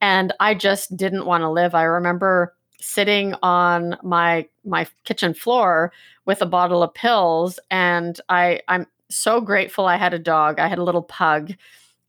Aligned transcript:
and 0.00 0.32
I 0.40 0.54
just 0.54 0.96
didn't 0.96 1.26
want 1.26 1.42
to 1.42 1.50
live. 1.50 1.74
I 1.74 1.84
remember 1.84 2.54
sitting 2.80 3.34
on 3.42 3.96
my 4.02 4.46
my 4.64 4.86
kitchen 5.04 5.34
floor 5.34 5.92
with 6.26 6.42
a 6.42 6.46
bottle 6.46 6.82
of 6.82 6.94
pills 6.94 7.58
and 7.70 8.20
I 8.28 8.60
I'm 8.68 8.86
so 9.10 9.40
grateful 9.40 9.86
I 9.86 9.96
had 9.96 10.14
a 10.14 10.18
dog. 10.18 10.60
I 10.60 10.68
had 10.68 10.78
a 10.78 10.84
little 10.84 11.02
pug 11.02 11.52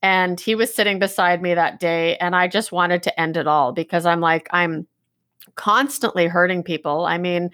and 0.01 0.39
he 0.39 0.55
was 0.55 0.73
sitting 0.73 0.99
beside 0.99 1.41
me 1.41 1.53
that 1.53 1.79
day 1.79 2.17
and 2.17 2.35
I 2.35 2.47
just 2.47 2.71
wanted 2.71 3.03
to 3.03 3.19
end 3.19 3.37
it 3.37 3.47
all 3.47 3.71
because 3.71 4.05
I'm 4.05 4.21
like 4.21 4.47
I'm 4.51 4.87
constantly 5.55 6.27
hurting 6.27 6.63
people. 6.63 7.05
I 7.05 7.17
mean, 7.17 7.49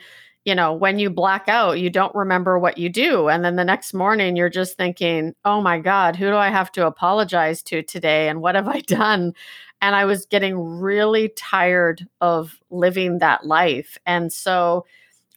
you 0.45 0.53
know, 0.53 0.71
when 0.73 0.99
you 0.99 1.09
black 1.09 1.49
out, 1.49 1.79
you 1.79 1.89
don't 1.89 2.13
remember 2.13 2.59
what 2.59 2.77
you 2.77 2.87
do. 2.87 3.27
And 3.29 3.43
then 3.43 3.55
the 3.55 3.65
next 3.65 3.95
morning, 3.95 4.35
you're 4.35 4.47
just 4.47 4.77
thinking, 4.77 5.33
oh 5.43 5.59
my 5.59 5.79
God, 5.79 6.15
who 6.15 6.27
do 6.27 6.37
I 6.37 6.49
have 6.49 6.71
to 6.73 6.85
apologize 6.85 7.63
to 7.63 7.81
today? 7.81 8.29
And 8.29 8.41
what 8.41 8.53
have 8.53 8.67
I 8.67 8.79
done? 8.87 9.33
And 9.81 9.95
I 9.95 10.05
was 10.05 10.27
getting 10.27 10.57
really 10.57 11.29
tired 11.29 12.07
of 12.21 12.59
living 12.69 13.17
that 13.19 13.45
life. 13.45 13.97
And 14.05 14.31
so 14.31 14.85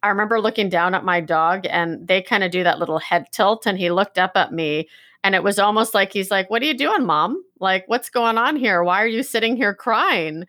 I 0.03 0.11
remember 0.11 0.41
looking 0.41 0.69
down 0.69 0.95
at 0.95 1.05
my 1.05 1.21
dog, 1.21 1.67
and 1.69 2.07
they 2.07 2.23
kind 2.23 2.45
of 2.45 2.53
do 2.53 2.63
that 2.63 2.79
little 2.79 2.99
head 2.99 3.27
tilt. 3.33 3.67
And 3.67 3.79
he 3.79 3.91
looked 3.91 4.19
up 4.19 4.33
at 4.37 4.53
me, 4.53 4.89
and 5.25 5.35
it 5.35 5.43
was 5.43 5.59
almost 5.59 5.93
like 5.95 6.13
he's 6.13 6.31
like, 6.31 6.51
What 6.51 6.63
are 6.63 6.67
you 6.67 6.77
doing, 6.77 7.05
mom? 7.05 7.43
Like, 7.59 7.85
what's 7.89 8.11
going 8.11 8.39
on 8.39 8.57
here? 8.57 8.85
Why 8.85 9.03
are 9.03 9.09
you 9.09 9.23
sitting 9.25 9.57
here 9.57 9.75
crying? 9.75 10.45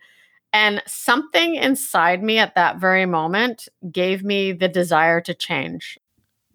And 0.52 0.82
something 0.86 1.54
inside 1.54 2.22
me 2.22 2.38
at 2.38 2.56
that 2.56 2.78
very 2.78 3.06
moment 3.06 3.68
gave 3.90 4.24
me 4.24 4.52
the 4.52 4.68
desire 4.68 5.20
to 5.20 5.32
change. 5.32 5.98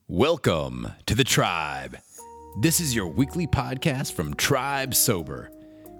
Welcome 0.07 0.91
to 1.05 1.15
the 1.15 1.23
tribe. 1.23 1.97
This 2.61 2.79
is 2.81 2.93
your 2.93 3.07
weekly 3.07 3.47
podcast 3.47 4.13
from 4.13 4.33
Tribe 4.33 4.93
Sober. 4.93 5.49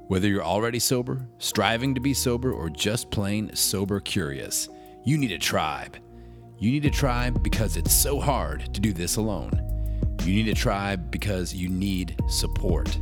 Whether 0.08 0.28
you're 0.28 0.44
already 0.44 0.78
sober, 0.78 1.26
striving 1.40 1.96
to 1.96 2.02
be 2.02 2.14
sober, 2.14 2.52
or 2.52 2.70
just 2.70 3.10
plain 3.12 3.56
sober 3.56 4.00
curious, 4.00 4.70
you 5.06 5.18
need 5.18 5.32
a 5.32 5.38
tribe. 5.38 5.98
You 6.60 6.72
need 6.72 6.86
a 6.86 6.92
tribe 6.92 7.42
because 7.44 7.78
it's 7.78 7.94
so 7.94 8.20
hard 8.20 8.74
to 8.74 8.82
do 8.82 8.94
this 8.94 9.16
alone. 9.16 9.62
You 10.24 10.34
need 10.34 10.50
a 10.50 10.54
tribe 10.54 11.12
because 11.12 11.54
you 11.54 11.70
need 11.70 12.20
support. 12.28 12.94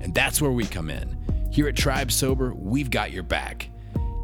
And 0.00 0.14
that's 0.14 0.40
where 0.40 0.52
we 0.52 0.64
come 0.64 0.90
in. 0.90 1.16
Here 1.50 1.68
at 1.68 1.76
Tribe 1.76 2.12
Sober, 2.12 2.54
we've 2.54 2.90
got 2.90 3.10
your 3.10 3.22
back. 3.24 3.68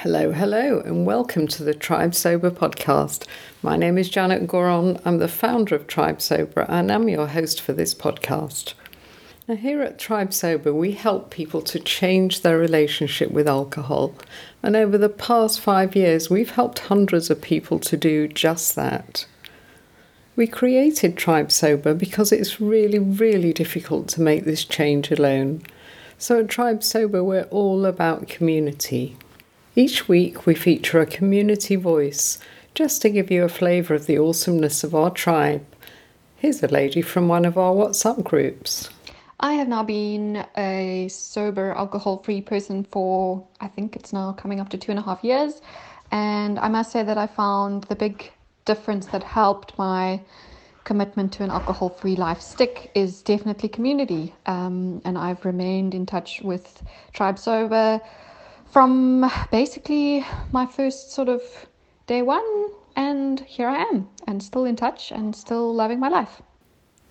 Hello, 0.00 0.30
hello, 0.30 0.80
and 0.80 1.06
welcome 1.06 1.46
to 1.48 1.64
the 1.64 1.72
Tribe 1.72 2.14
Sober 2.14 2.50
podcast. 2.50 3.24
My 3.62 3.78
name 3.78 3.96
is 3.96 4.10
Janet 4.10 4.46
Gourand. 4.46 5.00
I'm 5.06 5.16
the 5.16 5.26
founder 5.26 5.74
of 5.74 5.86
Tribe 5.86 6.20
Sober, 6.20 6.66
and 6.68 6.92
I'm 6.92 7.08
your 7.08 7.28
host 7.28 7.62
for 7.62 7.72
this 7.72 7.94
podcast. 7.94 8.74
Now, 9.48 9.56
here 9.56 9.80
at 9.80 9.98
Tribe 9.98 10.34
Sober, 10.34 10.74
we 10.74 10.92
help 10.92 11.30
people 11.30 11.62
to 11.62 11.80
change 11.80 12.42
their 12.42 12.58
relationship 12.58 13.30
with 13.30 13.48
alcohol. 13.48 14.14
And 14.62 14.76
over 14.76 14.98
the 14.98 15.08
past 15.08 15.60
five 15.60 15.96
years, 15.96 16.28
we've 16.28 16.50
helped 16.50 16.80
hundreds 16.80 17.30
of 17.30 17.40
people 17.40 17.78
to 17.78 17.96
do 17.96 18.28
just 18.28 18.76
that. 18.76 19.26
We 20.36 20.46
created 20.46 21.16
Tribe 21.16 21.50
Sober 21.50 21.94
because 21.94 22.32
it's 22.32 22.60
really, 22.60 22.98
really 22.98 23.54
difficult 23.54 24.08
to 24.08 24.20
make 24.20 24.44
this 24.44 24.66
change 24.66 25.10
alone. 25.10 25.62
So 26.18 26.40
at 26.40 26.50
Tribe 26.50 26.82
Sober, 26.82 27.24
we're 27.24 27.44
all 27.44 27.86
about 27.86 28.28
community. 28.28 29.16
Each 29.78 30.08
week, 30.08 30.46
we 30.46 30.54
feature 30.54 31.00
a 31.00 31.06
community 31.06 31.76
voice 31.76 32.38
just 32.74 33.02
to 33.02 33.10
give 33.10 33.30
you 33.30 33.44
a 33.44 33.48
flavour 33.50 33.92
of 33.92 34.06
the 34.06 34.16
awesomeness 34.16 34.82
of 34.82 34.94
our 34.94 35.10
tribe. 35.10 35.66
Here's 36.36 36.62
a 36.62 36.68
lady 36.68 37.02
from 37.02 37.28
one 37.28 37.44
of 37.44 37.58
our 37.58 37.74
WhatsApp 37.74 38.24
groups. 38.24 38.88
I 39.38 39.52
have 39.52 39.68
now 39.68 39.82
been 39.82 40.46
a 40.56 41.08
sober, 41.08 41.72
alcohol 41.72 42.22
free 42.24 42.40
person 42.40 42.84
for, 42.84 43.46
I 43.60 43.68
think 43.68 43.96
it's 43.96 44.14
now 44.14 44.32
coming 44.32 44.60
up 44.60 44.70
to 44.70 44.78
two 44.78 44.92
and 44.92 44.98
a 44.98 45.02
half 45.02 45.22
years. 45.22 45.60
And 46.10 46.58
I 46.58 46.68
must 46.68 46.90
say 46.90 47.02
that 47.02 47.18
I 47.18 47.26
found 47.26 47.84
the 47.84 47.96
big 47.96 48.32
difference 48.64 49.04
that 49.08 49.22
helped 49.22 49.76
my 49.76 50.22
commitment 50.84 51.34
to 51.34 51.42
an 51.42 51.50
alcohol 51.50 51.90
free 51.90 52.16
life 52.16 52.40
stick 52.40 52.90
is 52.94 53.20
definitely 53.20 53.68
community. 53.68 54.34
Um, 54.46 55.02
and 55.04 55.18
I've 55.18 55.44
remained 55.44 55.94
in 55.94 56.06
touch 56.06 56.40
with 56.40 56.82
Tribe 57.12 57.38
Sober 57.38 58.00
from 58.76 59.24
basically 59.50 60.22
my 60.52 60.66
first 60.66 61.10
sort 61.10 61.30
of 61.30 61.40
day 62.06 62.20
one, 62.20 62.68
and 62.94 63.40
here 63.40 63.68
I 63.68 63.78
am, 63.78 64.06
and 64.26 64.42
still 64.42 64.66
in 64.66 64.76
touch 64.76 65.10
and 65.10 65.34
still 65.34 65.74
loving 65.74 65.98
my 65.98 66.10
life. 66.10 66.42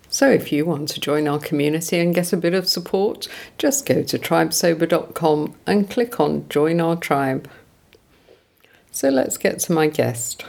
So, 0.08 0.30
if 0.30 0.52
you 0.52 0.64
want 0.64 0.90
to 0.90 1.00
join 1.00 1.28
our 1.28 1.40
community 1.40 1.98
and 1.98 2.14
get 2.14 2.32
a 2.32 2.38
bit 2.38 2.54
of 2.54 2.70
support, 2.70 3.28
just 3.58 3.88
go 3.88 4.04
to 4.04 4.20
tribesober.com 4.20 5.56
and 5.66 5.90
click 5.90 6.20
on 6.20 6.48
Join 6.50 6.80
Our 6.80 6.98
Tribe. 6.98 7.50
So, 8.92 9.10
let's 9.10 9.38
get 9.38 9.58
to 9.62 9.74
my 9.74 9.88
guest. 9.88 10.46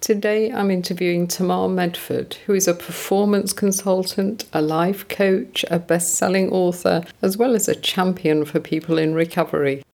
Today, 0.00 0.50
I'm 0.50 0.72
interviewing 0.72 1.28
Tamar 1.28 1.68
Medford, 1.68 2.38
who 2.46 2.54
is 2.54 2.66
a 2.66 2.74
performance 2.74 3.52
consultant, 3.52 4.46
a 4.52 4.60
life 4.60 5.06
coach, 5.06 5.64
a 5.70 5.78
best 5.78 6.14
selling 6.14 6.50
author, 6.50 7.04
as 7.22 7.36
well 7.36 7.54
as 7.54 7.68
a 7.68 7.76
champion 7.76 8.44
for 8.44 8.58
people 8.58 8.98
in 8.98 9.14
recovery. 9.14 9.84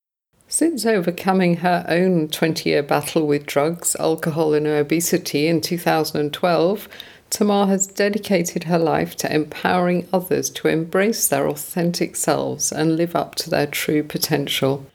Since 0.59 0.87
overcoming 0.87 1.57
her 1.57 1.85
own 1.87 2.29
20 2.29 2.71
year 2.71 2.83
battle 2.83 3.27
with 3.27 3.45
drugs, 3.45 3.95
alcohol, 4.01 4.55
and 4.55 4.67
obesity 4.67 5.49
in 5.49 5.61
2012, 5.61 6.89
Tamar 7.29 7.67
has 7.67 7.87
dedicated 7.87 8.65
her 8.65 8.79
life 8.79 9.15
to 9.17 9.31
empowering 9.31 10.09
others 10.15 10.49
to 10.49 10.69
embrace 10.69 11.29
their 11.29 11.47
authentic 11.47 12.17
selves 12.17 12.73
and 12.73 12.97
live 12.97 13.15
up 13.15 13.35
to 13.35 13.51
their 13.51 13.67
true 13.67 14.03
potential. 14.03 14.87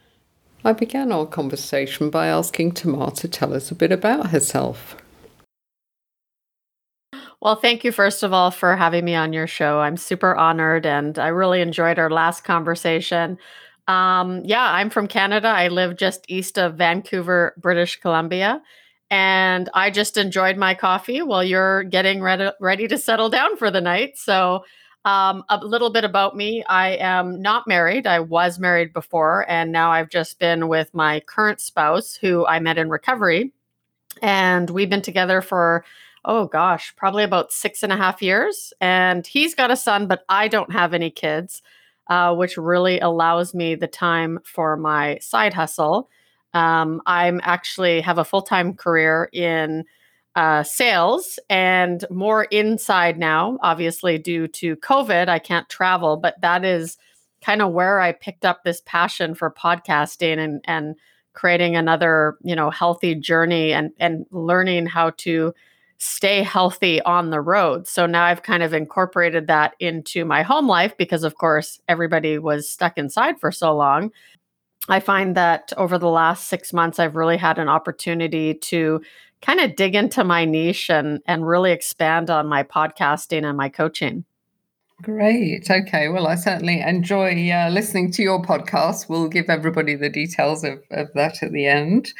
I 0.65 0.73
began 0.73 1.11
our 1.11 1.27
conversation 1.27 2.09
by 2.09 2.25
asking 2.25 2.71
Tamar 2.71 3.11
to 3.11 3.27
tell 3.27 3.53
us 3.53 3.69
a 3.69 3.75
bit 3.75 3.91
about 3.91 4.31
herself. 4.31 4.97
Well, 7.39 7.55
thank 7.55 7.83
you, 7.83 7.91
first 7.91 8.23
of 8.23 8.33
all, 8.33 8.49
for 8.49 8.75
having 8.75 9.05
me 9.05 9.13
on 9.13 9.31
your 9.31 9.45
show. 9.45 9.79
I'm 9.79 9.97
super 9.97 10.35
honored 10.35 10.87
and 10.87 11.19
I 11.19 11.27
really 11.27 11.61
enjoyed 11.61 11.99
our 11.99 12.09
last 12.09 12.43
conversation. 12.43 13.37
Um, 13.87 14.41
yeah, 14.45 14.63
I'm 14.63 14.89
from 14.89 15.07
Canada. 15.07 15.47
I 15.47 15.67
live 15.67 15.97
just 15.97 16.25
east 16.27 16.57
of 16.57 16.75
Vancouver, 16.75 17.53
British 17.57 17.99
Columbia. 17.99 18.61
And 19.09 19.69
I 19.73 19.89
just 19.89 20.17
enjoyed 20.17 20.55
my 20.55 20.73
coffee 20.73 21.21
while 21.21 21.43
you're 21.43 21.83
getting 21.83 22.21
ready, 22.21 22.49
ready 22.61 22.87
to 22.87 22.97
settle 22.97 23.29
down 23.29 23.57
for 23.57 23.69
the 23.69 23.81
night. 23.81 24.17
So, 24.17 24.63
um, 25.03 25.43
a 25.49 25.57
little 25.65 25.89
bit 25.89 26.03
about 26.03 26.37
me 26.37 26.63
I 26.63 26.91
am 26.91 27.41
not 27.41 27.67
married. 27.67 28.05
I 28.05 28.19
was 28.19 28.59
married 28.59 28.93
before, 28.93 29.49
and 29.49 29.71
now 29.71 29.91
I've 29.91 30.09
just 30.09 30.37
been 30.37 30.67
with 30.67 30.93
my 30.93 31.21
current 31.21 31.59
spouse, 31.59 32.15
who 32.15 32.45
I 32.45 32.59
met 32.59 32.77
in 32.77 32.89
recovery. 32.89 33.51
And 34.21 34.69
we've 34.69 34.89
been 34.89 35.01
together 35.01 35.41
for, 35.41 35.83
oh 36.23 36.45
gosh, 36.45 36.95
probably 36.95 37.23
about 37.23 37.51
six 37.51 37.81
and 37.81 37.91
a 37.91 37.97
half 37.97 38.21
years. 38.21 38.73
And 38.79 39.25
he's 39.25 39.55
got 39.55 39.71
a 39.71 39.75
son, 39.75 40.07
but 40.07 40.23
I 40.29 40.47
don't 40.47 40.71
have 40.71 40.93
any 40.93 41.09
kids 41.09 41.63
uh, 42.11 42.35
which 42.35 42.57
really 42.57 42.99
allows 42.99 43.53
me 43.53 43.73
the 43.73 43.87
time 43.87 44.37
for 44.43 44.75
my 44.75 45.17
side 45.19 45.53
hustle. 45.53 46.09
Um, 46.53 47.01
I'm 47.05 47.39
actually 47.41 48.01
have 48.01 48.17
a 48.17 48.25
full 48.25 48.41
time 48.41 48.73
career 48.73 49.29
in 49.31 49.85
uh, 50.35 50.63
sales 50.63 51.39
and 51.49 52.03
more 52.11 52.43
inside 52.45 53.17
now. 53.17 53.57
Obviously, 53.63 54.17
due 54.17 54.49
to 54.49 54.75
COVID, 54.75 55.29
I 55.29 55.39
can't 55.39 55.69
travel, 55.69 56.17
but 56.17 56.35
that 56.41 56.65
is 56.65 56.97
kind 57.41 57.61
of 57.61 57.71
where 57.71 58.01
I 58.01 58.11
picked 58.11 58.43
up 58.43 58.65
this 58.65 58.81
passion 58.85 59.33
for 59.33 59.49
podcasting 59.49 60.37
and 60.37 60.59
and 60.65 60.95
creating 61.31 61.77
another 61.77 62.35
you 62.43 62.57
know 62.57 62.69
healthy 62.69 63.15
journey 63.15 63.71
and 63.71 63.91
and 64.01 64.25
learning 64.31 64.85
how 64.85 65.11
to 65.11 65.53
stay 66.03 66.41
healthy 66.41 66.99
on 67.03 67.29
the 67.29 67.39
road. 67.39 67.87
So 67.87 68.07
now 68.07 68.23
I've 68.23 68.41
kind 68.41 68.63
of 68.63 68.73
incorporated 68.73 69.45
that 69.45 69.75
into 69.79 70.25
my 70.25 70.41
home 70.41 70.67
life 70.67 70.97
because, 70.97 71.23
of 71.23 71.35
course, 71.35 71.79
everybody 71.87 72.39
was 72.39 72.67
stuck 72.67 72.97
inside 72.97 73.39
for 73.39 73.51
so 73.51 73.75
long. 73.75 74.11
I 74.89 74.99
find 74.99 75.37
that 75.37 75.71
over 75.77 75.99
the 75.99 76.09
last 76.09 76.47
six 76.47 76.73
months, 76.73 76.97
I've 76.97 77.15
really 77.15 77.37
had 77.37 77.59
an 77.59 77.69
opportunity 77.69 78.55
to 78.55 78.99
kind 79.43 79.59
of 79.59 79.75
dig 79.75 79.93
into 79.93 80.23
my 80.23 80.43
niche 80.43 80.89
and, 80.89 81.19
and 81.27 81.47
really 81.47 81.71
expand 81.71 82.31
on 82.31 82.47
my 82.47 82.63
podcasting 82.63 83.47
and 83.47 83.55
my 83.55 83.69
coaching. 83.69 84.25
Great. 85.01 85.71
Okay. 85.71 86.09
Well, 86.09 86.27
I 86.27 86.35
certainly 86.35 86.81
enjoy 86.81 87.49
uh, 87.49 87.69
listening 87.69 88.11
to 88.11 88.21
your 88.21 88.41
podcast. 88.41 89.09
We'll 89.09 89.29
give 89.29 89.49
everybody 89.49 89.95
the 89.95 90.09
details 90.09 90.63
of, 90.63 90.83
of 90.91 91.09
that 91.15 91.41
at 91.41 91.51
the 91.51 91.65
end. 91.65 92.13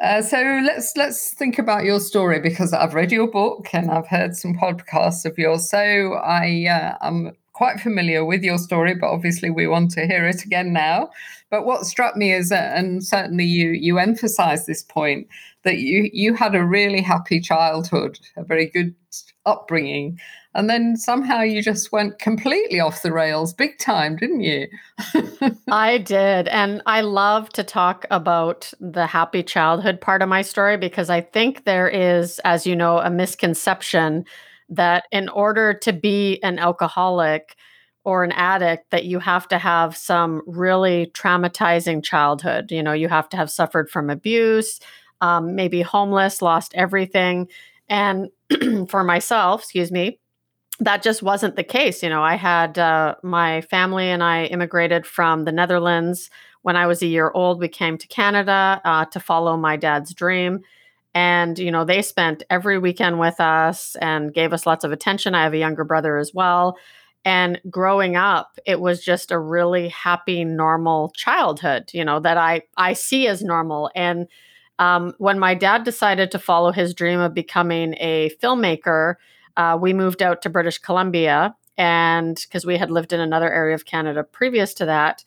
Uh, 0.00 0.22
so 0.22 0.36
let's 0.64 0.96
let's 0.96 1.34
think 1.34 1.58
about 1.58 1.84
your 1.84 1.98
story 1.98 2.38
because 2.38 2.72
I've 2.72 2.94
read 2.94 3.10
your 3.10 3.28
book 3.28 3.68
and 3.72 3.90
I've 3.90 4.06
heard 4.06 4.36
some 4.36 4.54
podcasts 4.54 5.24
of 5.24 5.38
yours. 5.38 5.68
So 5.68 6.14
I 6.14 6.66
uh, 6.70 6.98
I'm 7.00 7.32
quite 7.54 7.80
familiar 7.80 8.24
with 8.24 8.44
your 8.44 8.58
story, 8.58 8.94
but 8.94 9.08
obviously 9.08 9.50
we 9.50 9.66
want 9.66 9.90
to 9.92 10.06
hear 10.06 10.24
it 10.28 10.44
again 10.44 10.72
now. 10.72 11.10
But 11.50 11.64
what 11.64 11.86
struck 11.86 12.14
me 12.14 12.32
is, 12.32 12.50
that, 12.50 12.78
and 12.78 13.04
certainly 13.04 13.46
you 13.46 13.70
you 13.70 13.98
emphasise 13.98 14.64
this 14.66 14.84
point 14.84 15.26
that 15.64 15.78
you 15.78 16.08
you 16.12 16.34
had 16.34 16.54
a 16.54 16.64
really 16.64 17.00
happy 17.00 17.40
childhood, 17.40 18.20
a 18.36 18.44
very 18.44 18.66
good 18.66 18.94
upbringing, 19.44 20.20
and 20.58 20.68
then 20.68 20.96
somehow 20.96 21.40
you 21.40 21.62
just 21.62 21.92
went 21.92 22.18
completely 22.18 22.80
off 22.80 23.02
the 23.02 23.12
rails, 23.12 23.54
big 23.54 23.78
time, 23.78 24.16
didn't 24.16 24.40
you? 24.40 24.66
I 25.68 25.98
did, 25.98 26.48
and 26.48 26.82
I 26.84 27.02
love 27.02 27.48
to 27.50 27.62
talk 27.62 28.04
about 28.10 28.72
the 28.80 29.06
happy 29.06 29.44
childhood 29.44 30.00
part 30.00 30.20
of 30.20 30.28
my 30.28 30.42
story 30.42 30.76
because 30.76 31.10
I 31.10 31.20
think 31.20 31.64
there 31.64 31.88
is, 31.88 32.40
as 32.40 32.66
you 32.66 32.74
know, 32.74 32.98
a 32.98 33.08
misconception 33.08 34.24
that 34.68 35.04
in 35.12 35.28
order 35.28 35.74
to 35.74 35.92
be 35.92 36.42
an 36.42 36.58
alcoholic 36.58 37.54
or 38.02 38.24
an 38.24 38.32
addict 38.32 38.90
that 38.90 39.04
you 39.04 39.20
have 39.20 39.46
to 39.48 39.58
have 39.58 39.96
some 39.96 40.42
really 40.44 41.10
traumatizing 41.14 42.02
childhood 42.02 42.70
you 42.70 42.82
know 42.82 42.92
you 42.92 43.08
have 43.08 43.28
to 43.30 43.36
have 43.36 43.50
suffered 43.50 43.88
from 43.90 44.10
abuse 44.10 44.78
um, 45.20 45.54
maybe 45.54 45.80
homeless 45.82 46.42
lost 46.42 46.72
everything 46.74 47.48
and 47.88 48.28
for 48.88 49.02
myself 49.02 49.62
excuse 49.62 49.90
me 49.90 50.18
that 50.80 51.02
just 51.02 51.22
wasn't 51.22 51.56
the 51.56 51.64
case 51.64 52.02
you 52.02 52.08
know 52.08 52.22
i 52.22 52.34
had 52.34 52.78
uh, 52.78 53.14
my 53.22 53.60
family 53.62 54.08
and 54.08 54.22
i 54.22 54.44
immigrated 54.46 55.06
from 55.06 55.44
the 55.44 55.52
netherlands 55.52 56.30
when 56.62 56.76
i 56.76 56.86
was 56.86 57.02
a 57.02 57.06
year 57.06 57.30
old 57.34 57.60
we 57.60 57.68
came 57.68 57.98
to 57.98 58.06
canada 58.08 58.80
uh, 58.84 59.04
to 59.06 59.20
follow 59.20 59.56
my 59.56 59.76
dad's 59.76 60.14
dream 60.14 60.60
and, 61.14 61.58
you 61.58 61.70
know, 61.70 61.84
they 61.84 62.02
spent 62.02 62.44
every 62.48 62.78
weekend 62.78 63.18
with 63.18 63.40
us 63.40 63.96
and 63.96 64.32
gave 64.32 64.52
us 64.52 64.66
lots 64.66 64.84
of 64.84 64.92
attention. 64.92 65.34
I 65.34 65.42
have 65.42 65.54
a 65.54 65.58
younger 65.58 65.84
brother 65.84 66.16
as 66.16 66.32
well. 66.32 66.78
And 67.24 67.60
growing 67.68 68.14
up, 68.14 68.58
it 68.64 68.80
was 68.80 69.04
just 69.04 69.32
a 69.32 69.38
really 69.38 69.88
happy, 69.88 70.44
normal 70.44 71.10
childhood, 71.16 71.90
you 71.92 72.04
know, 72.04 72.20
that 72.20 72.36
I, 72.36 72.62
I 72.76 72.92
see 72.92 73.26
as 73.26 73.42
normal. 73.42 73.90
And 73.94 74.28
um, 74.78 75.14
when 75.18 75.38
my 75.38 75.54
dad 75.54 75.82
decided 75.82 76.30
to 76.30 76.38
follow 76.38 76.70
his 76.70 76.94
dream 76.94 77.18
of 77.18 77.34
becoming 77.34 77.94
a 77.98 78.30
filmmaker, 78.40 79.16
uh, 79.58 79.76
we 79.78 79.92
moved 79.92 80.22
out 80.22 80.40
to 80.42 80.50
British 80.50 80.78
Columbia. 80.78 81.54
And 81.76 82.40
because 82.48 82.64
we 82.64 82.78
had 82.78 82.90
lived 82.90 83.12
in 83.12 83.20
another 83.20 83.52
area 83.52 83.74
of 83.74 83.84
Canada 83.84 84.24
previous 84.24 84.72
to 84.74 84.86
that. 84.86 85.22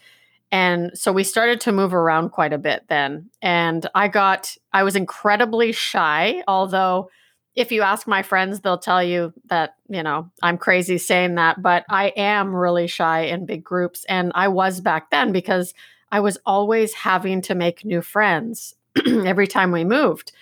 And 0.51 0.91
so 0.97 1.13
we 1.13 1.23
started 1.23 1.61
to 1.61 1.71
move 1.71 1.93
around 1.93 2.31
quite 2.31 2.51
a 2.51 2.57
bit 2.57 2.83
then. 2.89 3.29
And 3.41 3.87
I 3.95 4.09
got, 4.09 4.57
I 4.73 4.83
was 4.83 4.97
incredibly 4.97 5.71
shy, 5.71 6.43
although 6.47 7.09
if 7.55 7.71
you 7.71 7.81
ask 7.81 8.07
my 8.07 8.21
friends, 8.21 8.59
they'll 8.59 8.77
tell 8.77 9.03
you 9.03 9.33
that, 9.45 9.75
you 9.89 10.03
know, 10.03 10.29
I'm 10.41 10.57
crazy 10.57 10.97
saying 10.97 11.35
that, 11.35 11.61
but 11.61 11.85
I 11.89 12.07
am 12.17 12.53
really 12.53 12.87
shy 12.87 13.21
in 13.21 13.45
big 13.45 13.63
groups. 13.63 14.05
And 14.05 14.31
I 14.35 14.47
was 14.49 14.81
back 14.81 15.09
then 15.09 15.31
because 15.31 15.73
I 16.11 16.19
was 16.19 16.37
always 16.45 16.93
having 16.93 17.41
to 17.43 17.55
make 17.55 17.85
new 17.85 18.01
friends 18.01 18.75
every 19.05 19.47
time 19.47 19.71
we 19.71 19.85
moved. 19.85 20.33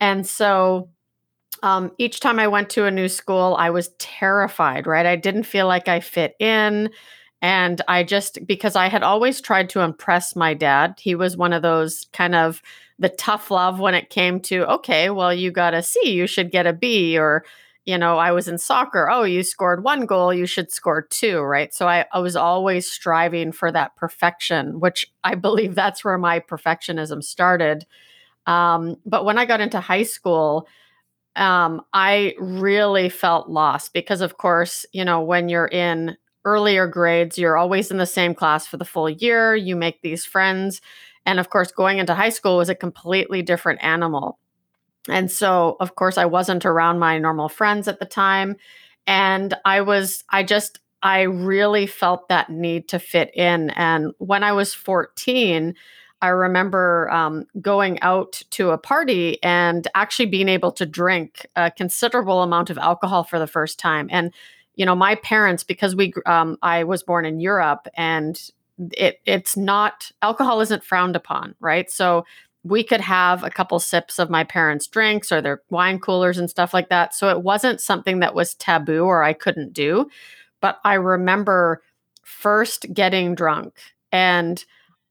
And 0.00 0.26
so 0.26 0.88
um, 1.64 1.90
each 1.96 2.20
time 2.20 2.38
I 2.38 2.46
went 2.46 2.68
to 2.70 2.84
a 2.84 2.90
new 2.90 3.08
school, 3.08 3.56
I 3.58 3.70
was 3.70 3.88
terrified, 3.98 4.86
right? 4.86 5.06
I 5.06 5.16
didn't 5.16 5.44
feel 5.44 5.66
like 5.66 5.88
I 5.88 5.98
fit 5.98 6.36
in. 6.38 6.90
And 7.40 7.80
I 7.88 8.04
just, 8.04 8.46
because 8.46 8.76
I 8.76 8.88
had 8.88 9.02
always 9.02 9.40
tried 9.40 9.70
to 9.70 9.80
impress 9.80 10.36
my 10.36 10.52
dad, 10.52 10.98
he 11.00 11.14
was 11.14 11.38
one 11.38 11.54
of 11.54 11.62
those 11.62 12.06
kind 12.12 12.34
of 12.34 12.60
the 12.98 13.08
tough 13.08 13.50
love 13.50 13.80
when 13.80 13.94
it 13.94 14.10
came 14.10 14.40
to, 14.40 14.70
okay, 14.74 15.08
well, 15.08 15.32
you 15.32 15.50
got 15.50 15.72
a 15.72 15.82
C, 15.82 16.12
you 16.12 16.26
should 16.26 16.50
get 16.50 16.66
a 16.66 16.74
B. 16.74 17.16
Or, 17.16 17.46
you 17.86 17.96
know, 17.96 18.18
I 18.18 18.32
was 18.32 18.46
in 18.46 18.58
soccer, 18.58 19.08
oh, 19.10 19.22
you 19.24 19.42
scored 19.42 19.82
one 19.82 20.04
goal, 20.04 20.34
you 20.34 20.44
should 20.44 20.70
score 20.70 21.00
two, 21.00 21.40
right? 21.40 21.72
So 21.72 21.88
I, 21.88 22.04
I 22.12 22.18
was 22.18 22.36
always 22.36 22.90
striving 22.90 23.52
for 23.52 23.72
that 23.72 23.96
perfection, 23.96 24.80
which 24.80 25.10
I 25.24 25.34
believe 25.34 25.74
that's 25.74 26.04
where 26.04 26.18
my 26.18 26.40
perfectionism 26.40 27.24
started. 27.24 27.86
Um, 28.46 28.96
but 29.06 29.24
when 29.24 29.38
I 29.38 29.46
got 29.46 29.62
into 29.62 29.80
high 29.80 30.02
school, 30.02 30.68
um, 31.36 31.82
I 31.92 32.34
really 32.38 33.08
felt 33.08 33.48
lost 33.48 33.92
because, 33.92 34.20
of 34.20 34.38
course, 34.38 34.86
you 34.92 35.04
know, 35.04 35.20
when 35.22 35.48
you're 35.48 35.66
in 35.66 36.16
earlier 36.44 36.86
grades, 36.86 37.38
you're 37.38 37.56
always 37.56 37.90
in 37.90 37.96
the 37.96 38.06
same 38.06 38.34
class 38.34 38.66
for 38.66 38.76
the 38.76 38.84
full 38.84 39.08
year. 39.08 39.56
You 39.56 39.76
make 39.76 40.02
these 40.02 40.24
friends. 40.24 40.80
And 41.26 41.40
of 41.40 41.50
course, 41.50 41.72
going 41.72 41.98
into 41.98 42.14
high 42.14 42.28
school 42.28 42.58
was 42.58 42.68
a 42.68 42.74
completely 42.74 43.42
different 43.42 43.82
animal. 43.82 44.38
And 45.08 45.30
so, 45.30 45.76
of 45.80 45.96
course, 45.96 46.18
I 46.18 46.26
wasn't 46.26 46.64
around 46.64 46.98
my 46.98 47.18
normal 47.18 47.48
friends 47.48 47.88
at 47.88 47.98
the 47.98 48.06
time. 48.06 48.56
And 49.06 49.54
I 49.64 49.82
was, 49.82 50.24
I 50.30 50.42
just, 50.44 50.80
I 51.02 51.22
really 51.22 51.86
felt 51.86 52.28
that 52.28 52.50
need 52.50 52.88
to 52.88 52.98
fit 52.98 53.30
in. 53.34 53.70
And 53.70 54.12
when 54.18 54.42
I 54.42 54.52
was 54.52 54.72
14, 54.72 55.74
I 56.24 56.28
remember 56.28 57.10
um, 57.10 57.44
going 57.60 58.00
out 58.00 58.40
to 58.52 58.70
a 58.70 58.78
party 58.78 59.42
and 59.42 59.86
actually 59.94 60.24
being 60.24 60.48
able 60.48 60.72
to 60.72 60.86
drink 60.86 61.46
a 61.54 61.70
considerable 61.70 62.42
amount 62.42 62.70
of 62.70 62.78
alcohol 62.78 63.24
for 63.24 63.38
the 63.38 63.46
first 63.46 63.78
time. 63.78 64.08
And 64.10 64.32
you 64.74 64.86
know 64.86 64.96
my 64.96 65.16
parents 65.16 65.62
because 65.62 65.94
we 65.94 66.12
um, 66.26 66.56
i 66.62 66.82
was 66.82 67.04
born 67.04 67.24
in 67.24 67.38
europe 67.38 67.86
and 67.94 68.50
it 68.92 69.20
it's 69.24 69.56
not 69.56 70.10
alcohol 70.20 70.60
isn't 70.60 70.82
frowned 70.82 71.14
upon 71.14 71.54
right? 71.60 71.90
So 71.90 72.24
we 72.64 72.82
could 72.82 73.02
have 73.02 73.44
a 73.44 73.50
couple 73.50 73.78
sips 73.78 74.18
of 74.18 74.30
my 74.30 74.44
parents 74.44 74.86
drinks 74.86 75.30
or 75.30 75.42
their 75.42 75.60
wine 75.68 75.98
coolers 75.98 76.38
and 76.38 76.48
stuff 76.48 76.72
like 76.72 76.88
that. 76.88 77.14
So 77.14 77.28
it 77.28 77.42
wasn't 77.42 77.82
something 77.82 78.20
that 78.20 78.34
was 78.34 78.54
taboo 78.54 79.04
or 79.04 79.22
i 79.22 79.34
couldn't 79.34 79.74
do. 79.74 80.08
But 80.62 80.80
i 80.84 80.94
remember 80.94 81.82
first 82.22 82.86
getting 82.94 83.34
drunk 83.34 83.74
and 84.10 84.64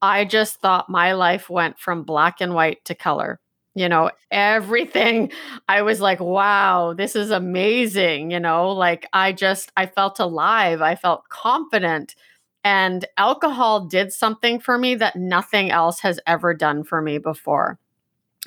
i 0.04 0.26
just 0.26 0.62
thought 0.62 0.90
my 0.90 1.14
life 1.14 1.50
went 1.50 1.80
from 1.80 2.04
black 2.04 2.42
and 2.42 2.54
white 2.54 2.86
to 2.86 2.96
color. 2.96 3.40
You 3.76 3.90
know 3.90 4.12
everything 4.32 5.32
i 5.70 5.82
was 5.82 6.00
like 6.02 6.20
wow 6.20 6.94
this 6.94 7.16
is 7.16 7.32
amazing 7.32 8.30
you 8.32 8.40
know 8.40 8.70
like 8.72 9.08
i 9.14 9.32
just 9.32 9.72
i 9.78 9.88
felt 9.88 10.20
alive 10.20 10.82
i 10.84 10.94
felt 10.96 11.28
confident 11.30 12.16
and 12.64 13.06
alcohol 13.18 13.88
did 13.88 14.14
something 14.14 14.60
for 14.60 14.78
me 14.78 14.96
that 14.96 15.16
nothing 15.16 15.72
else 15.72 16.02
has 16.02 16.20
ever 16.28 16.54
done 16.54 16.84
for 16.84 17.02
me 17.02 17.18
before. 17.18 17.78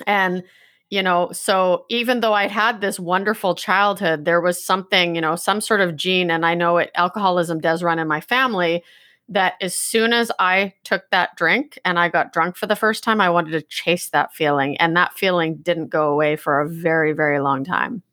And 0.07 0.43
you 0.89 1.03
know 1.03 1.29
so 1.33 1.85
even 1.89 2.21
though 2.21 2.33
i 2.33 2.47
had 2.47 2.79
this 2.79 2.97
wonderful 2.99 3.55
childhood 3.55 4.23
there 4.25 4.39
was 4.39 4.63
something 4.63 5.15
you 5.15 5.21
know 5.21 5.35
some 5.35 5.59
sort 5.59 5.81
of 5.81 5.97
gene 5.97 6.31
and 6.31 6.45
i 6.45 6.55
know 6.55 6.77
it 6.77 6.91
alcoholism 6.95 7.59
does 7.59 7.83
run 7.83 7.99
in 7.99 8.07
my 8.07 8.21
family 8.21 8.83
that 9.29 9.55
as 9.61 9.75
soon 9.75 10.13
as 10.13 10.31
I 10.39 10.73
took 10.83 11.09
that 11.11 11.35
drink 11.35 11.77
and 11.83 11.99
I 11.99 12.09
got 12.09 12.31
drunk 12.31 12.55
for 12.55 12.67
the 12.67 12.75
first 12.75 13.03
time, 13.03 13.19
I 13.19 13.29
wanted 13.29 13.51
to 13.51 13.61
chase 13.61 14.09
that 14.09 14.33
feeling. 14.33 14.77
And 14.77 14.95
that 14.95 15.13
feeling 15.13 15.57
didn't 15.57 15.89
go 15.89 16.09
away 16.09 16.35
for 16.35 16.61
a 16.61 16.69
very, 16.69 17.13
very 17.13 17.39
long 17.39 17.63
time. 17.63 18.03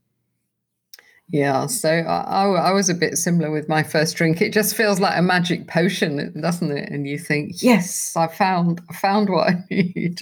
Yeah, 1.31 1.67
so 1.67 1.89
I, 1.89 2.47
I, 2.47 2.73
was 2.73 2.91
a 2.91 2.95
bit 2.95 3.17
similar 3.17 3.51
with 3.51 3.67
my 3.67 3.83
first 3.83 4.15
drink. 4.17 4.43
It 4.43 4.53
just 4.53 4.77
feels 4.77 5.01
like 5.01 5.17
a 5.17 5.23
magic 5.23 5.67
potion, 5.69 6.39
doesn't 6.41 6.71
it? 6.71 6.91
And 6.91 7.09
you 7.09 7.19
think, 7.19 7.63
yes, 7.63 8.15
I 8.15 8.27
found, 8.27 8.83
I 8.91 8.95
found 8.95 9.31
what 9.31 9.49
I 9.49 9.65
need. 9.71 10.21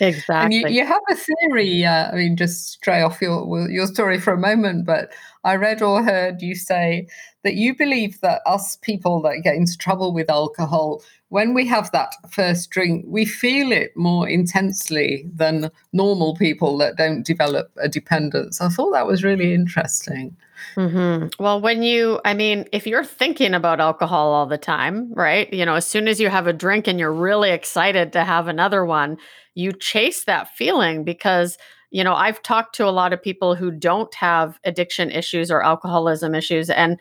Exactly. 0.00 0.34
and 0.34 0.52
you, 0.52 0.80
you, 0.80 0.86
have 0.86 1.00
a 1.10 1.14
theory. 1.14 1.84
Uh, 1.84 2.10
I 2.10 2.14
mean, 2.16 2.36
just 2.36 2.72
stray 2.72 3.02
off 3.02 3.20
your 3.20 3.70
your 3.70 3.86
story 3.86 4.18
for 4.18 4.32
a 4.32 4.38
moment, 4.38 4.86
but 4.86 5.12
I 5.44 5.54
read 5.56 5.82
or 5.82 6.02
heard 6.02 6.42
you 6.42 6.56
say 6.56 7.06
that 7.44 7.54
you 7.54 7.76
believe 7.76 8.20
that 8.22 8.42
us 8.46 8.76
people 8.76 9.22
that 9.22 9.42
get 9.44 9.54
into 9.54 9.78
trouble 9.78 10.12
with 10.12 10.28
alcohol, 10.28 11.02
when 11.28 11.54
we 11.54 11.66
have 11.66 11.90
that 11.92 12.12
first 12.30 12.70
drink, 12.70 13.04
we 13.06 13.24
feel 13.24 13.70
it 13.70 13.96
more 13.96 14.28
intensely 14.28 15.28
than 15.32 15.70
normal 15.92 16.34
people 16.36 16.76
that 16.78 16.96
don't 16.96 17.24
develop 17.24 17.70
a 17.80 17.88
dependence. 17.88 18.60
I 18.60 18.68
thought 18.68 18.92
that 18.92 19.06
was 19.06 19.22
really 19.22 19.54
interesting. 19.54 20.36
Mm-hmm. 20.76 21.42
Well, 21.42 21.60
when 21.60 21.82
you, 21.82 22.20
I 22.24 22.34
mean, 22.34 22.66
if 22.72 22.86
you're 22.86 23.04
thinking 23.04 23.54
about 23.54 23.80
alcohol 23.80 24.32
all 24.32 24.46
the 24.46 24.58
time, 24.58 25.12
right? 25.12 25.52
You 25.52 25.66
know, 25.66 25.74
as 25.74 25.86
soon 25.86 26.08
as 26.08 26.20
you 26.20 26.30
have 26.30 26.46
a 26.46 26.52
drink 26.52 26.88
and 26.88 26.98
you're 26.98 27.12
really 27.12 27.50
excited 27.50 28.12
to 28.14 28.24
have 28.24 28.48
another 28.48 28.84
one, 28.84 29.18
you 29.54 29.72
chase 29.72 30.24
that 30.24 30.48
feeling 30.56 31.04
because 31.04 31.58
you 31.90 32.02
know 32.02 32.14
i've 32.14 32.42
talked 32.42 32.74
to 32.74 32.84
a 32.84 32.90
lot 32.90 33.12
of 33.12 33.22
people 33.22 33.54
who 33.54 33.70
don't 33.70 34.14
have 34.14 34.58
addiction 34.64 35.12
issues 35.12 35.48
or 35.48 35.62
alcoholism 35.62 36.34
issues 36.34 36.68
and 36.68 36.98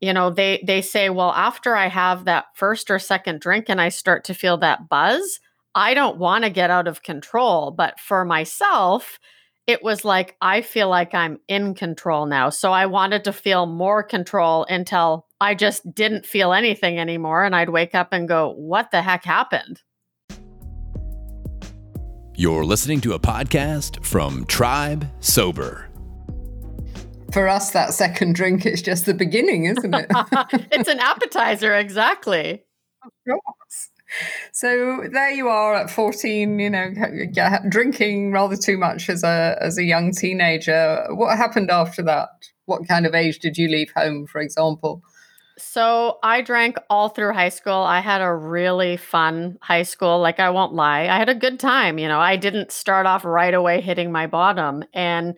you 0.00 0.12
know 0.12 0.30
they 0.30 0.62
they 0.66 0.82
say 0.82 1.08
well 1.10 1.32
after 1.32 1.74
i 1.74 1.88
have 1.88 2.24
that 2.24 2.46
first 2.54 2.90
or 2.90 2.98
second 2.98 3.40
drink 3.40 3.66
and 3.68 3.80
i 3.80 3.88
start 3.88 4.24
to 4.24 4.34
feel 4.34 4.56
that 4.58 4.88
buzz 4.88 5.40
i 5.74 5.94
don't 5.94 6.18
want 6.18 6.44
to 6.44 6.50
get 6.50 6.70
out 6.70 6.88
of 6.88 7.02
control. 7.02 7.70
But 7.70 7.98
for 8.00 8.24
myself 8.24 9.18
it 9.66 9.82
was 9.82 10.04
like 10.04 10.36
i 10.40 10.60
feel 10.60 10.88
like 10.88 11.14
i'm 11.14 11.38
in 11.48 11.74
control 11.74 12.26
now. 12.26 12.50
So 12.50 12.72
i 12.72 12.86
wanted 12.86 13.24
to 13.24 13.32
feel 13.32 13.66
more 13.66 14.02
control 14.02 14.64
until 14.68 15.26
i 15.40 15.54
just 15.54 15.94
didn't 15.94 16.26
feel 16.26 16.52
anything 16.52 16.98
anymore 16.98 17.44
and 17.44 17.54
i'd 17.54 17.70
wake 17.70 17.94
up 17.94 18.12
and 18.12 18.28
go 18.28 18.54
what 18.56 18.90
the 18.90 19.02
heck 19.02 19.24
happened? 19.24 19.82
You're 22.38 22.66
listening 22.66 23.00
to 23.00 23.14
a 23.14 23.18
podcast 23.18 24.04
from 24.04 24.44
Tribe 24.44 25.08
Sober. 25.20 25.85
For 27.36 27.48
us, 27.48 27.72
that 27.72 27.92
second 27.92 28.34
drink 28.34 28.64
is 28.64 28.80
just 28.80 29.04
the 29.04 29.12
beginning, 29.12 29.66
isn't 29.66 29.94
it? 29.94 30.06
it's 30.72 30.88
an 30.88 31.00
appetizer, 31.00 31.74
exactly. 31.74 32.64
Of 33.04 33.10
course. 33.28 33.90
So 34.52 35.06
there 35.12 35.32
you 35.32 35.46
are 35.48 35.74
at 35.74 35.90
14, 35.90 36.58
you 36.58 36.70
know, 36.70 36.94
drinking 37.68 38.32
rather 38.32 38.56
too 38.56 38.78
much 38.78 39.10
as 39.10 39.22
a 39.22 39.58
as 39.60 39.76
a 39.76 39.84
young 39.84 40.12
teenager. 40.12 41.04
What 41.10 41.36
happened 41.36 41.70
after 41.70 42.00
that? 42.04 42.30
What 42.64 42.88
kind 42.88 43.04
of 43.04 43.14
age 43.14 43.40
did 43.40 43.58
you 43.58 43.68
leave 43.68 43.92
home, 43.94 44.26
for 44.26 44.40
example? 44.40 45.02
So 45.58 46.18
I 46.22 46.40
drank 46.40 46.78
all 46.88 47.10
through 47.10 47.34
high 47.34 47.50
school. 47.50 47.82
I 47.82 48.00
had 48.00 48.22
a 48.22 48.32
really 48.32 48.96
fun 48.96 49.58
high 49.60 49.82
school. 49.82 50.20
Like, 50.20 50.40
I 50.40 50.48
won't 50.48 50.72
lie. 50.72 51.02
I 51.02 51.18
had 51.18 51.28
a 51.28 51.34
good 51.34 51.60
time. 51.60 51.98
You 51.98 52.08
know, 52.08 52.18
I 52.18 52.36
didn't 52.36 52.72
start 52.72 53.04
off 53.04 53.26
right 53.26 53.52
away 53.52 53.82
hitting 53.82 54.10
my 54.10 54.26
bottom. 54.26 54.84
And 54.94 55.34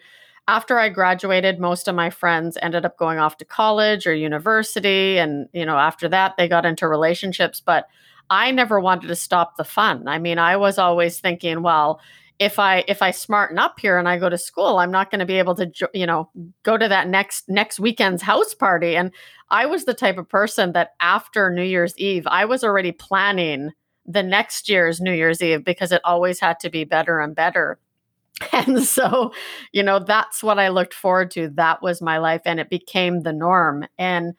after 0.49 0.79
I 0.79 0.89
graduated, 0.89 1.61
most 1.61 1.89
of 1.89 1.95
my 1.95 2.09
friends 2.09 2.57
ended 2.63 2.87
up 2.87 2.97
going 2.97 3.19
off 3.19 3.37
to 3.37 3.45
college 3.45 4.07
or 4.07 4.15
university. 4.15 5.19
And, 5.19 5.47
you 5.53 5.67
know, 5.67 5.77
after 5.77 6.09
that, 6.09 6.37
they 6.39 6.49
got 6.49 6.65
into 6.65 6.89
relationships. 6.89 7.61
But 7.61 7.87
I 8.31 8.51
never 8.51 8.81
wanted 8.81 9.09
to 9.09 9.15
stop 9.15 9.57
the 9.57 9.65
fun. 9.65 10.09
I 10.09 10.19
mean, 10.19 10.39
I 10.39 10.57
was 10.57 10.79
always 10.79 11.21
thinking, 11.21 11.63
well, 11.63 12.01
if 12.39 12.59
I 12.59 12.85
if 12.89 13.03
I 13.03 13.11
smarten 13.11 13.59
up 13.59 13.79
here 13.81 13.99
and 13.99 14.09
I 14.09 14.17
go 14.19 14.29
to 14.29 14.39
school, 14.39 14.79
I'm 14.79 14.93
not 14.93 15.11
going 15.11 15.19
to 15.19 15.27
be 15.27 15.39
able 15.39 15.57
to 15.57 15.71
you 15.93 16.07
know 16.07 16.31
go 16.63 16.79
to 16.79 16.89
that 16.89 17.09
next 17.09 17.49
next 17.49 17.81
weekend's 17.81 18.23
house 18.23 18.55
party. 18.55 18.97
And 18.97 19.13
I 19.51 19.67
was 19.67 19.85
the 19.85 19.95
type 19.95 20.19
of 20.19 20.29
person 20.29 20.73
that 20.73 20.93
after 21.01 21.51
New 21.51 21.65
Year's 21.65 21.99
Eve, 21.99 22.27
I 22.27 22.45
was 22.45 22.63
already 22.65 22.93
planning 22.93 23.73
the 24.07 24.23
next 24.23 24.69
year's 24.69 25.01
New 25.01 25.13
Year's 25.13 25.43
Eve 25.43 25.65
because 25.65 25.93
it 25.93 26.01
always 26.05 26.41
had 26.41 26.61
to 26.61 26.71
be 26.71 26.85
better 26.85 27.21
and 27.21 27.35
better. 27.35 27.79
And 28.53 28.83
so, 28.85 29.33
you 29.73 29.83
know, 29.83 29.99
that's 29.99 30.43
what 30.43 30.59
I 30.59 30.69
looked 30.69 30.95
forward 30.95 31.31
to. 31.33 31.49
That 31.55 31.83
was 31.83 32.01
my 32.01 32.19
life 32.19 32.43
and 32.45 32.61
it 32.61 32.71
became 32.71 33.23
the 33.23 33.33
norm. 33.33 33.87
And 33.99 34.35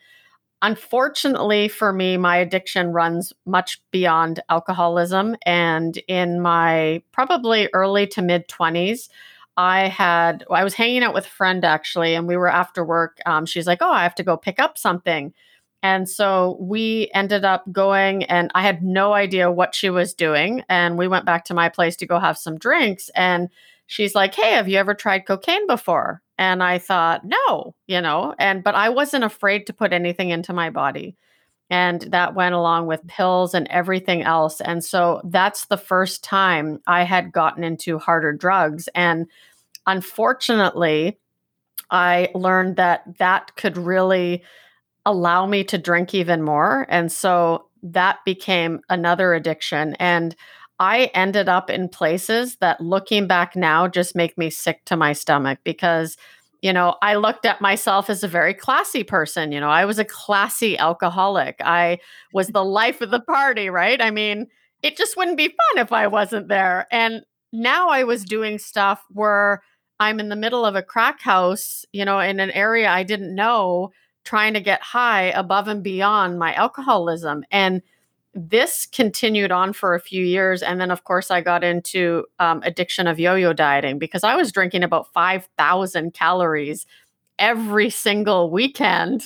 unfortunately 0.61 1.67
for 1.67 1.93
me, 1.93 2.17
my 2.17 2.37
addiction 2.37 2.89
runs 2.93 3.33
much 3.45 3.81
beyond 3.91 4.41
alcoholism. 4.49 5.35
And 5.45 5.97
in 6.07 6.41
my 6.41 7.03
probably 7.11 7.69
early 7.73 8.07
to 8.07 8.21
mid 8.21 8.47
20s, 8.47 9.09
I 9.57 9.87
had, 9.89 10.45
I 10.51 10.63
was 10.63 10.73
hanging 10.73 11.03
out 11.03 11.13
with 11.13 11.25
a 11.25 11.29
friend 11.29 11.65
actually, 11.65 12.15
and 12.15 12.27
we 12.27 12.37
were 12.37 12.47
after 12.49 12.83
work. 12.85 13.19
Um, 13.25 13.45
she's 13.45 13.67
like, 13.67 13.79
Oh, 13.81 13.91
I 13.91 14.03
have 14.03 14.15
to 14.15 14.23
go 14.23 14.37
pick 14.37 14.59
up 14.59 14.77
something. 14.77 15.33
And 15.81 16.09
so 16.09 16.57
we 16.59 17.09
ended 17.13 17.45
up 17.45 17.63
going, 17.71 18.23
and 18.25 18.51
I 18.53 18.63
had 18.63 18.83
no 18.83 19.13
idea 19.13 19.49
what 19.51 19.73
she 19.73 19.89
was 19.89 20.13
doing. 20.13 20.63
And 20.67 20.97
we 20.97 21.07
went 21.07 21.25
back 21.25 21.45
to 21.45 21.53
my 21.53 21.69
place 21.69 21.95
to 21.97 22.05
go 22.05 22.19
have 22.19 22.37
some 22.37 22.57
drinks. 22.57 23.09
And 23.15 23.49
she's 23.89 24.13
like, 24.13 24.35
Hey, 24.35 24.51
have 24.51 24.69
you 24.69 24.77
ever 24.77 24.93
tried 24.93 25.25
cocaine 25.25 25.65
before? 25.67 26.21
And 26.37 26.63
I 26.63 26.77
thought, 26.77 27.23
no, 27.25 27.75
you 27.87 27.99
know, 27.99 28.33
and 28.39 28.63
but 28.63 28.75
I 28.75 28.89
wasn't 28.89 29.25
afraid 29.25 29.67
to 29.67 29.73
put 29.73 29.91
anything 29.91 30.29
into 30.29 30.53
my 30.53 30.69
body. 30.69 31.17
And 31.71 32.01
that 32.11 32.35
went 32.35 32.55
along 32.55 32.87
with 32.87 33.05
pills 33.07 33.53
and 33.53 33.67
everything 33.67 34.21
else. 34.21 34.61
And 34.61 34.83
so 34.83 35.21
that's 35.25 35.65
the 35.65 35.77
first 35.77 36.23
time 36.23 36.81
I 36.87 37.03
had 37.03 37.31
gotten 37.31 37.63
into 37.63 37.99
harder 37.99 38.31
drugs. 38.31 38.87
And 38.95 39.27
unfortunately, 39.85 41.19
I 41.91 42.29
learned 42.33 42.77
that 42.77 43.03
that 43.17 43.55
could 43.55 43.77
really 43.77 44.43
allow 45.05 45.45
me 45.45 45.63
to 45.65 45.77
drink 45.77 46.13
even 46.13 46.41
more. 46.41 46.85
And 46.89 47.11
so 47.11 47.65
that 47.83 48.19
became 48.25 48.81
another 48.89 49.33
addiction. 49.33 49.95
And 49.95 50.35
I 50.79 51.11
ended 51.13 51.49
up 51.49 51.69
in 51.69 51.89
places 51.89 52.55
that 52.57 52.79
looking 52.79 53.27
back 53.27 53.55
now 53.55 53.87
just 53.87 54.15
make 54.15 54.37
me 54.37 54.49
sick 54.49 54.85
to 54.85 54.95
my 54.95 55.13
stomach 55.13 55.59
because 55.63 56.17
you 56.61 56.73
know, 56.73 56.95
I 57.01 57.15
looked 57.15 57.45
at 57.45 57.61
myself 57.61 58.09
as 58.09 58.23
a 58.23 58.27
very 58.27 58.53
classy 58.53 59.03
person. 59.03 59.51
You 59.51 59.59
know, 59.59 59.69
I 59.69 59.85
was 59.85 59.97
a 59.97 60.05
classy 60.05 60.77
alcoholic. 60.77 61.55
I 61.63 61.99
was 62.33 62.49
the 62.49 62.65
life 62.65 63.01
of 63.01 63.11
the 63.11 63.21
party, 63.21 63.69
right? 63.69 64.01
I 64.01 64.11
mean, 64.11 64.47
it 64.83 64.97
just 64.97 65.15
wouldn't 65.15 65.37
be 65.37 65.47
fun 65.47 65.83
if 65.83 65.91
I 65.91 66.07
wasn't 66.07 66.47
there. 66.47 66.87
And 66.91 67.23
now 67.51 67.89
I 67.89 68.03
was 68.03 68.25
doing 68.25 68.59
stuff 68.59 69.03
where 69.09 69.63
I'm 69.99 70.19
in 70.19 70.29
the 70.29 70.35
middle 70.35 70.65
of 70.65 70.75
a 70.75 70.83
crack 70.83 71.21
house, 71.21 71.85
you 71.91 72.05
know, 72.05 72.19
in 72.19 72.39
an 72.39 72.51
area 72.51 72.89
I 72.89 73.03
didn't 73.03 73.35
know, 73.35 73.91
trying 74.23 74.53
to 74.53 74.61
get 74.61 74.81
high 74.81 75.25
above 75.25 75.67
and 75.67 75.83
beyond 75.83 76.39
my 76.39 76.53
alcoholism. 76.53 77.43
And 77.51 77.81
this 78.33 78.85
continued 78.85 79.51
on 79.51 79.73
for 79.73 79.95
a 79.95 79.99
few 79.99 80.23
years. 80.23 80.61
And 80.61 80.79
then, 80.79 80.91
of 80.91 81.03
course, 81.03 81.31
I 81.31 81.41
got 81.41 81.63
into 81.63 82.25
um, 82.39 82.61
addiction 82.63 83.07
of 83.07 83.19
yo 83.19 83.35
yo 83.35 83.53
dieting 83.53 83.99
because 83.99 84.23
I 84.23 84.35
was 84.35 84.51
drinking 84.51 84.83
about 84.83 85.11
5,000 85.13 86.13
calories 86.13 86.85
every 87.39 87.89
single 87.89 88.51
weekend 88.51 89.23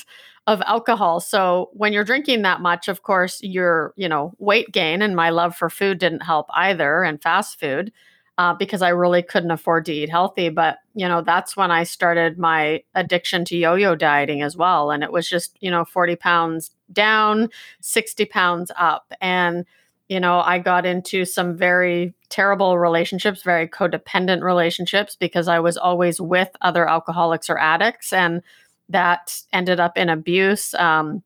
of 0.48 0.62
alcohol. 0.65 1.19
So 1.19 1.69
when 1.74 1.93
you're 1.93 2.03
drinking 2.03 2.41
that 2.41 2.62
much, 2.62 2.88
of 2.88 3.03
course, 3.03 3.41
your, 3.41 3.93
you 3.95 4.10
know, 4.10 4.33
weight 4.39 4.72
gain 4.72 5.01
and 5.01 5.15
my 5.15 5.29
love 5.29 5.55
for 5.55 5.69
food 5.69 6.00
didn't 6.00 6.22
help 6.22 6.48
either 6.53 7.03
and 7.03 7.22
fast 7.22 7.60
food 7.60 7.91
uh, 8.38 8.54
because 8.54 8.82
I 8.82 8.90
really 8.90 9.22
couldn't 9.22 9.52
afford 9.52 9.86
to 9.86 9.94
eat 9.94 10.10
healthy. 10.10 10.50
But, 10.50 10.80
you 10.96 11.08
know, 11.08 11.22
that's 11.22 11.56
when 11.56 11.72
I 11.72 11.84
started 11.84 12.38
my 12.38 12.84
addiction 12.96 13.46
to 13.46 13.58
yo 13.58 13.75
yo 13.75 13.96
dieting 13.96 14.42
as 14.42 14.58
well. 14.58 14.92
And 14.92 15.04
it 15.04 15.12
was 15.12 15.30
just, 15.30 15.58
you 15.60 15.70
know, 15.70 15.86
40 15.86 16.16
pounds 16.16 16.72
down, 16.92 17.50
60 17.82 18.25
pounds 18.25 18.72
up. 18.78 19.13
And, 19.22 19.66
you 20.10 20.20
know, 20.20 20.40
I 20.40 20.60
got 20.60 20.86
into 20.86 21.25
some 21.25 21.56
very 21.56 22.13
terrible 22.30 22.78
relationships, 22.80 23.44
very 23.44 23.68
codependent 23.68 24.42
relationships 24.42 25.16
because 25.16 25.48
I 25.48 25.60
was 25.60 25.78
always 25.78 26.20
with 26.20 26.50
other 26.62 26.90
alcoholics 26.90 27.50
or 27.50 27.60
addicts. 27.60 28.12
And 28.12 28.42
that 28.90 29.42
ended 29.54 29.80
up 29.80 29.98
in 29.98 30.10
abuse. 30.10 30.74
Um, 30.74 31.24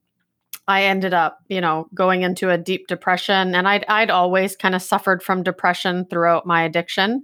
I 0.67 0.83
ended 0.83 1.13
up, 1.13 1.39
you 1.47 1.61
know, 1.61 1.87
going 1.93 2.23
into 2.23 2.49
a 2.49 2.57
deep 2.57 2.87
depression, 2.87 3.55
and 3.55 3.67
I'd 3.67 3.85
I'd 3.87 4.09
always 4.09 4.55
kind 4.55 4.75
of 4.75 4.81
suffered 4.81 5.23
from 5.23 5.43
depression 5.43 6.05
throughout 6.05 6.45
my 6.45 6.63
addiction, 6.63 7.23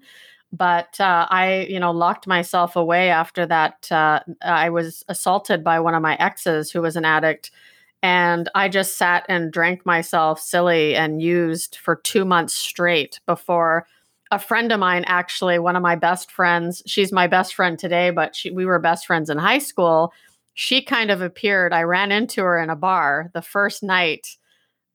but 0.51 0.99
uh, 0.99 1.27
I, 1.29 1.67
you 1.69 1.79
know, 1.79 1.91
locked 1.91 2.27
myself 2.27 2.75
away 2.75 3.09
after 3.09 3.45
that. 3.47 3.91
Uh, 3.91 4.21
I 4.41 4.69
was 4.69 5.03
assaulted 5.09 5.63
by 5.63 5.79
one 5.79 5.95
of 5.95 6.01
my 6.01 6.15
exes 6.15 6.71
who 6.71 6.81
was 6.81 6.95
an 6.95 7.05
addict, 7.05 7.51
and 8.01 8.49
I 8.55 8.69
just 8.69 8.97
sat 8.97 9.25
and 9.27 9.51
drank 9.51 9.85
myself 9.85 10.39
silly 10.39 10.95
and 10.95 11.21
used 11.21 11.77
for 11.77 11.97
two 11.97 12.25
months 12.25 12.53
straight 12.53 13.19
before 13.25 13.87
a 14.33 14.39
friend 14.39 14.71
of 14.71 14.79
mine, 14.79 15.03
actually, 15.05 15.59
one 15.59 15.75
of 15.75 15.83
my 15.83 15.95
best 15.95 16.31
friends, 16.31 16.81
she's 16.87 17.11
my 17.11 17.27
best 17.27 17.53
friend 17.53 17.77
today, 17.77 18.09
but 18.09 18.35
she, 18.35 18.49
we 18.49 18.65
were 18.65 18.79
best 18.79 19.05
friends 19.05 19.29
in 19.29 19.37
high 19.37 19.59
school 19.59 20.11
she 20.53 20.81
kind 20.81 21.11
of 21.11 21.21
appeared. 21.21 21.73
I 21.73 21.83
ran 21.83 22.11
into 22.11 22.41
her 22.41 22.59
in 22.59 22.69
a 22.69 22.75
bar 22.75 23.29
the 23.33 23.41
first 23.41 23.83
night 23.83 24.27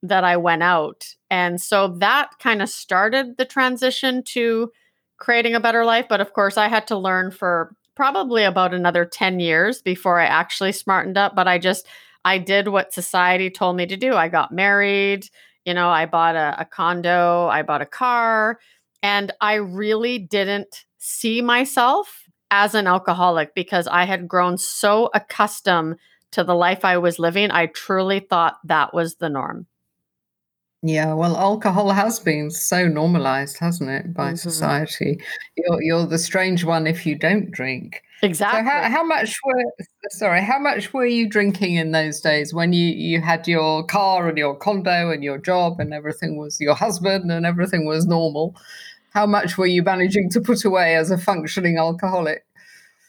that 0.03 0.25
I 0.25 0.37
went 0.37 0.63
out. 0.63 1.15
And 1.31 1.61
so 1.61 1.89
that 1.99 2.31
kind 2.39 2.63
of 2.63 2.69
started 2.69 3.37
the 3.37 3.45
transition 3.45 4.23
to 4.29 4.71
creating 5.19 5.55
a 5.55 5.61
better 5.61 5.85
life. 5.85 6.07
But 6.09 6.21
of 6.21 6.33
course, 6.33 6.57
I 6.57 6.69
had 6.69 6.87
to 6.89 6.97
learn 6.97 7.33
for 7.33 7.75
probably 7.97 8.45
about 8.45 8.73
another 8.73 9.05
10 9.05 9.41
years 9.41 9.83
before 9.83 10.21
I 10.21 10.27
actually 10.27 10.71
smartened 10.71 11.19
up. 11.19 11.35
But 11.35 11.49
I 11.49 11.59
just, 11.59 11.87
I 12.25 12.39
did 12.39 12.69
what 12.69 12.93
society 12.93 13.51
told 13.51 13.77
me 13.77 13.87
to 13.87 13.97
do. 13.97 14.15
I 14.15 14.29
got 14.29 14.53
married, 14.53 15.29
you 15.65 15.75
know, 15.75 15.89
I 15.89 16.07
bought 16.07 16.37
a, 16.37 16.55
a 16.61 16.65
condo, 16.65 17.49
I 17.49 17.63
bought 17.63 17.83
a 17.83 17.87
car, 17.87 18.61
and 19.03 19.33
I 19.41 19.55
really 19.55 20.19
didn't 20.19 20.85
see 20.99 21.43
myself 21.43 22.28
as 22.51 22.75
an 22.75 22.87
alcoholic 22.87 23.55
because 23.55 23.87
I 23.87 24.05
had 24.05 24.29
grown 24.29 24.59
so 24.59 25.11
accustomed 25.15 25.97
to 26.33 26.45
the 26.45 26.55
life 26.55 26.85
I 26.85 26.99
was 26.99 27.19
living. 27.19 27.51
I 27.51 27.67
truly 27.67 28.21
thought 28.21 28.59
that 28.65 28.93
was 28.95 29.17
the 29.17 29.29
norm. 29.29 29.67
Yeah, 30.83 31.15
well, 31.15 31.37
alcohol 31.37 31.91
has 31.91 32.21
been 32.21 32.53
so 32.53 32.87
normalized, 32.87 33.59
hasn't 33.59 33.91
it, 33.91 34.15
by 34.15 34.29
mm-hmm. 34.29 34.37
society? 34.37 35.19
You're 35.57 35.83
you're 35.83 36.07
the 36.07 36.19
strange 36.19 36.65
one 36.65 36.87
if 36.87 37.05
you 37.05 37.17
don't 37.17 37.51
drink. 37.51 38.03
Exactly. 38.23 38.61
So 38.61 38.71
how, 38.71 38.89
how 38.89 39.05
much 39.05 39.37
were 39.45 39.65
sorry, 40.11 40.41
how 40.41 40.61
much 40.61 40.93
were 40.93 41.07
you 41.07 41.29
drinking 41.29 41.75
in 41.75 41.91
those 41.91 42.21
days 42.21 42.55
when 42.55 42.73
you 42.73 42.87
you 42.87 43.21
had 43.21 43.49
your 43.49 43.85
car 43.87 44.29
and 44.29 44.39
your 44.39 44.55
condo 44.55 45.11
and 45.11 45.25
your 45.25 45.39
job 45.39 45.81
and 45.81 45.93
everything 45.93 46.37
was 46.37 46.61
your 46.61 46.75
husband 46.75 47.33
and 47.33 47.45
everything 47.45 47.85
was 47.85 48.07
normal? 48.07 48.55
How 49.19 49.27
much 49.27 49.59
were 49.59 49.67
you 49.67 49.83
managing 49.83 50.31
to 50.31 50.41
put 50.41 50.65
away 50.65 50.95
as 50.95 51.11
a 51.11 51.19
functioning 51.19 51.77
alcoholic? 51.77 52.47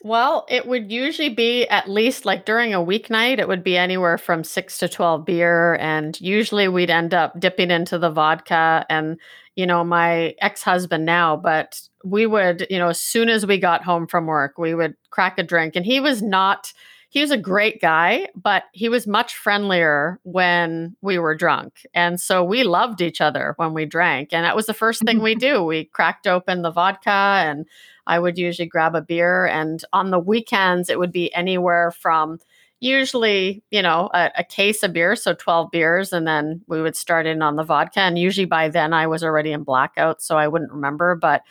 Well, 0.02 0.48
it 0.50 0.66
would 0.66 0.92
usually 0.92 1.30
be 1.30 1.68
at 1.68 1.88
least 1.88 2.26
like 2.26 2.46
during 2.46 2.74
a 2.74 2.80
weeknight, 2.80 3.38
it 3.38 3.48
would 3.48 3.64
be 3.64 3.78
anywhere 3.78 4.18
from 4.18 4.44
six 4.44 4.80
to 4.80 4.90
12 4.90 5.24
beer. 5.24 5.76
And 5.76 6.20
usually 6.20 6.68
we'd 6.68 6.90
end 6.90 7.14
up 7.14 7.40
dipping 7.40 7.70
into 7.70 8.00
the 8.00 8.10
vodka 8.10 8.88
and, 8.90 9.20
you 9.56 9.68
know, 9.68 9.84
my 9.84 10.34
ex 10.42 10.64
husband 10.64 11.06
now, 11.06 11.38
but 11.38 11.80
we 12.04 12.26
would, 12.26 12.66
you 12.72 12.80
know, 12.80 12.88
as 12.88 13.00
soon 13.00 13.30
as 13.30 13.46
we 13.46 13.60
got 13.60 13.84
home 13.84 14.08
from 14.08 14.26
work, 14.26 14.58
we 14.58 14.74
would 14.74 14.96
crack 15.12 15.38
a 15.38 15.44
drink. 15.44 15.76
And 15.76 15.86
he 15.86 16.00
was 16.00 16.24
not, 16.24 16.74
he 17.12 17.22
was 17.22 17.32
a 17.32 17.38
great 17.38 17.82
guy, 17.82 18.28
but 18.36 18.66
he 18.72 18.88
was 18.88 19.08
much 19.08 19.36
friendlier 19.36 20.20
when 20.24 20.96
we 21.02 21.18
were 21.18 21.34
drunk. 21.34 21.86
And 21.94 22.22
so 22.22 22.44
we 22.44 22.64
loved 22.64 23.02
each 23.02 23.20
other 23.20 23.56
when 23.58 23.74
we 23.74 23.86
drank. 23.86 24.32
And 24.32 24.46
that 24.46 24.56
was 24.56 24.68
the 24.68 24.76
first 24.76 25.04
thing 25.04 25.20
we 25.20 25.34
do. 25.50 25.64
We 25.64 25.86
cracked 25.86 26.28
open 26.28 26.62
the 26.62 26.72
vodka 26.72 27.10
and 27.10 27.66
I 28.06 28.20
would 28.20 28.38
usually 28.38 28.68
grab 28.68 28.94
a 28.96 29.02
beer. 29.02 29.48
And 29.48 29.84
on 29.92 30.12
the 30.12 30.20
weekends, 30.20 30.88
it 30.90 31.00
would 31.00 31.12
be 31.12 31.34
anywhere 31.34 31.92
from 31.92 32.38
usually, 32.80 33.64
you 33.72 33.82
know, 33.82 34.10
a, 34.14 34.32
a, 34.38 34.44
case 34.44 34.84
of 34.84 34.94
beer, 34.94 35.16
so 35.16 35.34
12 35.34 35.70
beers, 35.70 36.14
and 36.14 36.26
then 36.26 36.62
we 36.68 36.82
would 36.82 36.96
start 36.96 37.26
in 37.26 37.42
on 37.42 37.58
the 37.58 37.64
vodka. 37.64 38.00
And 38.00 38.18
usually 38.18 38.46
by 38.46 38.70
then 38.70 38.94
I 38.94 39.08
was 39.08 39.22
already 39.22 39.52
in 39.52 39.64
blackout, 39.64 40.22
so 40.22 40.38
I 40.38 40.48
wouldn't 40.48 40.72
remember. 40.72 41.16
But 41.16 41.44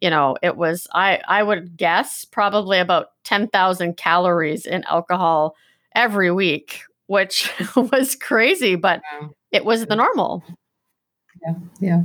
you 0.00 0.10
know, 0.10 0.36
it 0.42 0.56
was 0.56 0.86
I 0.92 1.20
I 1.26 1.42
would 1.42 1.76
guess 1.76 2.24
probably 2.24 2.78
about 2.78 3.08
10,000 3.24 3.96
calories 3.96 4.66
in 4.66 4.84
alcohol 4.84 5.56
every 5.94 6.30
week, 6.30 6.82
which 7.06 7.50
was 7.76 8.14
crazy, 8.16 8.74
but 8.76 9.02
it 9.52 9.64
was 9.64 9.86
the 9.86 9.96
normal. 9.96 10.42
Yeah. 11.42 11.54
Yeah. 11.80 12.02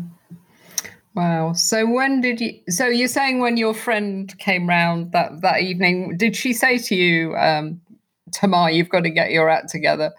Wow. 1.14 1.54
So 1.54 1.86
when 1.86 2.22
did 2.22 2.40
you 2.40 2.60
so 2.70 2.88
you're 2.88 3.08
saying 3.10 3.40
when 3.40 3.58
your 3.58 3.74
friend 3.74 4.34
came 4.40 4.68
round 4.68 5.12
that 5.12 5.42
that 5.42 5.62
evening, 5.62 6.16
did 6.18 6.36
she 6.36 6.54
say 6.54 6.78
to 6.78 6.96
you, 6.96 7.36
um, 7.36 7.82
Tamar, 8.32 8.70
you've 8.72 8.90
got 8.90 9.04
to 9.04 9.10
get 9.10 9.32
your 9.32 9.50
act 9.50 9.70
together? 9.70 10.14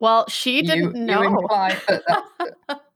Well, 0.00 0.26
she 0.28 0.62
didn't 0.62 0.96
you, 0.96 1.04
know. 1.04 1.22
You 1.22 1.46
that, 1.50 2.80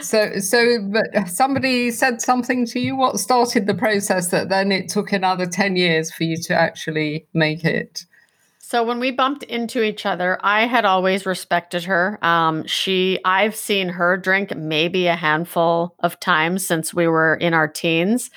so, 0.00 0.38
so, 0.38 0.78
but 0.82 1.28
somebody 1.28 1.90
said 1.90 2.20
something 2.20 2.66
to 2.66 2.80
you. 2.80 2.96
What 2.96 3.18
started 3.18 3.66
the 3.66 3.74
process 3.74 4.30
that 4.30 4.48
then 4.48 4.72
it 4.72 4.88
took 4.88 5.12
another 5.12 5.46
ten 5.46 5.76
years 5.76 6.12
for 6.12 6.24
you 6.24 6.36
to 6.42 6.54
actually 6.54 7.26
make 7.34 7.64
it? 7.64 8.04
So 8.58 8.82
when 8.82 8.98
we 8.98 9.10
bumped 9.10 9.42
into 9.42 9.82
each 9.82 10.06
other, 10.06 10.38
I 10.42 10.66
had 10.66 10.86
always 10.86 11.26
respected 11.26 11.84
her. 11.84 12.18
Um, 12.24 12.66
she, 12.66 13.20
I've 13.24 13.54
seen 13.54 13.90
her 13.90 14.16
drink 14.16 14.56
maybe 14.56 15.06
a 15.06 15.16
handful 15.16 15.94
of 16.00 16.18
times 16.18 16.66
since 16.66 16.94
we 16.94 17.06
were 17.06 17.34
in 17.34 17.52
our 17.52 17.68
teens. 17.68 18.30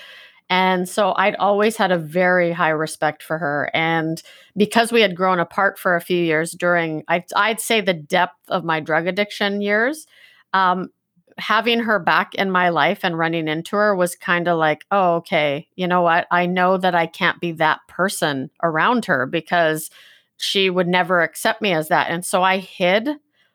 And 0.49 0.87
so 0.87 1.13
I'd 1.15 1.35
always 1.37 1.77
had 1.77 1.91
a 1.91 1.97
very 1.97 2.51
high 2.51 2.69
respect 2.69 3.23
for 3.23 3.37
her. 3.37 3.71
And 3.73 4.21
because 4.55 4.91
we 4.91 5.01
had 5.01 5.15
grown 5.15 5.39
apart 5.39 5.79
for 5.79 5.95
a 5.95 6.01
few 6.01 6.21
years 6.23 6.51
during, 6.51 7.03
I'd, 7.07 7.25
I'd 7.35 7.61
say, 7.61 7.81
the 7.81 7.93
depth 7.93 8.37
of 8.49 8.63
my 8.63 8.79
drug 8.79 9.07
addiction 9.07 9.61
years, 9.61 10.07
um, 10.53 10.89
having 11.37 11.79
her 11.79 11.99
back 11.99 12.33
in 12.35 12.49
my 12.49 12.69
life 12.69 12.99
and 13.03 13.17
running 13.17 13.47
into 13.47 13.75
her 13.75 13.95
was 13.95 14.15
kind 14.15 14.47
of 14.47 14.57
like, 14.57 14.85
oh, 14.91 15.15
okay, 15.15 15.67
you 15.75 15.87
know 15.87 16.01
what? 16.01 16.27
I 16.31 16.45
know 16.45 16.77
that 16.77 16.95
I 16.95 17.05
can't 17.05 17.39
be 17.39 17.51
that 17.53 17.79
person 17.87 18.49
around 18.63 19.05
her 19.05 19.25
because 19.25 19.89
she 20.37 20.69
would 20.69 20.87
never 20.87 21.21
accept 21.21 21.61
me 21.61 21.73
as 21.73 21.89
that. 21.89 22.09
And 22.09 22.25
so 22.25 22.43
I 22.43 22.57
hid 22.57 23.09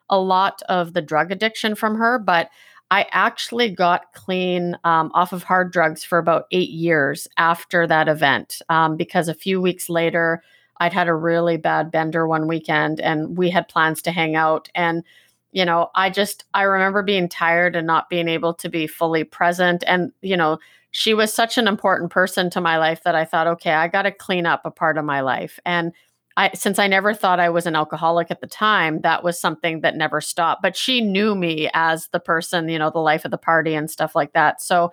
a 0.08 0.18
lot 0.18 0.62
of 0.68 0.92
the 0.92 1.02
drug 1.02 1.32
addiction 1.32 1.74
from 1.74 1.96
her, 1.96 2.18
but 2.18 2.50
I 2.90 3.06
actually 3.10 3.70
got 3.70 4.12
clean 4.12 4.76
um, 4.84 5.10
off 5.14 5.32
of 5.32 5.44
hard 5.44 5.72
drugs 5.72 6.04
for 6.04 6.18
about 6.18 6.44
eight 6.50 6.70
years 6.70 7.26
after 7.38 7.86
that 7.86 8.06
event 8.06 8.60
um, 8.68 8.96
because 8.96 9.28
a 9.28 9.34
few 9.34 9.60
weeks 9.62 9.88
later, 9.88 10.42
I'd 10.78 10.92
had 10.92 11.08
a 11.08 11.14
really 11.14 11.56
bad 11.56 11.90
bender 11.90 12.26
one 12.26 12.46
weekend 12.46 13.00
and 13.00 13.36
we 13.38 13.50
had 13.50 13.68
plans 13.68 14.02
to 14.02 14.12
hang 14.12 14.36
out. 14.36 14.68
And, 14.74 15.04
you 15.52 15.64
know, 15.64 15.90
I 15.94 16.10
just, 16.10 16.44
I 16.54 16.62
remember 16.62 17.02
being 17.02 17.28
tired 17.28 17.76
and 17.76 17.86
not 17.86 18.08
being 18.08 18.28
able 18.28 18.54
to 18.54 18.68
be 18.68 18.86
fully 18.86 19.22
present. 19.22 19.84
And, 19.86 20.12
you 20.22 20.36
know, 20.36 20.58
she 20.90 21.14
was 21.14 21.32
such 21.32 21.58
an 21.58 21.68
important 21.68 22.10
person 22.10 22.50
to 22.50 22.60
my 22.60 22.78
life 22.78 23.02
that 23.04 23.14
I 23.14 23.24
thought, 23.24 23.46
okay, 23.46 23.72
I 23.72 23.88
got 23.88 24.02
to 24.02 24.12
clean 24.12 24.46
up 24.46 24.62
a 24.64 24.70
part 24.70 24.98
of 24.98 25.04
my 25.04 25.20
life. 25.20 25.58
And 25.64 25.92
I 26.36 26.50
since 26.54 26.78
I 26.78 26.86
never 26.86 27.12
thought 27.12 27.40
I 27.40 27.50
was 27.50 27.66
an 27.66 27.76
alcoholic 27.76 28.30
at 28.30 28.40
the 28.40 28.46
time, 28.46 29.02
that 29.02 29.22
was 29.22 29.38
something 29.38 29.82
that 29.82 29.96
never 29.96 30.20
stopped. 30.20 30.62
But 30.62 30.76
she 30.76 31.00
knew 31.00 31.34
me 31.34 31.68
as 31.74 32.08
the 32.08 32.20
person, 32.20 32.68
you 32.68 32.78
know, 32.78 32.90
the 32.90 32.98
life 33.00 33.24
of 33.24 33.30
the 33.30 33.38
party 33.38 33.74
and 33.74 33.90
stuff 33.90 34.14
like 34.14 34.32
that. 34.32 34.62
So 34.62 34.92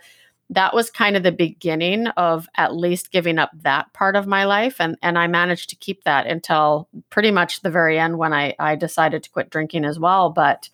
that 0.51 0.73
was 0.73 0.89
kind 0.89 1.15
of 1.15 1.23
the 1.23 1.31
beginning 1.31 2.07
of 2.07 2.47
at 2.55 2.75
least 2.75 3.11
giving 3.11 3.37
up 3.37 3.51
that 3.61 3.91
part 3.93 4.15
of 4.15 4.27
my 4.27 4.45
life 4.45 4.77
and 4.79 4.97
and 5.01 5.17
I 5.17 5.27
managed 5.27 5.69
to 5.69 5.75
keep 5.75 6.03
that 6.03 6.27
until 6.27 6.87
pretty 7.09 7.31
much 7.31 7.61
the 7.61 7.69
very 7.69 7.99
end 7.99 8.17
when 8.17 8.33
I 8.33 8.55
I 8.59 8.75
decided 8.75 9.23
to 9.23 9.29
quit 9.29 9.49
drinking 9.49 9.85
as 9.85 9.99
well, 9.99 10.29
but 10.29 10.69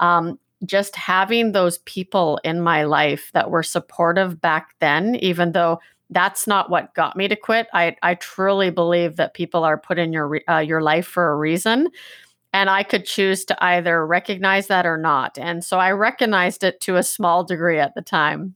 um 0.00 0.38
just 0.64 0.96
having 0.96 1.52
those 1.52 1.78
people 1.78 2.40
in 2.42 2.60
my 2.60 2.84
life 2.84 3.30
that 3.34 3.50
were 3.50 3.62
supportive 3.62 4.40
back 4.40 4.74
then 4.80 5.16
even 5.16 5.52
though 5.52 5.80
that's 6.10 6.46
not 6.46 6.70
what 6.70 6.94
got 6.94 7.16
me 7.16 7.28
to 7.28 7.36
quit. 7.36 7.66
I 7.72 7.96
I 8.02 8.14
truly 8.14 8.70
believe 8.70 9.16
that 9.16 9.34
people 9.34 9.64
are 9.64 9.78
put 9.78 9.98
in 9.98 10.12
your 10.12 10.40
uh, 10.48 10.58
your 10.58 10.80
life 10.80 11.06
for 11.06 11.30
a 11.30 11.36
reason, 11.36 11.88
and 12.52 12.70
I 12.70 12.84
could 12.84 13.04
choose 13.04 13.44
to 13.46 13.64
either 13.64 14.06
recognize 14.06 14.68
that 14.68 14.86
or 14.86 14.96
not. 14.96 15.38
And 15.38 15.64
so 15.64 15.78
I 15.78 15.90
recognized 15.92 16.64
it 16.64 16.80
to 16.82 16.96
a 16.96 17.02
small 17.02 17.44
degree 17.44 17.78
at 17.80 17.94
the 17.94 18.02
time. 18.02 18.54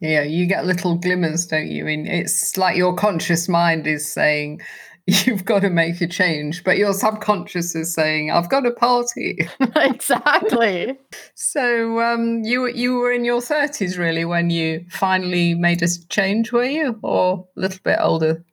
Yeah, 0.00 0.22
you 0.22 0.46
get 0.46 0.66
little 0.66 0.96
glimmers, 0.96 1.46
don't 1.46 1.68
you? 1.68 1.84
I 1.84 1.86
mean, 1.86 2.06
it's 2.06 2.56
like 2.56 2.76
your 2.76 2.94
conscious 2.94 3.48
mind 3.48 3.86
is 3.86 4.10
saying, 4.10 4.60
you've 5.06 5.44
got 5.44 5.60
to 5.60 5.70
make 5.70 6.00
a 6.00 6.06
change, 6.06 6.64
but 6.64 6.78
your 6.78 6.92
subconscious 6.92 7.74
is 7.76 7.94
saying, 7.94 8.32
"I've 8.32 8.48
got 8.48 8.66
a 8.66 8.72
party." 8.72 9.48
exactly. 9.76 10.98
so 11.34 12.00
um, 12.00 12.42
you 12.42 12.66
you 12.66 12.96
were 12.96 13.12
in 13.12 13.24
your 13.24 13.40
thirties 13.40 13.96
really 13.98 14.24
when 14.24 14.50
you 14.50 14.84
finally 14.90 15.54
made 15.54 15.82
a 15.82 15.88
change, 16.08 16.50
were 16.50 16.64
you, 16.64 16.98
or 17.02 17.46
a 17.56 17.60
little 17.60 17.80
bit 17.84 17.98
older? 18.00 18.44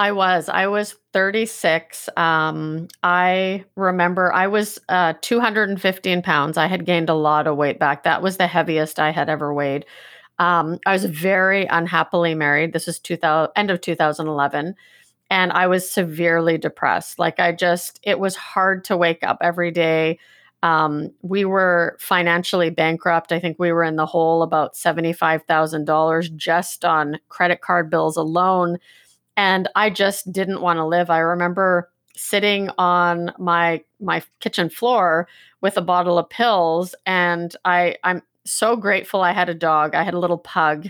I 0.00 0.12
was. 0.12 0.48
I 0.48 0.68
was 0.68 0.94
36. 1.12 2.08
Um, 2.16 2.86
I 3.02 3.64
remember 3.74 4.32
I 4.32 4.46
was 4.46 4.78
uh, 4.88 5.14
215 5.20 6.22
pounds. 6.22 6.56
I 6.56 6.66
had 6.66 6.86
gained 6.86 7.08
a 7.08 7.14
lot 7.14 7.48
of 7.48 7.56
weight 7.56 7.80
back. 7.80 8.04
That 8.04 8.22
was 8.22 8.36
the 8.36 8.46
heaviest 8.46 9.00
I 9.00 9.10
had 9.10 9.28
ever 9.28 9.52
weighed. 9.52 9.86
Um, 10.38 10.78
I 10.86 10.92
was 10.92 11.04
very 11.04 11.66
unhappily 11.66 12.34
married. 12.34 12.72
This 12.72 12.88
is 12.88 12.98
2000, 13.00 13.50
end 13.56 13.70
of 13.70 13.80
2011 13.80 14.74
and 15.30 15.52
I 15.52 15.66
was 15.66 15.90
severely 15.90 16.58
depressed. 16.58 17.18
Like 17.18 17.38
I 17.38 17.52
just, 17.52 18.00
it 18.02 18.18
was 18.18 18.34
hard 18.36 18.84
to 18.84 18.96
wake 18.96 19.22
up 19.22 19.38
every 19.42 19.70
day. 19.70 20.18
Um, 20.62 21.12
we 21.22 21.44
were 21.44 21.96
financially 22.00 22.70
bankrupt. 22.70 23.30
I 23.30 23.38
think 23.38 23.58
we 23.58 23.70
were 23.72 23.84
in 23.84 23.96
the 23.96 24.06
hole 24.06 24.42
about 24.42 24.74
$75,000 24.74 26.34
just 26.36 26.84
on 26.84 27.18
credit 27.28 27.60
card 27.60 27.90
bills 27.90 28.16
alone. 28.16 28.78
And 29.36 29.68
I 29.76 29.90
just 29.90 30.32
didn't 30.32 30.62
want 30.62 30.78
to 30.78 30.84
live. 30.86 31.10
I 31.10 31.18
remember 31.18 31.90
sitting 32.16 32.68
on 32.78 33.32
my 33.38 33.80
my 34.00 34.20
kitchen 34.40 34.68
floor 34.68 35.28
with 35.60 35.76
a 35.76 35.80
bottle 35.82 36.18
of 36.18 36.28
pills 36.28 36.94
and 37.06 37.54
I 37.64 37.96
I'm 38.02 38.22
so 38.52 38.76
grateful 38.76 39.22
I 39.22 39.32
had 39.32 39.48
a 39.48 39.54
dog. 39.54 39.94
I 39.94 40.02
had 40.02 40.14
a 40.14 40.18
little 40.18 40.38
pug 40.38 40.88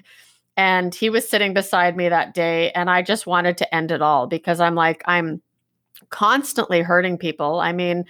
and 0.57 0.93
he 0.93 1.09
was 1.09 1.29
sitting 1.29 1.55
beside 1.55 1.97
me 1.97 2.09
that 2.09 2.35
day. 2.35 2.73
And 2.73 2.91
I 2.91 3.03
just 3.03 3.27
wanted 3.27 3.59
to 3.59 3.75
end 3.75 3.93
it 3.93 4.03
all 4.03 4.27
because 4.27 4.61
I'm 4.61 4.75
like, 4.75 5.03
I'm 5.07 5.41
constantly 6.11 6.83
hurting 6.83 7.17
people. 7.17 7.61
I 7.61 7.73
mean, 7.73 8.05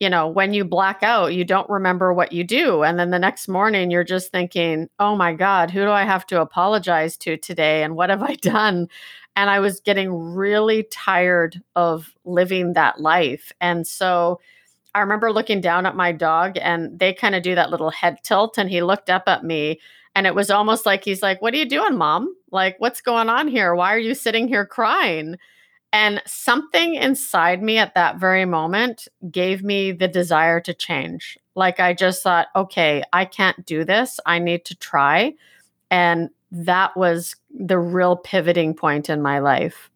you 0.00 0.10
know, 0.10 0.28
when 0.28 0.52
you 0.52 0.66
black 0.66 1.02
out, 1.02 1.32
you 1.32 1.44
don't 1.44 1.68
remember 1.70 2.12
what 2.12 2.30
you 2.30 2.44
do. 2.44 2.82
And 2.82 2.98
then 2.98 3.10
the 3.10 3.18
next 3.18 3.48
morning, 3.48 3.90
you're 3.90 4.04
just 4.04 4.30
thinking, 4.30 4.90
oh 4.98 5.16
my 5.16 5.32
God, 5.32 5.70
who 5.70 5.80
do 5.80 5.90
I 5.90 6.04
have 6.04 6.26
to 6.26 6.42
apologize 6.42 7.16
to 7.18 7.38
today? 7.38 7.82
And 7.82 7.96
what 7.96 8.10
have 8.10 8.22
I 8.22 8.34
done? 8.42 8.88
And 9.34 9.48
I 9.48 9.60
was 9.60 9.80
getting 9.80 10.12
really 10.12 10.82
tired 10.90 11.62
of 11.74 12.14
living 12.24 12.74
that 12.74 13.00
life. 13.00 13.50
And 13.62 13.86
so 13.86 14.40
I 14.94 15.00
remember 15.00 15.32
looking 15.32 15.60
down 15.60 15.86
at 15.86 15.96
my 15.96 16.12
dog, 16.12 16.56
and 16.60 16.98
they 16.98 17.12
kind 17.12 17.34
of 17.34 17.42
do 17.42 17.54
that 17.54 17.70
little 17.70 17.90
head 17.90 18.18
tilt. 18.22 18.58
And 18.58 18.70
he 18.70 18.82
looked 18.82 19.10
up 19.10 19.24
at 19.26 19.44
me 19.44 19.80
and 20.14 20.26
it 20.26 20.34
was 20.34 20.50
almost 20.50 20.86
like 20.86 21.04
he's 21.04 21.22
like, 21.22 21.42
What 21.42 21.54
are 21.54 21.58
you 21.58 21.68
doing, 21.68 21.96
mom? 21.96 22.34
Like, 22.50 22.76
what's 22.78 23.00
going 23.00 23.28
on 23.28 23.48
here? 23.48 23.74
Why 23.74 23.94
are 23.94 23.98
you 23.98 24.14
sitting 24.14 24.48
here 24.48 24.64
crying? 24.64 25.36
And 25.92 26.22
something 26.26 26.94
inside 26.94 27.62
me 27.62 27.78
at 27.78 27.94
that 27.94 28.18
very 28.18 28.44
moment 28.44 29.06
gave 29.30 29.62
me 29.62 29.92
the 29.92 30.08
desire 30.08 30.60
to 30.60 30.74
change. 30.74 31.38
Like, 31.54 31.78
I 31.78 31.94
just 31.94 32.22
thought, 32.22 32.48
okay, 32.56 33.02
I 33.12 33.24
can't 33.24 33.64
do 33.64 33.84
this. 33.84 34.18
I 34.26 34.40
need 34.40 34.64
to 34.66 34.76
try. 34.76 35.34
And 35.90 36.30
that 36.50 36.96
was 36.96 37.36
the 37.50 37.78
real 37.78 38.16
pivoting 38.16 38.74
point 38.74 39.08
in 39.08 39.22
my 39.22 39.38
life. 39.38 39.90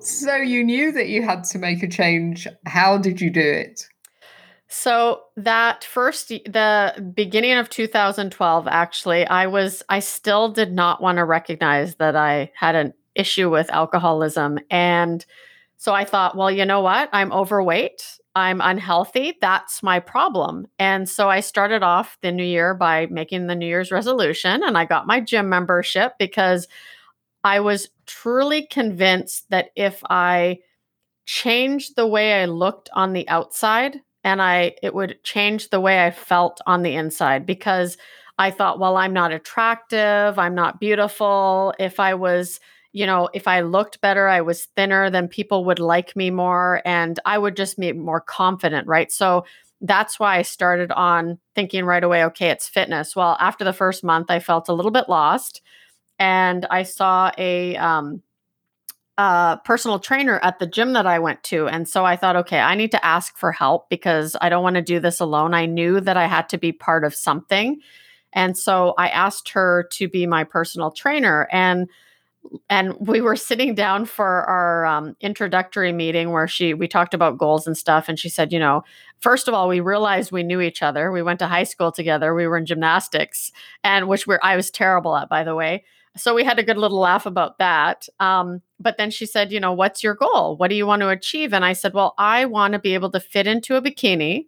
So 0.00 0.34
you 0.34 0.64
knew 0.64 0.90
that 0.90 1.08
you 1.08 1.22
had 1.22 1.44
to 1.44 1.60
make 1.60 1.84
a 1.84 1.88
change. 1.88 2.48
How 2.66 2.98
did 2.98 3.20
you 3.20 3.30
do 3.30 3.40
it? 3.40 3.84
So 4.66 5.20
that 5.36 5.84
first 5.84 6.28
the 6.28 7.12
beginning 7.14 7.52
of 7.52 7.70
2012 7.70 8.66
actually 8.68 9.26
I 9.26 9.46
was 9.46 9.82
I 9.88 10.00
still 10.00 10.50
did 10.50 10.72
not 10.72 11.00
want 11.00 11.18
to 11.18 11.24
recognize 11.24 11.94
that 11.96 12.16
I 12.16 12.50
had 12.54 12.74
an 12.74 12.92
issue 13.18 13.50
with 13.50 13.70
alcoholism. 13.70 14.58
And 14.70 15.26
so 15.76 15.94
I 15.94 16.04
thought, 16.04 16.36
well, 16.36 16.50
you 16.50 16.64
know 16.64 16.80
what? 16.80 17.10
I'm 17.12 17.32
overweight. 17.32 18.18
I'm 18.34 18.60
unhealthy. 18.60 19.36
That's 19.40 19.82
my 19.82 20.00
problem. 20.00 20.68
And 20.78 21.08
so 21.08 21.28
I 21.28 21.40
started 21.40 21.82
off 21.82 22.16
the 22.22 22.32
new 22.32 22.44
year 22.44 22.74
by 22.74 23.06
making 23.06 23.46
the 23.46 23.54
New 23.56 23.66
Year's 23.66 23.90
resolution 23.90 24.62
and 24.62 24.78
I 24.78 24.84
got 24.84 25.06
my 25.06 25.20
gym 25.20 25.48
membership 25.48 26.12
because 26.18 26.68
I 27.44 27.60
was 27.60 27.88
truly 28.06 28.66
convinced 28.66 29.50
that 29.50 29.70
if 29.76 30.02
I 30.08 30.60
changed 31.26 31.96
the 31.96 32.06
way 32.06 32.42
I 32.42 32.46
looked 32.46 32.90
on 32.94 33.12
the 33.12 33.28
outside 33.28 34.00
and 34.24 34.40
I 34.42 34.74
it 34.82 34.94
would 34.94 35.22
change 35.24 35.70
the 35.70 35.80
way 35.80 36.04
I 36.04 36.10
felt 36.10 36.60
on 36.66 36.82
the 36.82 36.94
inside 36.94 37.46
because 37.46 37.96
I 38.38 38.50
thought, 38.50 38.78
well, 38.78 38.96
I'm 38.96 39.12
not 39.12 39.32
attractive, 39.32 40.38
I'm 40.38 40.54
not 40.54 40.80
beautiful. 40.80 41.74
If 41.78 41.98
I 42.00 42.14
was, 42.14 42.60
you 42.92 43.06
know, 43.06 43.28
if 43.32 43.46
I 43.46 43.60
looked 43.60 44.00
better, 44.00 44.28
I 44.28 44.40
was 44.40 44.64
thinner, 44.76 45.10
then 45.10 45.28
people 45.28 45.64
would 45.66 45.78
like 45.78 46.16
me 46.16 46.30
more 46.30 46.82
and 46.84 47.18
I 47.24 47.38
would 47.38 47.56
just 47.56 47.78
be 47.78 47.92
more 47.92 48.20
confident, 48.20 48.86
right? 48.86 49.12
So 49.12 49.44
that's 49.80 50.18
why 50.18 50.38
I 50.38 50.42
started 50.42 50.90
on 50.92 51.38
thinking 51.54 51.84
right 51.84 52.02
away, 52.02 52.24
okay, 52.24 52.48
it's 52.48 52.68
fitness. 52.68 53.14
Well, 53.14 53.36
after 53.38 53.64
the 53.64 53.72
first 53.72 54.02
month, 54.02 54.30
I 54.30 54.40
felt 54.40 54.68
a 54.68 54.72
little 54.72 54.90
bit 54.90 55.08
lost 55.08 55.60
and 56.18 56.66
I 56.70 56.82
saw 56.82 57.30
a 57.38 57.76
um, 57.76 58.22
uh, 59.18 59.56
personal 59.58 59.98
trainer 59.98 60.40
at 60.42 60.58
the 60.58 60.66
gym 60.66 60.94
that 60.94 61.06
I 61.06 61.18
went 61.18 61.42
to. 61.44 61.68
And 61.68 61.88
so 61.88 62.04
I 62.04 62.16
thought, 62.16 62.36
okay, 62.36 62.58
I 62.58 62.74
need 62.74 62.92
to 62.92 63.04
ask 63.04 63.36
for 63.36 63.52
help 63.52 63.88
because 63.88 64.36
I 64.40 64.48
don't 64.48 64.62
want 64.62 64.76
to 64.76 64.82
do 64.82 64.98
this 64.98 65.20
alone. 65.20 65.54
I 65.54 65.66
knew 65.66 66.00
that 66.00 66.16
I 66.16 66.26
had 66.26 66.48
to 66.50 66.58
be 66.58 66.72
part 66.72 67.04
of 67.04 67.14
something. 67.14 67.80
And 68.32 68.56
so 68.56 68.94
I 68.98 69.08
asked 69.08 69.50
her 69.50 69.88
to 69.92 70.08
be 70.08 70.26
my 70.26 70.44
personal 70.44 70.90
trainer. 70.90 71.48
And 71.50 71.88
and 72.70 72.94
we 73.00 73.20
were 73.20 73.36
sitting 73.36 73.74
down 73.74 74.04
for 74.04 74.44
our 74.44 74.86
um, 74.86 75.16
introductory 75.20 75.92
meeting 75.92 76.30
where 76.30 76.48
she 76.48 76.74
we 76.74 76.88
talked 76.88 77.14
about 77.14 77.38
goals 77.38 77.66
and 77.66 77.76
stuff 77.76 78.08
and 78.08 78.18
she 78.18 78.28
said 78.28 78.52
you 78.52 78.58
know 78.58 78.82
first 79.20 79.48
of 79.48 79.54
all 79.54 79.68
we 79.68 79.80
realized 79.80 80.32
we 80.32 80.42
knew 80.42 80.60
each 80.60 80.82
other. 80.82 81.10
We 81.10 81.22
went 81.22 81.38
to 81.40 81.46
high 81.46 81.64
school 81.64 81.92
together. 81.92 82.34
We 82.34 82.46
were 82.46 82.56
in 82.56 82.66
gymnastics 82.66 83.52
and 83.84 84.08
which 84.08 84.26
we're 84.26 84.40
i 84.42 84.56
was 84.56 84.70
terrible 84.70 85.16
at 85.16 85.28
by 85.28 85.44
the 85.44 85.54
way. 85.54 85.84
So 86.16 86.34
we 86.34 86.42
had 86.42 86.58
a 86.58 86.64
good 86.64 86.78
little 86.78 86.98
laugh 86.98 87.26
about 87.26 87.58
that 87.58 88.08
um, 88.18 88.62
but 88.80 88.96
then 88.98 89.10
she 89.10 89.26
said 89.26 89.52
you 89.52 89.60
know 89.60 89.72
what's 89.72 90.02
your 90.02 90.14
goal? 90.14 90.56
What 90.56 90.68
do 90.68 90.74
you 90.76 90.86
want 90.86 91.00
to 91.00 91.08
achieve? 91.08 91.52
And 91.52 91.64
i 91.64 91.72
said 91.72 91.94
well 91.94 92.14
i 92.18 92.44
want 92.44 92.72
to 92.72 92.78
be 92.78 92.94
able 92.94 93.10
to 93.12 93.20
fit 93.20 93.46
into 93.46 93.76
a 93.76 93.82
bikini 93.82 94.46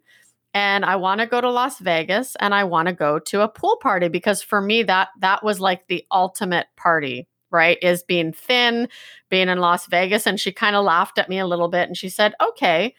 and 0.53 0.83
I 0.83 0.97
want 0.97 1.21
to 1.21 1.27
go 1.27 1.39
to 1.39 1.49
Las 1.49 1.79
Vegas 1.79 2.35
and 2.39 2.53
I 2.53 2.65
want 2.65 2.87
to 2.87 2.93
go 2.93 3.19
to 3.19 3.41
a 3.41 3.47
pool 3.47 3.77
party 3.77 4.09
because 4.09 4.41
for 4.41 4.61
me 4.61 4.83
that 4.83 5.09
that 5.19 5.43
was 5.43 5.59
like 5.59 5.87
the 5.87 6.05
ultimate 6.11 6.67
party, 6.75 7.27
right? 7.51 7.77
Is 7.81 8.03
being 8.03 8.33
thin, 8.33 8.87
being 9.29 9.49
in 9.49 9.59
Las 9.59 9.87
Vegas 9.87 10.27
and 10.27 10.39
she 10.39 10.51
kind 10.51 10.75
of 10.75 10.85
laughed 10.85 11.17
at 11.17 11.29
me 11.29 11.39
a 11.39 11.47
little 11.47 11.67
bit 11.69 11.87
and 11.87 11.97
she 11.97 12.09
said, 12.09 12.33
"Okay." 12.41 12.95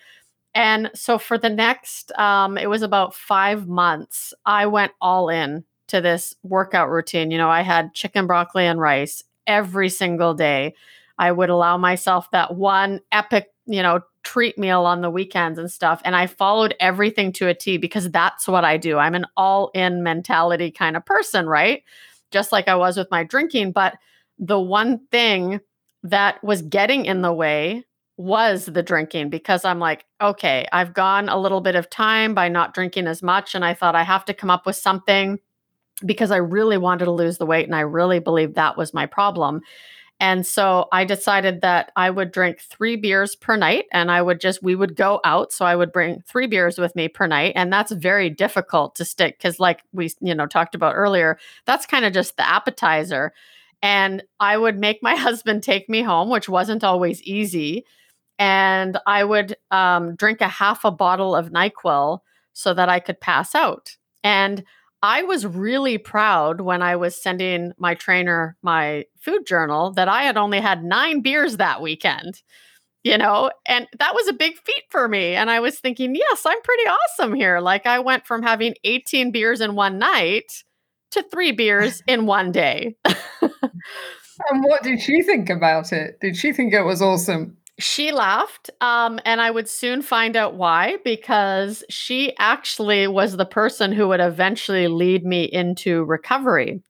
And 0.54 0.90
so 0.94 1.18
for 1.18 1.38
the 1.38 1.50
next 1.50 2.12
um 2.18 2.58
it 2.58 2.68
was 2.68 2.82
about 2.82 3.14
5 3.14 3.68
months, 3.68 4.34
I 4.46 4.66
went 4.66 4.92
all 5.00 5.28
in 5.28 5.64
to 5.88 6.00
this 6.00 6.34
workout 6.42 6.90
routine. 6.90 7.30
You 7.30 7.38
know, 7.38 7.50
I 7.50 7.62
had 7.62 7.94
chicken 7.94 8.26
broccoli 8.26 8.66
and 8.66 8.80
rice 8.80 9.22
every 9.46 9.88
single 9.88 10.34
day. 10.34 10.74
I 11.18 11.32
would 11.32 11.50
allow 11.50 11.76
myself 11.76 12.30
that 12.32 12.54
one 12.56 13.00
epic, 13.12 13.48
you 13.66 13.82
know, 13.82 14.00
treat 14.24 14.58
meal 14.58 14.82
on 14.84 15.00
the 15.02 15.10
weekends 15.10 15.58
and 15.58 15.70
stuff. 15.70 16.00
And 16.04 16.14
I 16.16 16.26
followed 16.26 16.74
everything 16.80 17.32
to 17.32 17.48
a 17.48 17.54
T 17.54 17.76
because 17.76 18.10
that's 18.10 18.46
what 18.48 18.64
I 18.64 18.76
do. 18.76 18.98
I'm 18.98 19.14
an 19.14 19.26
all 19.36 19.70
in 19.74 20.02
mentality 20.02 20.70
kind 20.70 20.96
of 20.96 21.04
person, 21.04 21.46
right? 21.46 21.82
Just 22.30 22.52
like 22.52 22.68
I 22.68 22.76
was 22.76 22.96
with 22.96 23.10
my 23.10 23.24
drinking. 23.24 23.72
But 23.72 23.94
the 24.42 24.60
one 24.60 25.06
thing 25.12 25.60
that 26.02 26.42
was 26.42 26.62
getting 26.62 27.06
in 27.06 27.22
the 27.22 27.32
way 27.32 27.84
was 28.16 28.66
the 28.66 28.82
drinking 28.82 29.30
because 29.30 29.64
I'm 29.64 29.78
like, 29.78 30.04
okay, 30.20 30.66
I've 30.72 30.92
gone 30.92 31.28
a 31.28 31.38
little 31.38 31.60
bit 31.60 31.76
of 31.76 31.88
time 31.88 32.34
by 32.34 32.48
not 32.48 32.74
drinking 32.74 33.06
as 33.06 33.22
much. 33.22 33.54
And 33.54 33.64
I 33.64 33.72
thought 33.72 33.94
I 33.94 34.02
have 34.02 34.24
to 34.26 34.34
come 34.34 34.50
up 34.50 34.66
with 34.66 34.76
something 34.76 35.38
because 36.04 36.32
I 36.32 36.38
really 36.38 36.76
wanted 36.76 37.04
to 37.04 37.12
lose 37.12 37.38
the 37.38 37.46
weight. 37.46 37.66
And 37.66 37.74
I 37.74 37.80
really 37.80 38.18
believed 38.18 38.56
that 38.56 38.76
was 38.76 38.92
my 38.92 39.06
problem. 39.06 39.60
And 40.18 40.44
so 40.44 40.88
I 40.92 41.04
decided 41.04 41.62
that 41.62 41.92
I 41.96 42.10
would 42.10 42.32
drink 42.32 42.60
three 42.60 42.96
beers 42.96 43.36
per 43.36 43.56
night 43.56 43.86
and 43.92 44.10
I 44.10 44.22
would 44.22 44.40
just, 44.40 44.62
we 44.62 44.74
would 44.74 44.96
go 44.96 45.20
out. 45.24 45.52
So 45.52 45.64
I 45.64 45.76
would 45.76 45.92
bring 45.92 46.20
three 46.26 46.48
beers 46.48 46.78
with 46.78 46.96
me 46.96 47.08
per 47.08 47.28
night. 47.28 47.52
And 47.56 47.72
that's 47.72 47.92
very 47.92 48.28
difficult 48.28 48.96
to 48.96 49.04
stick 49.04 49.38
because, 49.38 49.58
like 49.60 49.82
we, 49.92 50.12
you 50.20 50.34
know, 50.34 50.46
talked 50.46 50.74
about 50.74 50.94
earlier, 50.94 51.38
that's 51.64 51.86
kind 51.86 52.04
of 52.04 52.12
just 52.12 52.36
the 52.36 52.48
appetizer. 52.48 53.32
And 53.82 54.22
I 54.40 54.56
would 54.56 54.78
make 54.78 55.02
my 55.02 55.14
husband 55.26 55.62
take 55.62 55.88
me 55.88 56.02
home, 56.02 56.30
which 56.30 56.48
wasn't 56.48 56.84
always 56.84 57.22
easy. 57.22 57.84
And 58.38 58.98
I 59.06 59.24
would 59.24 59.56
um, 59.70 60.16
drink 60.16 60.40
a 60.40 60.48
half 60.48 60.84
a 60.84 60.90
bottle 60.90 61.34
of 61.34 61.50
NyQuil 61.50 62.20
so 62.52 62.74
that 62.74 62.88
I 62.88 63.00
could 63.00 63.20
pass 63.20 63.54
out. 63.54 63.96
And 64.24 64.64
I 65.02 65.22
was 65.24 65.44
really 65.44 65.98
proud 65.98 66.60
when 66.60 66.80
I 66.80 66.96
was 66.96 67.20
sending 67.20 67.72
my 67.76 67.94
trainer 67.94 68.56
my 68.62 69.04
food 69.20 69.46
journal 69.46 69.92
that 69.92 70.08
I 70.08 70.22
had 70.22 70.36
only 70.36 70.60
had 70.60 70.84
nine 70.84 71.22
beers 71.22 71.56
that 71.56 71.82
weekend, 71.82 72.42
you 73.02 73.18
know, 73.18 73.50
and 73.66 73.88
that 73.98 74.14
was 74.14 74.28
a 74.28 74.32
big 74.32 74.56
feat 74.64 74.84
for 74.90 75.08
me. 75.08 75.34
And 75.34 75.50
I 75.50 75.58
was 75.58 75.80
thinking, 75.80 76.14
yes, 76.14 76.46
I'm 76.46 76.62
pretty 76.62 76.84
awesome 76.84 77.34
here. 77.34 77.58
Like 77.58 77.84
I 77.84 77.98
went 77.98 78.26
from 78.26 78.42
having 78.42 78.74
18 78.84 79.32
beers 79.32 79.60
in 79.60 79.74
one 79.74 79.98
night 79.98 80.62
to 81.10 81.22
three 81.24 81.50
beers 81.52 82.00
in 82.06 82.26
one 82.26 82.52
day. 82.52 82.96
and 83.62 84.64
what 84.64 84.82
did 84.82 85.00
she 85.00 85.22
think 85.22 85.50
about 85.50 85.92
it? 85.92 86.18
Did 86.20 86.36
she 86.36 86.52
think 86.52 86.72
it 86.72 86.82
was 86.82 87.02
awesome? 87.02 87.56
She 87.78 88.12
laughed, 88.12 88.70
um, 88.80 89.18
and 89.24 89.40
I 89.40 89.50
would 89.50 89.68
soon 89.68 90.02
find 90.02 90.36
out 90.36 90.54
why 90.54 90.98
because 91.04 91.82
she 91.88 92.36
actually 92.38 93.08
was 93.08 93.36
the 93.36 93.46
person 93.46 93.92
who 93.92 94.08
would 94.08 94.20
eventually 94.20 94.88
lead 94.88 95.24
me 95.24 95.44
into 95.44 96.04
recovery. 96.04 96.82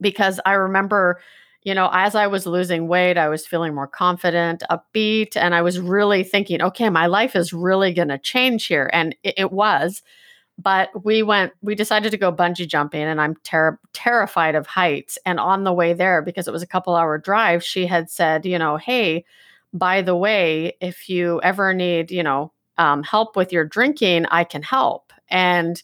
Because 0.00 0.38
I 0.44 0.52
remember, 0.52 1.20
you 1.62 1.74
know, 1.74 1.88
as 1.92 2.14
I 2.14 2.26
was 2.26 2.46
losing 2.46 2.88
weight, 2.88 3.16
I 3.16 3.28
was 3.28 3.46
feeling 3.46 3.74
more 3.74 3.88
confident, 3.88 4.62
upbeat, 4.70 5.34
and 5.34 5.54
I 5.54 5.62
was 5.62 5.80
really 5.80 6.22
thinking, 6.22 6.62
okay, 6.62 6.90
my 6.90 7.06
life 7.06 7.34
is 7.34 7.52
really 7.52 7.92
going 7.92 8.08
to 8.08 8.18
change 8.18 8.66
here. 8.66 8.88
And 8.92 9.16
it, 9.24 9.34
it, 9.38 9.52
was. 9.52 10.02
But 10.60 11.04
we 11.04 11.22
went, 11.22 11.52
we 11.62 11.76
decided 11.76 12.10
to 12.10 12.18
go 12.18 12.32
bungee 12.32 12.66
jumping, 12.66 13.02
and 13.02 13.20
I'm 13.20 13.36
ter- 13.44 13.78
terrified 13.92 14.56
of 14.56 14.66
heights. 14.66 15.16
And 15.24 15.38
on 15.38 15.62
the 15.62 15.72
way 15.72 15.92
there, 15.92 16.20
because 16.20 16.48
it 16.48 16.52
was 16.52 16.62
a 16.62 16.66
couple 16.66 16.96
hour 16.96 17.16
drive, 17.16 17.62
she 17.62 17.86
had 17.86 18.10
said, 18.10 18.44
you 18.44 18.58
know, 18.58 18.76
hey, 18.76 19.24
by 19.72 20.02
the 20.02 20.16
way, 20.16 20.76
if 20.80 21.08
you 21.08 21.40
ever 21.42 21.72
need, 21.72 22.10
you 22.10 22.22
know, 22.22 22.52
um, 22.76 23.02
help 23.02 23.36
with 23.36 23.52
your 23.52 23.64
drinking, 23.64 24.26
I 24.26 24.44
can 24.44 24.62
help. 24.62 25.12
And 25.28 25.80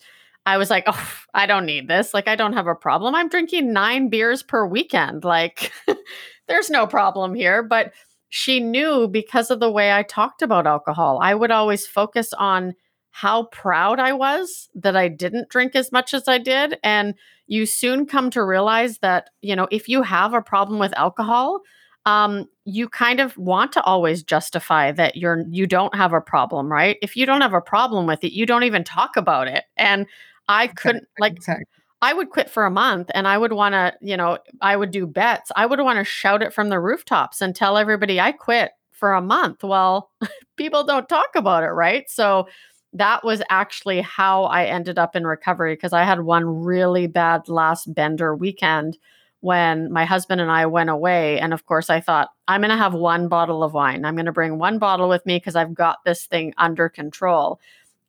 I 0.46 0.56
was 0.58 0.70
like, 0.70 0.84
oh, 0.86 1.12
I 1.34 1.46
don't 1.46 1.66
need 1.66 1.88
this. 1.88 2.14
Like, 2.14 2.28
I 2.28 2.36
don't 2.36 2.54
have 2.54 2.66
a 2.66 2.74
problem. 2.74 3.14
I'm 3.14 3.28
drinking 3.28 3.72
nine 3.72 4.08
beers 4.08 4.42
per 4.42 4.66
weekend. 4.66 5.24
Like, 5.24 5.72
there's 6.48 6.70
no 6.70 6.86
problem 6.86 7.34
here. 7.34 7.62
But 7.62 7.92
she 8.28 8.58
knew 8.58 9.06
because 9.06 9.50
of 9.50 9.60
the 9.60 9.70
way 9.70 9.92
I 9.92 10.02
talked 10.02 10.42
about 10.42 10.66
alcohol, 10.66 11.20
I 11.22 11.34
would 11.34 11.52
always 11.52 11.86
focus 11.86 12.32
on 12.32 12.74
how 13.14 13.44
proud 13.44 14.00
I 14.00 14.12
was 14.12 14.68
that 14.74 14.96
I 14.96 15.06
didn't 15.06 15.48
drink 15.48 15.76
as 15.76 15.92
much 15.92 16.12
as 16.14 16.26
I 16.26 16.38
did. 16.38 16.80
And 16.82 17.14
you 17.46 17.64
soon 17.64 18.06
come 18.06 18.28
to 18.30 18.42
realize 18.42 18.98
that, 18.98 19.30
you 19.40 19.54
know, 19.54 19.68
if 19.70 19.88
you 19.88 20.02
have 20.02 20.34
a 20.34 20.42
problem 20.42 20.80
with 20.80 20.92
alcohol, 20.98 21.60
um, 22.06 22.48
you 22.64 22.88
kind 22.88 23.20
of 23.20 23.38
want 23.38 23.70
to 23.74 23.82
always 23.84 24.24
justify 24.24 24.90
that 24.90 25.14
you're 25.14 25.44
you 25.48 25.64
don't 25.64 25.94
have 25.94 26.12
a 26.12 26.20
problem, 26.20 26.72
right? 26.72 26.96
If 27.02 27.16
you 27.16 27.24
don't 27.24 27.40
have 27.40 27.54
a 27.54 27.60
problem 27.60 28.06
with 28.08 28.24
it, 28.24 28.32
you 28.32 28.46
don't 28.46 28.64
even 28.64 28.82
talk 28.82 29.16
about 29.16 29.46
it. 29.46 29.62
And 29.76 30.06
I 30.48 30.66
couldn't 30.66 31.06
like 31.20 31.34
exactly. 31.36 31.66
I 32.02 32.14
would 32.14 32.30
quit 32.30 32.50
for 32.50 32.66
a 32.66 32.70
month 32.70 33.12
and 33.14 33.28
I 33.28 33.38
would 33.38 33.52
want 33.52 33.74
to, 33.74 33.94
you 34.00 34.16
know, 34.16 34.38
I 34.60 34.74
would 34.74 34.90
do 34.90 35.06
bets. 35.06 35.52
I 35.54 35.66
would 35.66 35.78
want 35.78 36.00
to 36.00 36.04
shout 36.04 36.42
it 36.42 36.52
from 36.52 36.68
the 36.68 36.80
rooftops 36.80 37.40
and 37.40 37.54
tell 37.54 37.76
everybody 37.78 38.20
I 38.20 38.32
quit 38.32 38.72
for 38.90 39.12
a 39.12 39.22
month. 39.22 39.62
Well, 39.62 40.10
people 40.56 40.82
don't 40.82 41.08
talk 41.08 41.28
about 41.36 41.62
it, 41.62 41.68
right? 41.68 42.10
So 42.10 42.48
that 42.94 43.24
was 43.24 43.42
actually 43.50 44.00
how 44.00 44.44
I 44.44 44.64
ended 44.66 44.98
up 44.98 45.16
in 45.16 45.26
recovery 45.26 45.74
because 45.74 45.92
I 45.92 46.04
had 46.04 46.20
one 46.20 46.62
really 46.62 47.08
bad 47.08 47.48
last 47.48 47.92
bender 47.92 48.34
weekend 48.34 48.98
when 49.40 49.92
my 49.92 50.04
husband 50.04 50.40
and 50.40 50.50
I 50.50 50.64
went 50.66 50.88
away. 50.88 51.38
And 51.38 51.52
of 51.52 51.66
course, 51.66 51.90
I 51.90 52.00
thought, 52.00 52.30
I'm 52.48 52.60
going 52.60 52.70
to 52.70 52.76
have 52.76 52.94
one 52.94 53.28
bottle 53.28 53.62
of 53.62 53.74
wine. 53.74 54.04
I'm 54.04 54.14
going 54.14 54.26
to 54.26 54.32
bring 54.32 54.58
one 54.58 54.78
bottle 54.78 55.08
with 55.08 55.26
me 55.26 55.36
because 55.36 55.56
I've 55.56 55.74
got 55.74 56.04
this 56.04 56.24
thing 56.24 56.54
under 56.56 56.88
control. 56.88 57.60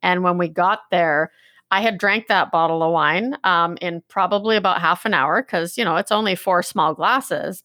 And 0.02 0.24
when 0.24 0.38
we 0.38 0.48
got 0.48 0.84
there, 0.92 1.32
I 1.72 1.82
had 1.82 1.98
drank 1.98 2.28
that 2.28 2.52
bottle 2.52 2.84
of 2.84 2.94
wine 2.94 3.38
um, 3.44 3.78
in 3.82 4.04
probably 4.08 4.56
about 4.56 4.82
half 4.82 5.04
an 5.04 5.16
hour 5.16 5.42
because, 5.42 5.78
you 5.78 5.84
know, 5.84 5.96
it's 5.96 6.12
only 6.12 6.36
four 6.36 6.62
small 6.62 6.94
glasses. 6.94 7.64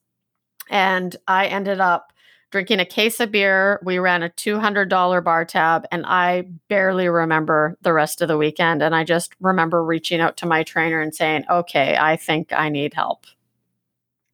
And 0.71 1.15
I 1.29 1.47
ended 1.47 1.81
up 1.81 2.13
drinking 2.51 2.81
a 2.81 2.85
case 2.85 3.21
of 3.21 3.31
beer. 3.31 3.81
We 3.83 3.99
ran 3.99 4.23
a 4.23 4.29
$200 4.29 5.25
bar 5.25 5.45
tab, 5.45 5.87
and 5.91 6.05
I 6.07 6.49
barely 6.69 7.09
remember 7.09 7.77
the 7.83 7.93
rest 7.93 8.23
of 8.23 8.29
the 8.29 8.37
weekend. 8.37 8.83
And 8.83 8.95
I 8.95 9.05
just 9.05 9.35
remember 9.41 9.85
reaching 9.85 10.21
out 10.21 10.37
to 10.39 10.47
my 10.47 10.63
trainer 10.63 11.01
and 11.01 11.15
saying, 11.15 11.45
okay, 11.51 11.97
I 11.97 12.17
think 12.17 12.53
I 12.53 12.69
need 12.69 12.95
help. 12.95 13.27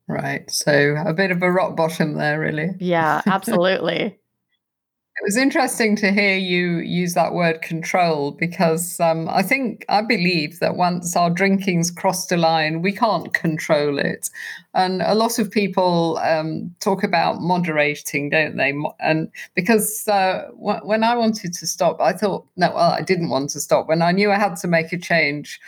Right. 0.09 0.49
So 0.51 0.95
a 1.05 1.13
bit 1.13 1.31
of 1.31 1.43
a 1.43 1.51
rock 1.51 1.77
bottom 1.77 2.15
there, 2.15 2.39
really. 2.39 2.75
Yeah, 2.79 3.23
absolutely. 3.27 4.19
It 5.19 5.25
was 5.25 5.39
interesting 5.39 5.97
to 5.97 6.13
hear 6.13 6.37
you 6.37 6.77
use 6.79 7.15
that 7.15 7.33
word 7.33 7.63
control 7.63 8.33
because 8.33 9.01
um, 9.01 9.31
I 9.31 9.43
think 9.43 9.87
I 9.89 10.03
believe 10.03 10.61
that 10.61 10.77
once 10.77 11.17
our 11.17 11.31
drinking's 11.31 11.91
crossed 11.91 12.33
a 12.33 12.37
line, 12.37 12.83
we 12.83 12.93
can't 12.93 13.33
control 13.33 13.99
it. 13.99 14.29
And 14.75 15.01
a 15.01 15.15
lot 15.15 15.39
of 15.39 15.51
people 15.51 16.19
um, 16.19 16.75
talk 16.81 17.03
about 17.03 17.41
moderating, 17.41 18.29
don't 18.29 18.59
they? 18.59 18.75
And 19.01 19.31
because 19.55 20.07
uh, 20.07 20.49
w- 20.51 20.87
when 20.87 21.03
I 21.03 21.17
wanted 21.17 21.55
to 21.55 21.67
stop, 21.67 21.99
I 21.99 22.13
thought, 22.13 22.47
no, 22.57 22.69
well, 22.75 22.93
I 22.93 23.01
didn't 23.01 23.31
want 23.31 23.49
to 23.51 23.61
stop. 23.61 23.89
When 23.89 24.03
I 24.03 24.13
knew 24.13 24.31
I 24.31 24.39
had 24.39 24.57
to 24.57 24.69
make 24.69 24.93
a 24.93 24.99
change, 24.99 25.59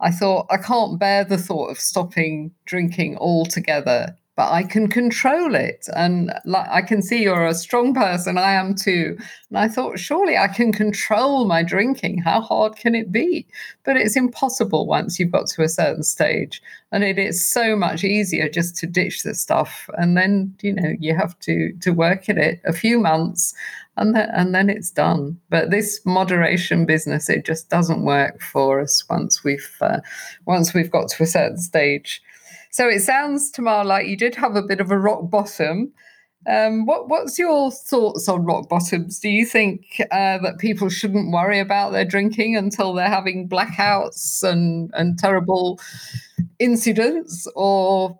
I 0.00 0.10
thought, 0.10 0.46
I 0.50 0.56
can't 0.56 0.98
bear 0.98 1.22
the 1.24 1.38
thought 1.38 1.70
of 1.70 1.78
stopping 1.78 2.50
drinking 2.66 3.16
altogether 3.18 4.16
but 4.38 4.52
I 4.52 4.62
can 4.62 4.86
control 4.86 5.56
it. 5.56 5.88
And 5.96 6.32
like, 6.44 6.68
I 6.70 6.80
can 6.80 7.02
see 7.02 7.24
you're 7.24 7.44
a 7.44 7.54
strong 7.54 7.92
person. 7.92 8.38
I 8.38 8.52
am 8.52 8.76
too. 8.76 9.18
And 9.48 9.58
I 9.58 9.66
thought, 9.66 9.98
surely 9.98 10.38
I 10.38 10.46
can 10.46 10.70
control 10.70 11.44
my 11.44 11.64
drinking. 11.64 12.18
How 12.18 12.40
hard 12.42 12.76
can 12.76 12.94
it 12.94 13.10
be? 13.10 13.48
But 13.82 13.96
it's 13.96 14.14
impossible 14.14 14.86
once 14.86 15.18
you've 15.18 15.32
got 15.32 15.48
to 15.48 15.62
a 15.62 15.68
certain 15.68 16.04
stage. 16.04 16.62
And 16.92 17.02
it 17.02 17.18
is 17.18 17.44
so 17.44 17.74
much 17.74 18.04
easier 18.04 18.48
just 18.48 18.76
to 18.76 18.86
ditch 18.86 19.24
the 19.24 19.34
stuff. 19.34 19.90
And 19.98 20.16
then, 20.16 20.54
you 20.62 20.72
know, 20.72 20.92
you 21.00 21.16
have 21.16 21.36
to 21.40 21.72
to 21.80 21.90
work 21.90 22.28
at 22.28 22.38
it 22.38 22.60
a 22.64 22.72
few 22.72 23.00
months 23.00 23.54
and 23.96 24.14
then 24.14 24.30
and 24.32 24.54
then 24.54 24.70
it's 24.70 24.92
done. 24.92 25.36
But 25.50 25.70
this 25.70 26.00
moderation 26.04 26.86
business, 26.86 27.28
it 27.28 27.44
just 27.44 27.70
doesn't 27.70 28.04
work 28.04 28.40
for 28.40 28.80
us 28.80 29.02
once 29.10 29.42
we've 29.42 29.76
uh, 29.80 29.98
once 30.46 30.74
we've 30.74 30.92
got 30.92 31.08
to 31.08 31.24
a 31.24 31.26
certain 31.26 31.58
stage. 31.58 32.22
So 32.78 32.88
it 32.88 33.00
sounds, 33.00 33.50
Tamar, 33.50 33.84
like 33.84 34.06
you 34.06 34.16
did 34.16 34.36
have 34.36 34.54
a 34.54 34.62
bit 34.62 34.80
of 34.80 34.92
a 34.92 34.98
rock 35.00 35.28
bottom. 35.28 35.92
Um, 36.48 36.86
what, 36.86 37.08
what's 37.08 37.36
your 37.36 37.72
thoughts 37.72 38.28
on 38.28 38.44
rock 38.44 38.68
bottoms? 38.68 39.18
Do 39.18 39.28
you 39.28 39.44
think 39.44 40.00
uh, 40.12 40.38
that 40.38 40.58
people 40.60 40.88
shouldn't 40.88 41.32
worry 41.32 41.58
about 41.58 41.90
their 41.90 42.04
drinking 42.04 42.54
until 42.54 42.92
they're 42.92 43.08
having 43.08 43.48
blackouts 43.48 44.44
and, 44.44 44.92
and 44.94 45.18
terrible 45.18 45.80
incidents, 46.60 47.48
or 47.56 48.16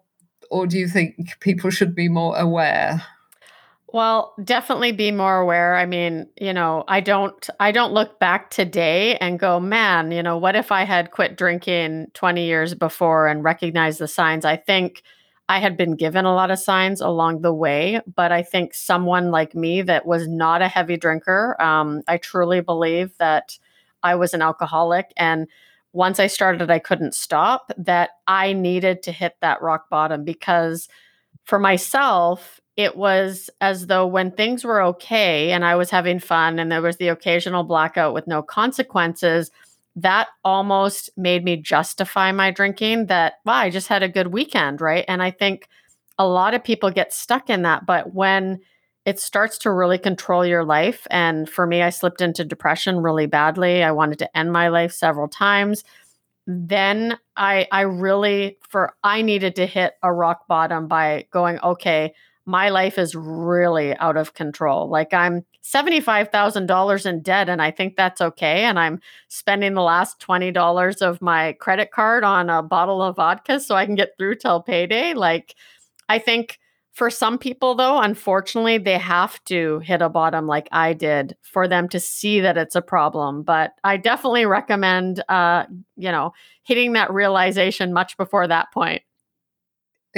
or 0.51 0.66
do 0.66 0.77
you 0.77 0.88
think 0.88 1.38
people 1.38 1.71
should 1.71 1.94
be 1.94 2.09
more 2.09 2.37
aware? 2.37 3.01
Well, 3.90 4.35
definitely 4.44 4.92
be 4.92 5.11
more 5.12 5.38
aware. 5.38 5.74
I 5.74 5.87
mean, 5.87 6.29
you 6.38 6.53
know, 6.53 6.85
I 6.88 7.01
don't 7.01 7.48
I 7.59 7.72
don't 7.72 7.92
look 7.94 8.18
back 8.18 8.51
today 8.51 9.16
and 9.16 9.38
go, 9.38 9.59
"Man, 9.59 10.11
you 10.12 10.22
know, 10.22 10.37
what 10.37 10.57
if 10.57 10.70
I 10.70 10.83
had 10.85 11.11
quit 11.11 11.37
drinking 11.38 12.09
20 12.12 12.44
years 12.44 12.74
before 12.74 13.27
and 13.29 13.42
recognized 13.42 13.98
the 13.98 14.09
signs?" 14.09 14.44
I 14.44 14.57
think 14.57 15.03
I 15.48 15.59
had 15.61 15.79
been 15.79 15.96
given 15.96 16.27
a 16.27 16.35
lot 16.35 16.51
of 16.51 16.59
signs 16.59 17.01
along 17.01 17.40
the 17.40 17.55
way, 17.55 18.01
but 18.14 18.31
I 18.31 18.42
think 18.42 18.74
someone 18.74 19.31
like 19.31 19.55
me 19.55 19.81
that 19.83 20.05
was 20.05 20.29
not 20.29 20.61
a 20.61 20.68
heavy 20.68 20.98
drinker, 20.98 21.57
um, 21.61 22.03
I 22.07 22.18
truly 22.18 22.61
believe 22.61 23.16
that 23.18 23.57
I 24.03 24.14
was 24.16 24.35
an 24.35 24.42
alcoholic 24.42 25.12
and 25.16 25.46
once 25.94 26.20
I 26.20 26.27
started 26.27 26.70
I 26.70 26.79
couldn't 26.79 27.14
stop 27.14 27.72
that 27.79 28.11
I 28.27 28.53
needed 28.53 29.03
to 29.05 29.12
hit 29.12 29.37
that 29.40 29.62
rock 29.62 29.88
bottom 29.88 30.22
because 30.24 30.87
for 31.44 31.59
myself 31.59 32.61
it 32.78 32.96
was 32.96 33.50
as 33.60 33.88
though 33.88 34.06
when 34.06 34.30
things 34.30 34.64
were 34.64 34.80
okay 34.80 35.50
and 35.50 35.64
I 35.64 35.74
was 35.74 35.90
having 35.90 36.20
fun 36.20 36.60
and 36.60 36.70
there 36.70 36.80
was 36.80 36.96
the 36.98 37.08
occasional 37.08 37.64
blackout 37.64 38.14
with 38.14 38.28
no 38.28 38.40
consequences, 38.40 39.50
that 39.96 40.28
almost 40.44 41.10
made 41.16 41.42
me 41.42 41.56
justify 41.56 42.30
my 42.30 42.52
drinking 42.52 43.06
that, 43.06 43.34
wow, 43.44 43.54
I 43.54 43.70
just 43.70 43.88
had 43.88 44.04
a 44.04 44.08
good 44.08 44.28
weekend, 44.28 44.80
right? 44.80 45.04
And 45.08 45.20
I 45.20 45.32
think 45.32 45.68
a 46.18 46.26
lot 46.28 46.54
of 46.54 46.62
people 46.62 46.92
get 46.92 47.12
stuck 47.12 47.50
in 47.50 47.62
that. 47.62 47.84
But 47.84 48.14
when 48.14 48.60
it 49.04 49.18
starts 49.18 49.58
to 49.58 49.72
really 49.72 49.98
control 49.98 50.46
your 50.46 50.64
life, 50.64 51.04
and 51.10 51.50
for 51.50 51.66
me, 51.66 51.82
I 51.82 51.90
slipped 51.90 52.20
into 52.20 52.44
depression 52.44 52.98
really 52.98 53.26
badly. 53.26 53.82
I 53.82 53.90
wanted 53.90 54.20
to 54.20 54.38
end 54.38 54.52
my 54.52 54.68
life 54.68 54.92
several 54.92 55.26
times. 55.26 55.82
Then 56.46 57.18
I 57.36 57.66
I 57.72 57.80
really 57.80 58.56
for 58.68 58.94
I 59.02 59.22
needed 59.22 59.56
to 59.56 59.66
hit 59.66 59.94
a 60.02 60.12
rock 60.12 60.46
bottom 60.46 60.86
by 60.86 61.26
going, 61.32 61.58
okay, 61.58 62.14
my 62.48 62.70
life 62.70 62.96
is 62.98 63.14
really 63.14 63.94
out 63.96 64.16
of 64.16 64.32
control. 64.32 64.88
Like 64.88 65.12
I'm 65.12 65.44
$75,000 65.62 67.04
in 67.04 67.20
debt 67.20 67.50
and 67.50 67.61
I 67.61 67.70
think 67.70 67.94
that's 67.94 68.22
okay. 68.22 68.64
And 68.64 68.78
I'm 68.78 69.00
spending 69.28 69.74
the 69.74 69.82
last 69.82 70.18
$20 70.18 71.02
of 71.02 71.20
my 71.20 71.52
credit 71.61 71.90
card 71.90 72.24
on 72.24 72.48
a 72.48 72.62
bottle 72.62 73.02
of 73.02 73.16
vodka 73.16 73.61
so 73.61 73.74
I 73.74 73.84
can 73.84 73.96
get 73.96 74.16
through 74.16 74.37
till 74.37 74.62
payday. 74.62 75.12
Like 75.12 75.56
I 76.08 76.18
think 76.18 76.58
for 76.94 77.11
some 77.11 77.37
people, 77.37 77.74
though, 77.74 78.00
unfortunately, 78.00 78.78
they 78.78 78.98
have 78.98 79.44
to 79.44 79.78
hit 79.80 80.00
a 80.00 80.08
bottom 80.08 80.46
like 80.46 80.68
I 80.72 80.94
did 80.94 81.37
for 81.42 81.68
them 81.68 81.88
to 81.90 82.00
see 82.00 82.40
that 82.40 82.56
it's 82.56 82.74
a 82.74 82.82
problem. 82.82 83.42
But 83.42 83.72
I 83.84 83.98
definitely 83.98 84.46
recommend, 84.46 85.22
uh, 85.28 85.66
you 85.96 86.11
know, 86.11 86.32
hitting 86.64 86.94
that 86.94 87.12
realization 87.12 87.92
much 87.92 88.16
before 88.16 88.48
that 88.48 88.72
point. 88.72 89.02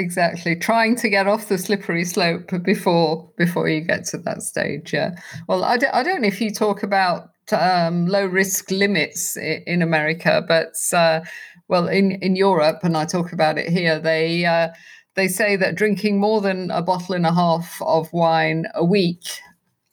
Exactly, 0.01 0.57
trying 0.57 0.97
to 0.97 1.11
get 1.11 1.27
off 1.27 1.49
the 1.49 1.59
slippery 1.59 2.07
slope 2.07 2.51
before 2.63 3.31
before 3.37 3.69
you 3.69 3.83
get 3.83 4.07
to 4.07 4.19
that 4.19 4.41
stage. 4.41 4.95
Yeah. 4.95 5.11
Well, 5.47 5.63
I 5.63 5.77
don't, 5.77 5.93
don't 5.93 6.23
know 6.23 6.29
if 6.29 6.41
you 6.41 6.51
talk 6.51 6.83
about 6.83 7.29
um, 7.53 8.07
low 8.07 8.25
risk 8.25 8.71
limits 8.71 9.37
in 9.37 9.83
America, 9.83 10.43
but 10.49 10.75
uh, 10.95 11.21
well, 11.69 11.87
in 11.87 12.13
in 12.23 12.35
Europe, 12.35 12.79
and 12.83 12.97
I 12.97 13.05
talk 13.05 13.35
about 13.35 13.59
it 13.59 13.69
here, 13.69 13.99
they 13.99 14.47
uh, 14.47 14.69
they 15.17 15.29
say 15.29 15.55
that 15.57 15.75
drinking 15.75 16.19
more 16.19 16.41
than 16.41 16.71
a 16.71 16.81
bottle 16.81 17.15
and 17.15 17.27
a 17.27 17.35
half 17.35 17.77
of 17.83 18.11
wine 18.15 18.65
a 18.75 18.85
week 18.85 19.23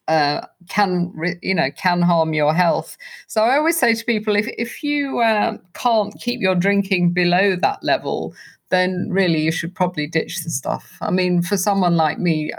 uh, 0.08 0.46
can 0.70 1.12
you 1.42 1.54
know 1.54 1.70
can 1.72 2.02
harm 2.02 2.34
your 2.34 2.54
health. 2.54 2.98
So 3.28 3.42
I 3.42 3.58
always 3.58 3.78
say 3.78 3.94
to 3.94 4.06
people, 4.06 4.38
if 4.38 4.48
if 4.58 4.84
you 4.84 5.20
uh, 5.20 5.58
can't 5.74 6.14
keep 6.22 6.40
your 6.40 6.56
drinking 6.56 7.12
below 7.12 7.58
that 7.58 7.84
level, 7.84 8.34
then 8.70 9.08
really 9.10 9.42
you 9.42 9.52
should 9.52 9.74
probably 9.74 10.08
ditch 10.08 10.44
the 10.44 10.50
stuff. 10.50 10.98
I 11.02 11.12
mean, 11.12 11.42
for 11.42 11.58
someone 11.58 11.96
like 11.96 12.20
me, 12.20 12.52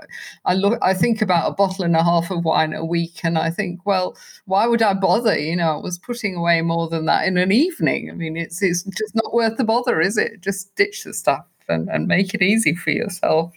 I 0.45 0.55
look, 0.55 0.79
I 0.83 0.95
think 0.95 1.21
about 1.21 1.51
a 1.51 1.55
bottle 1.55 1.85
and 1.85 1.97
a 1.97 2.03
half 2.03 2.31
of 2.31 2.45
wine 2.45 2.73
a 2.73 2.85
week, 2.85 3.21
and 3.23 3.39
I 3.39 3.51
think, 3.51 3.85
well, 3.85 4.17
why 4.47 4.67
would 4.67 4.83
I 4.83 4.95
bother? 4.95 5.39
You 5.39 5.57
know, 5.57 5.79
I 5.79 5.81
was 5.81 5.99
putting 5.99 6.35
away 6.35 6.63
more 6.63 6.89
than 6.89 7.07
that 7.07 7.27
in 7.27 7.37
an 7.37 7.53
evening. 7.53 8.11
I 8.11 8.15
mean, 8.15 8.37
it's 8.37 8.63
it's 8.63 8.83
just 8.85 9.15
not 9.15 9.35
worth 9.35 9.57
the 9.57 9.65
bother, 9.65 10.01
is 10.01 10.17
it? 10.17 10.41
Just 10.41 10.75
ditch 10.77 11.05
the 11.05 11.15
stuff 11.15 11.45
and, 11.69 11.89
and 11.89 12.09
make 12.09 12.35
it 12.35 12.43
easy 12.43 12.75
for 12.75 12.91
yourself. 12.91 13.53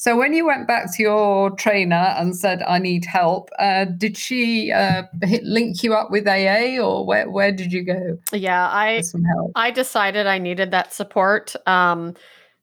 So 0.00 0.16
when 0.16 0.32
you 0.32 0.46
went 0.46 0.66
back 0.66 0.90
to 0.96 1.02
your 1.02 1.50
trainer 1.50 2.14
and 2.16 2.34
said, 2.34 2.62
"I 2.62 2.78
need 2.78 3.04
help," 3.04 3.50
uh, 3.58 3.84
did 3.84 4.16
she 4.16 4.72
uh, 4.72 5.02
link 5.42 5.82
you 5.82 5.92
up 5.92 6.10
with 6.10 6.26
AA, 6.26 6.78
or 6.82 7.04
where 7.04 7.28
where 7.28 7.52
did 7.52 7.70
you 7.70 7.84
go? 7.84 8.16
Yeah, 8.32 8.66
I 8.66 9.02
I 9.54 9.70
decided 9.70 10.26
I 10.26 10.38
needed 10.38 10.70
that 10.70 10.94
support. 10.94 11.54
Um, 11.66 12.14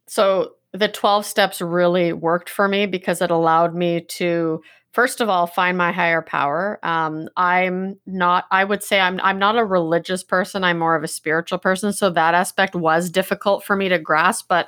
so 0.07 0.53
the 0.73 0.87
twelve 0.87 1.27
steps 1.27 1.61
really 1.61 2.11
worked 2.11 2.49
for 2.49 2.67
me 2.67 2.87
because 2.87 3.21
it 3.21 3.29
allowed 3.29 3.75
me 3.75 4.01
to 4.17 4.63
first 4.93 5.21
of 5.21 5.29
all 5.29 5.45
find 5.45 5.77
my 5.77 5.91
higher 5.91 6.23
power 6.23 6.79
um, 6.81 7.29
i'm 7.37 7.99
not 8.07 8.45
i 8.49 8.63
would 8.63 8.81
say 8.81 8.99
I'm, 8.99 9.19
I'm 9.21 9.37
not 9.37 9.57
a 9.57 9.63
religious 9.63 10.23
person 10.23 10.63
i'm 10.63 10.79
more 10.79 10.95
of 10.95 11.03
a 11.03 11.07
spiritual 11.07 11.59
person 11.59 11.93
so 11.93 12.09
that 12.09 12.33
aspect 12.33 12.73
was 12.73 13.11
difficult 13.11 13.63
for 13.63 13.75
me 13.75 13.89
to 13.89 13.99
grasp 13.99 14.47
but 14.47 14.67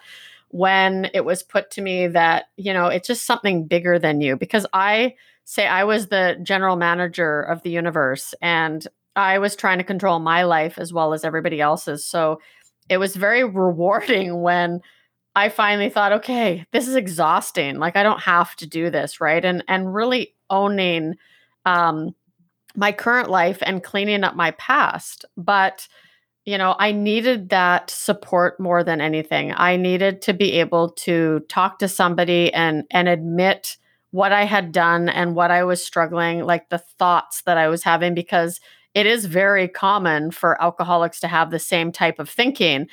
when 0.49 1.09
it 1.13 1.25
was 1.25 1.43
put 1.43 1.71
to 1.71 1.81
me 1.81 2.07
that, 2.07 2.45
you 2.57 2.73
know, 2.73 2.87
it's 2.87 3.07
just 3.07 3.25
something 3.25 3.67
bigger 3.67 3.99
than 3.99 4.21
you 4.21 4.35
because 4.35 4.65
I 4.73 5.15
say 5.45 5.67
I 5.67 5.83
was 5.83 6.07
the 6.07 6.39
general 6.43 6.75
manager 6.75 7.41
of 7.41 7.63
the 7.63 7.69
universe 7.69 8.33
and 8.41 8.85
I 9.15 9.39
was 9.39 9.55
trying 9.55 9.79
to 9.79 9.83
control 9.83 10.19
my 10.19 10.43
life 10.43 10.77
as 10.77 10.93
well 10.93 11.13
as 11.13 11.23
everybody 11.23 11.61
else's. 11.61 12.03
So 12.05 12.41
it 12.89 12.97
was 12.97 13.15
very 13.15 13.43
rewarding 13.45 14.41
when 14.41 14.81
I 15.35 15.49
finally 15.49 15.89
thought, 15.89 16.11
okay, 16.13 16.65
this 16.71 16.87
is 16.87 16.95
exhausting. 16.95 17.77
Like 17.77 17.95
I 17.95 18.03
don't 18.03 18.21
have 18.21 18.55
to 18.57 18.65
do 18.65 18.89
this, 18.89 19.21
right? 19.21 19.43
And 19.43 19.63
and 19.67 19.93
really 19.93 20.35
owning 20.49 21.15
um 21.65 22.15
my 22.75 22.91
current 22.91 23.29
life 23.29 23.59
and 23.61 23.83
cleaning 23.83 24.23
up 24.23 24.35
my 24.35 24.51
past. 24.51 25.25
But 25.37 25.87
you 26.49 26.57
know, 26.57 26.75
I 26.79 26.91
needed 26.91 27.49
that 27.49 27.91
support 27.91 28.59
more 28.59 28.83
than 28.83 29.01
anything. 29.01 29.53
I 29.55 29.75
needed 29.75 30.23
to 30.23 30.33
be 30.33 30.53
able 30.53 30.89
to 31.05 31.41
talk 31.47 31.77
to 31.79 31.87
somebody 31.87 32.51
and 32.53 32.85
and 32.89 33.07
admit 33.07 33.77
what 34.09 34.31
I 34.31 34.45
had 34.45 34.71
done 34.71 35.09
and 35.09 35.35
what 35.35 35.51
I 35.51 35.63
was 35.63 35.85
struggling, 35.85 36.43
like 36.43 36.69
the 36.69 36.79
thoughts 36.79 37.43
that 37.43 37.59
I 37.59 37.67
was 37.67 37.83
having 37.83 38.15
because 38.15 38.59
it 38.95 39.05
is 39.05 39.25
very 39.25 39.67
common 39.67 40.31
for 40.31 40.59
alcoholics 40.59 41.19
to 41.19 41.27
have 41.27 41.51
the 41.51 41.59
same 41.59 41.91
type 41.91 42.17
of 42.17 42.27
thinking 42.27 42.87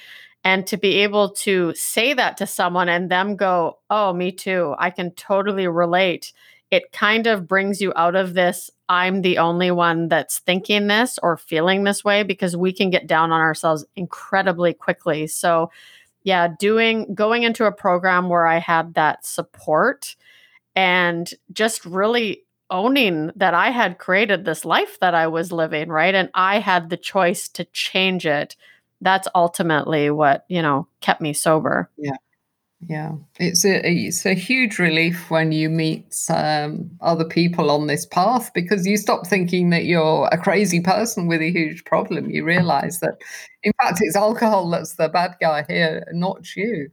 and 0.44 0.66
to 0.66 0.76
be 0.76 0.96
able 0.96 1.30
to 1.30 1.72
say 1.74 2.12
that 2.12 2.36
to 2.36 2.46
someone 2.46 2.90
and 2.90 3.10
them 3.10 3.36
go, 3.36 3.78
"Oh, 3.88 4.12
me 4.12 4.32
too. 4.32 4.74
I 4.78 4.90
can 4.90 5.12
totally 5.12 5.66
relate." 5.66 6.34
It 6.70 6.92
kind 6.92 7.26
of 7.26 7.46
brings 7.46 7.80
you 7.80 7.92
out 7.96 8.16
of 8.16 8.34
this 8.34 8.70
I'm 8.88 9.22
the 9.22 9.38
only 9.38 9.70
one 9.70 10.08
that's 10.08 10.38
thinking 10.38 10.86
this 10.86 11.18
or 11.22 11.36
feeling 11.36 11.84
this 11.84 12.04
way 12.04 12.22
because 12.22 12.56
we 12.56 12.72
can 12.72 12.90
get 12.90 13.06
down 13.06 13.32
on 13.32 13.40
ourselves 13.40 13.84
incredibly 13.96 14.74
quickly. 14.74 15.26
So, 15.26 15.70
yeah, 16.22 16.48
doing 16.58 17.14
going 17.14 17.42
into 17.42 17.64
a 17.66 17.72
program 17.72 18.28
where 18.28 18.46
I 18.46 18.58
had 18.58 18.94
that 18.94 19.26
support 19.26 20.14
and 20.76 21.32
just 21.52 21.84
really 21.84 22.44
owning 22.70 23.30
that 23.36 23.54
I 23.54 23.70
had 23.70 23.98
created 23.98 24.44
this 24.44 24.64
life 24.64 24.98
that 25.00 25.14
I 25.14 25.28
was 25.28 25.52
living, 25.52 25.88
right? 25.88 26.14
And 26.14 26.30
I 26.34 26.58
had 26.60 26.90
the 26.90 26.96
choice 26.96 27.48
to 27.50 27.64
change 27.66 28.26
it. 28.26 28.56
That's 29.00 29.28
ultimately 29.34 30.10
what, 30.10 30.44
you 30.48 30.62
know, 30.62 30.88
kept 31.00 31.20
me 31.20 31.32
sober. 31.32 31.90
Yeah. 31.96 32.16
Yeah, 32.80 33.12
it's 33.40 33.64
a 33.64 33.80
it's 33.90 34.26
a 34.26 34.34
huge 34.34 34.78
relief 34.78 35.30
when 35.30 35.50
you 35.50 35.70
meet 35.70 36.14
um, 36.28 36.90
other 37.00 37.24
people 37.24 37.70
on 37.70 37.86
this 37.86 38.04
path 38.04 38.50
because 38.54 38.86
you 38.86 38.98
stop 38.98 39.26
thinking 39.26 39.70
that 39.70 39.86
you're 39.86 40.28
a 40.30 40.36
crazy 40.38 40.80
person 40.80 41.26
with 41.26 41.40
a 41.40 41.50
huge 41.50 41.84
problem. 41.86 42.28
You 42.30 42.44
realize 42.44 43.00
that, 43.00 43.14
in 43.62 43.72
fact, 43.80 44.00
it's 44.02 44.14
alcohol 44.14 44.68
that's 44.68 44.96
the 44.96 45.08
bad 45.08 45.36
guy 45.40 45.64
here, 45.68 46.04
not 46.12 46.54
you. 46.54 46.90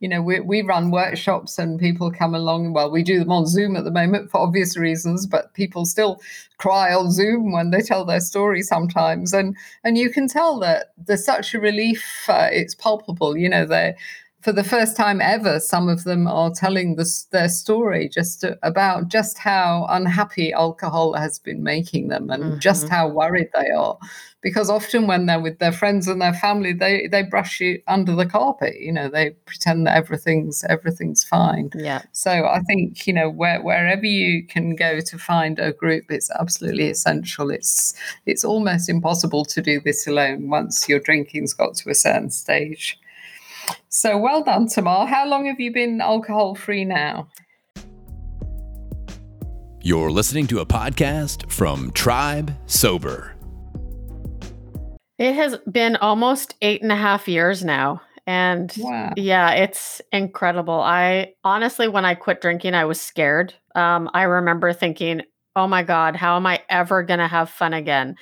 You 0.00 0.08
know, 0.08 0.20
we 0.20 0.40
we 0.40 0.60
run 0.62 0.90
workshops 0.90 1.58
and 1.58 1.80
people 1.80 2.10
come 2.10 2.34
along. 2.34 2.74
Well, 2.74 2.90
we 2.90 3.02
do 3.02 3.18
them 3.20 3.32
on 3.32 3.46
Zoom 3.46 3.74
at 3.76 3.84
the 3.84 3.90
moment 3.90 4.30
for 4.30 4.38
obvious 4.40 4.76
reasons, 4.76 5.26
but 5.26 5.54
people 5.54 5.86
still 5.86 6.20
cry 6.58 6.92
on 6.92 7.10
Zoom 7.10 7.52
when 7.52 7.70
they 7.70 7.80
tell 7.80 8.04
their 8.04 8.20
story 8.20 8.60
sometimes, 8.62 9.32
and 9.32 9.56
and 9.82 9.96
you 9.96 10.10
can 10.10 10.28
tell 10.28 10.58
that 10.60 10.88
there's 10.98 11.24
such 11.24 11.54
a 11.54 11.60
relief. 11.60 12.26
Uh, 12.28 12.48
it's 12.52 12.74
palpable. 12.74 13.36
You 13.36 13.48
know, 13.48 13.64
they 13.64 13.94
for 14.42 14.52
the 14.52 14.64
first 14.64 14.96
time 14.96 15.20
ever, 15.20 15.60
some 15.60 15.88
of 15.88 16.02
them 16.02 16.26
are 16.26 16.50
telling 16.50 16.96
this, 16.96 17.24
their 17.30 17.48
story 17.48 18.08
just 18.08 18.44
about 18.64 19.06
just 19.06 19.38
how 19.38 19.86
unhappy 19.88 20.52
alcohol 20.52 21.14
has 21.14 21.38
been 21.38 21.62
making 21.62 22.08
them 22.08 22.28
and 22.28 22.42
mm-hmm. 22.42 22.58
just 22.58 22.88
how 22.88 23.08
worried 23.08 23.50
they 23.54 23.70
are. 23.70 23.96
Because 24.40 24.68
often 24.68 25.06
when 25.06 25.26
they're 25.26 25.40
with 25.40 25.60
their 25.60 25.70
friends 25.70 26.08
and 26.08 26.20
their 26.20 26.34
family, 26.34 26.72
they, 26.72 27.06
they 27.06 27.22
brush 27.22 27.60
you 27.60 27.80
under 27.86 28.16
the 28.16 28.26
carpet. 28.26 28.80
You 28.80 28.92
know, 28.92 29.08
they 29.08 29.30
pretend 29.46 29.86
that 29.86 29.96
everything's 29.96 30.64
everything's 30.64 31.22
fine. 31.22 31.70
Yeah. 31.76 32.02
So 32.10 32.46
I 32.46 32.58
think 32.62 33.06
you 33.06 33.12
know 33.12 33.30
where, 33.30 33.62
wherever 33.62 34.04
you 34.04 34.44
can 34.44 34.74
go 34.74 34.98
to 34.98 35.18
find 35.18 35.60
a 35.60 35.72
group, 35.72 36.06
it's 36.10 36.32
absolutely 36.32 36.90
essential. 36.90 37.50
It's 37.50 37.94
it's 38.26 38.42
almost 38.42 38.88
impossible 38.88 39.44
to 39.44 39.62
do 39.62 39.80
this 39.80 40.08
alone 40.08 40.48
once 40.48 40.88
your 40.88 40.98
drinking's 40.98 41.54
got 41.54 41.76
to 41.76 41.90
a 41.90 41.94
certain 41.94 42.30
stage. 42.30 42.98
So 43.88 44.16
well 44.18 44.42
done, 44.42 44.68
Tamar. 44.68 45.06
How 45.06 45.26
long 45.26 45.46
have 45.46 45.60
you 45.60 45.72
been 45.72 46.00
alcohol 46.00 46.54
free 46.54 46.84
now? 46.84 47.28
You're 49.80 50.10
listening 50.10 50.46
to 50.48 50.60
a 50.60 50.66
podcast 50.66 51.50
from 51.50 51.90
Tribe 51.90 52.54
Sober. 52.66 53.34
It 55.18 55.34
has 55.34 55.58
been 55.70 55.96
almost 55.96 56.54
eight 56.62 56.82
and 56.82 56.92
a 56.92 56.96
half 56.96 57.28
years 57.28 57.64
now. 57.64 58.00
And 58.26 58.72
wow. 58.78 59.12
yeah, 59.16 59.50
it's 59.50 60.00
incredible. 60.12 60.80
I 60.80 61.34
honestly, 61.42 61.88
when 61.88 62.04
I 62.04 62.14
quit 62.14 62.40
drinking, 62.40 62.74
I 62.74 62.84
was 62.84 63.00
scared. 63.00 63.54
Um, 63.74 64.08
I 64.14 64.22
remember 64.22 64.72
thinking, 64.72 65.22
oh 65.56 65.66
my 65.66 65.82
God, 65.82 66.16
how 66.16 66.36
am 66.36 66.46
I 66.46 66.62
ever 66.68 67.02
going 67.02 67.18
to 67.18 67.28
have 67.28 67.50
fun 67.50 67.74
again? 67.74 68.14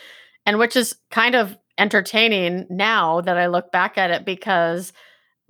And 0.47 0.59
which 0.59 0.77
is 0.77 0.97
kind 1.11 1.35
of 1.35 1.57
entertaining 1.79 2.67
now 2.71 3.21
that 3.21 3.37
I 3.37 3.47
look 3.47 3.71
back 3.73 3.99
at 3.99 4.11
it 4.11 4.25
because 4.25 4.93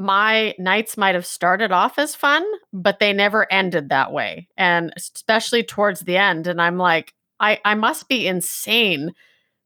my 0.00 0.54
nights 0.58 0.96
might 0.96 1.14
have 1.14 1.26
started 1.26 1.72
off 1.72 1.98
as 1.98 2.14
fun, 2.14 2.42
but 2.72 3.00
they 3.00 3.12
never 3.12 3.46
ended 3.52 3.90
that 3.90 4.12
way. 4.12 4.48
And 4.56 4.94
especially 4.96 5.62
towards 5.62 6.00
the 6.00 6.16
end. 6.16 6.46
And 6.46 6.60
I'm 6.60 6.78
like, 6.78 7.12
I, 7.38 7.60
I 7.66 7.74
must 7.74 8.08
be 8.08 8.26
insane 8.26 9.12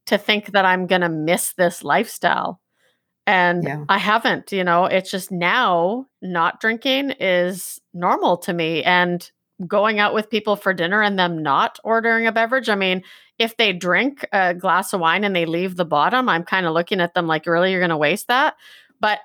to 0.07 0.17
think 0.17 0.51
that 0.51 0.65
I'm 0.65 0.87
going 0.87 1.01
to 1.01 1.09
miss 1.09 1.53
this 1.53 1.85
lifestyle. 1.85 2.59
And 3.25 3.63
yeah. 3.63 3.85
I 3.87 3.97
haven't, 3.97 4.51
you 4.51 4.65
know, 4.65 4.85
it's 4.85 5.09
just 5.09 5.31
now 5.31 6.05
not 6.21 6.59
drinking 6.59 7.11
is 7.11 7.79
normal 7.93 8.35
to 8.39 8.53
me. 8.53 8.83
And 8.83 9.31
going 9.65 9.99
out 9.99 10.13
with 10.13 10.29
people 10.29 10.57
for 10.57 10.73
dinner 10.73 11.01
and 11.01 11.17
them 11.17 11.41
not 11.41 11.79
ordering 11.85 12.27
a 12.27 12.33
beverage. 12.33 12.67
I 12.67 12.75
mean, 12.75 13.03
if 13.39 13.55
they 13.55 13.71
drink 13.71 14.27
a 14.33 14.53
glass 14.53 14.91
of 14.91 14.99
wine 14.99 15.23
and 15.23 15.33
they 15.33 15.45
leave 15.45 15.77
the 15.77 15.85
bottom, 15.85 16.27
I'm 16.27 16.43
kind 16.43 16.65
of 16.65 16.73
looking 16.73 16.99
at 16.99 17.13
them 17.13 17.25
like, 17.25 17.45
really, 17.45 17.71
you're 17.71 17.79
going 17.79 17.89
to 17.89 17.97
waste 17.97 18.27
that? 18.27 18.55
But 19.05 19.19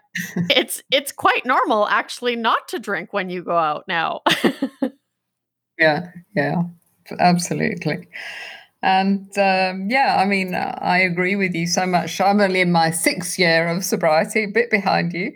it's 0.51 0.83
it's 0.91 1.11
quite 1.11 1.47
normal 1.47 1.89
actually 1.89 2.37
not 2.37 2.69
to 2.69 2.79
drink 2.79 3.15
when 3.15 3.31
you 3.31 3.43
go 3.43 3.57
out 3.57 3.85
now. 3.89 4.21
yeah, 5.79 6.11
yeah, 6.37 6.65
absolutely. 7.19 8.07
And 8.83 9.27
um, 9.39 9.89
yeah, 9.89 10.17
I 10.19 10.27
mean, 10.27 10.55
I 10.55 10.99
agree 10.99 11.35
with 11.35 11.55
you 11.55 11.67
so 11.67 11.87
much. 11.87 12.21
I'm 12.21 12.43
only 12.43 12.61
in 12.61 12.73
my 12.73 12.91
sixth 12.91 13.39
year 13.39 13.69
of 13.69 13.83
sobriety, 13.83 14.45
a 14.45 14.49
bit 14.49 14.71
behind 14.71 15.15
you, 15.15 15.33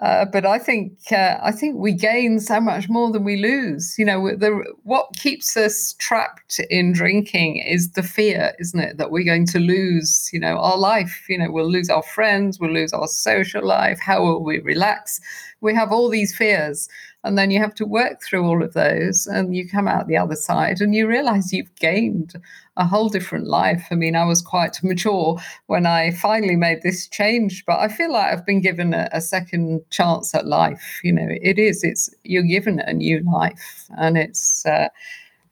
uh, 0.00 0.24
but 0.26 0.46
I 0.46 0.58
think 0.60 0.92
uh, 1.10 1.38
I 1.42 1.50
think 1.50 1.76
we 1.76 1.92
gain 1.92 2.38
so 2.38 2.60
much 2.60 2.88
more 2.88 3.10
than 3.10 3.24
we 3.24 3.36
lose. 3.36 3.96
You 3.98 4.04
know, 4.04 4.36
the, 4.36 4.62
what 4.84 5.08
keeps 5.16 5.56
us 5.56 5.94
trapped 5.98 6.60
in 6.70 6.92
drinking 6.92 7.56
is 7.56 7.92
the 7.92 8.04
fear, 8.04 8.52
isn't 8.60 8.78
it, 8.78 8.96
that 8.98 9.10
we're 9.10 9.24
going 9.24 9.46
to 9.46 9.58
lose, 9.58 10.30
you 10.32 10.38
know, 10.38 10.56
our 10.58 10.78
life. 10.78 11.24
You 11.28 11.38
know, 11.38 11.50
we'll 11.50 11.70
lose 11.70 11.90
our 11.90 12.04
friends, 12.04 12.60
we'll 12.60 12.72
lose 12.72 12.92
our 12.92 13.08
social 13.08 13.66
life. 13.66 13.98
How 13.98 14.22
will 14.22 14.44
we 14.44 14.60
relax? 14.60 15.20
We 15.60 15.74
have 15.74 15.90
all 15.90 16.08
these 16.08 16.36
fears, 16.36 16.88
and 17.24 17.36
then 17.36 17.50
you 17.50 17.58
have 17.58 17.74
to 17.74 17.84
work 17.84 18.22
through 18.22 18.46
all 18.46 18.62
of 18.62 18.74
those, 18.74 19.26
and 19.26 19.54
you 19.54 19.68
come 19.68 19.88
out 19.88 20.06
the 20.06 20.16
other 20.16 20.36
side, 20.36 20.80
and 20.80 20.94
you 20.94 21.06
realize 21.06 21.52
you've 21.52 21.74
gained 21.76 22.34
a 22.76 22.86
whole 22.86 23.08
different 23.08 23.46
life. 23.46 23.86
I 23.90 23.96
mean, 23.96 24.14
I 24.14 24.24
was 24.24 24.40
quite 24.40 24.78
mature 24.82 25.38
when 25.66 25.86
I 25.86 26.12
finally 26.12 26.56
made 26.56 26.82
this 26.82 27.08
change, 27.08 27.64
but 27.66 27.80
I 27.80 27.88
feel 27.88 28.12
like 28.12 28.32
I've 28.32 28.46
been 28.46 28.60
given 28.60 28.94
a, 28.94 29.08
a 29.12 29.20
second 29.20 29.82
chance 29.90 30.34
at 30.34 30.46
life. 30.46 31.00
You 31.02 31.12
know, 31.12 31.28
it 31.28 31.58
is. 31.58 31.82
It's 31.84 32.08
you're 32.24 32.42
given 32.42 32.80
a 32.80 32.92
new 32.92 33.20
life, 33.30 33.88
and 33.96 34.16
it's 34.16 34.64
uh, 34.64 34.88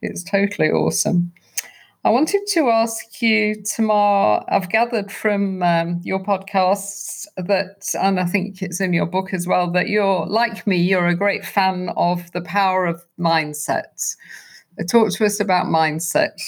it's 0.02 0.22
totally 0.22 0.70
awesome. 0.70 1.32
I 2.06 2.10
wanted 2.10 2.46
to 2.50 2.70
ask 2.70 3.20
you, 3.20 3.64
Tamar. 3.64 4.44
I've 4.48 4.68
gathered 4.68 5.10
from 5.10 5.60
um, 5.60 6.00
your 6.04 6.22
podcasts 6.22 7.26
that, 7.36 7.84
and 8.00 8.20
I 8.20 8.26
think 8.26 8.62
it's 8.62 8.80
in 8.80 8.92
your 8.92 9.06
book 9.06 9.34
as 9.34 9.48
well, 9.48 9.72
that 9.72 9.88
you're 9.88 10.24
like 10.26 10.68
me. 10.68 10.76
You're 10.76 11.08
a 11.08 11.16
great 11.16 11.44
fan 11.44 11.90
of 11.96 12.30
the 12.30 12.42
power 12.42 12.86
of 12.86 13.04
mindset. 13.18 14.14
Talk 14.88 15.10
to 15.14 15.24
us 15.24 15.40
about 15.40 15.66
mindset. 15.66 16.40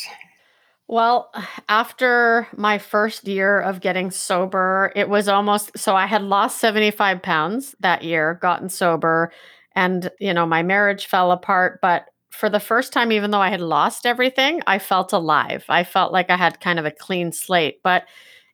Well, 0.87 1.33
after 1.69 2.47
my 2.57 2.79
first 2.79 3.27
year 3.27 3.59
of 3.59 3.81
getting 3.81 4.13
sober, 4.13 4.93
it 4.95 5.09
was 5.09 5.27
almost 5.27 5.77
so 5.77 5.97
I 5.97 6.07
had 6.07 6.23
lost 6.23 6.61
75 6.61 7.21
pounds 7.21 7.75
that 7.81 8.05
year, 8.05 8.39
gotten 8.41 8.69
sober, 8.69 9.33
and, 9.75 10.09
you 10.21 10.33
know, 10.33 10.47
my 10.47 10.63
marriage 10.63 11.07
fell 11.07 11.33
apart. 11.33 11.81
But 11.83 12.07
for 12.31 12.49
the 12.49 12.61
first 12.61 12.93
time, 12.93 13.13
even 13.13 13.31
though 13.31 13.41
I 13.41 13.51
had 13.51 13.61
lost 13.61 14.07
everything, 14.07 14.63
I 14.67 14.79
felt 14.79 15.13
alive. 15.13 15.65
I 15.69 15.85
felt 15.85 16.13
like 16.13 16.31
I 16.31 16.37
had 16.37 16.61
kind 16.61 16.79
of 16.79 16.85
a 16.85 16.91
clean 16.91 17.33
slate. 17.33 17.81
But, 17.83 18.05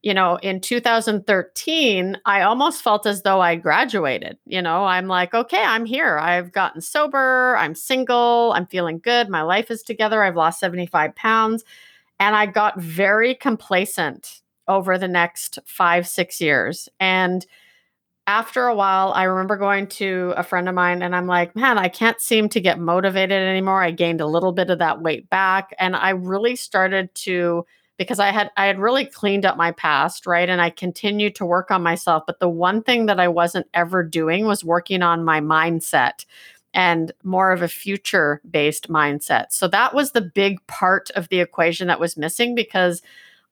you 0.03 0.15
know, 0.15 0.37
in 0.37 0.61
2013, 0.61 2.19
I 2.25 2.43
almost 2.43 2.83
felt 2.83 3.07
as 3.07 3.23
though 3.23 3.41
I 3.41 3.57
graduated. 3.57 4.39
You 4.47 4.63
know, 4.63 4.85
I'm 4.85 5.09
like, 5.09 5.35
okay, 5.35 5.63
I'm 5.63 5.87
here. 5.87 6.19
I've 6.19 6.53
gotten 6.53 6.81
sober. 6.81 7.57
I'm 7.59 7.75
single. 7.75 8.53
I'm 8.55 8.67
feeling 8.67 9.01
good. 9.01 9.29
My 9.29 9.43
life 9.43 9.71
is 9.71 9.83
together. 9.83 10.23
I've 10.23 10.37
lost 10.37 10.61
75 10.61 11.15
pounds 11.17 11.65
and 12.21 12.37
I 12.37 12.47
got 12.47 12.79
very 12.79 13.35
complacent 13.35 14.41
over 14.69 14.97
the 14.97 15.09
next 15.09 15.59
five, 15.67 16.07
six 16.07 16.41
years. 16.41 16.89
And 17.01 17.45
after 18.27 18.67
a 18.67 18.75
while, 18.75 19.13
I 19.13 19.25
remember 19.25 19.57
going 19.57 19.87
to 19.89 20.33
a 20.37 20.43
friend 20.43 20.69
of 20.69 20.75
mine 20.75 21.03
and 21.03 21.15
I'm 21.15 21.27
like, 21.27 21.55
man, 21.55 21.77
I 21.77 21.89
can't 21.89 22.21
seem 22.21 22.49
to 22.51 22.61
get 22.61 22.79
motivated 22.79 23.43
anymore. 23.43 23.83
I 23.83 23.91
gained 23.91 24.21
a 24.21 24.27
little 24.27 24.53
bit 24.53 24.71
of 24.71 24.79
that 24.79 25.03
weight 25.03 25.29
back. 25.29 25.75
And 25.79 25.95
I 25.95 26.11
really 26.11 26.57
started 26.57 27.15
to 27.17 27.67
because 27.99 28.19
I 28.19 28.31
had 28.31 28.51
I 28.57 28.67
had 28.67 28.79
really 28.79 29.05
cleaned 29.05 29.45
up 29.45 29.57
my 29.57 29.73
past, 29.73 30.27
right? 30.27 30.49
And 30.49 30.61
I 30.61 30.71
continued 30.71 31.35
to 31.37 31.47
work 31.47 31.71
on 31.71 31.83
myself. 31.83 32.25
But 32.27 32.41
the 32.41 32.49
one 32.49 32.83
thing 32.83 33.07
that 33.07 33.21
I 33.21 33.29
wasn't 33.29 33.67
ever 33.75 34.03
doing 34.03 34.47
was 34.47 34.65
working 34.65 35.03
on 35.03 35.25
my 35.25 35.41
mindset 35.41 36.25
and 36.73 37.13
more 37.23 37.53
of 37.53 37.63
a 37.63 37.69
future 37.69 38.41
based 38.51 38.89
mindset. 38.89 39.53
So 39.53 39.69
that 39.69 39.95
was 39.95 40.13
the 40.13 40.23
big 40.23 40.67
part 40.67 41.11
of 41.11 41.29
the 41.29 41.41
equation 41.41 41.89
that 41.89 42.01
was 42.01 42.17
missing 42.17 42.55
because 42.55 43.03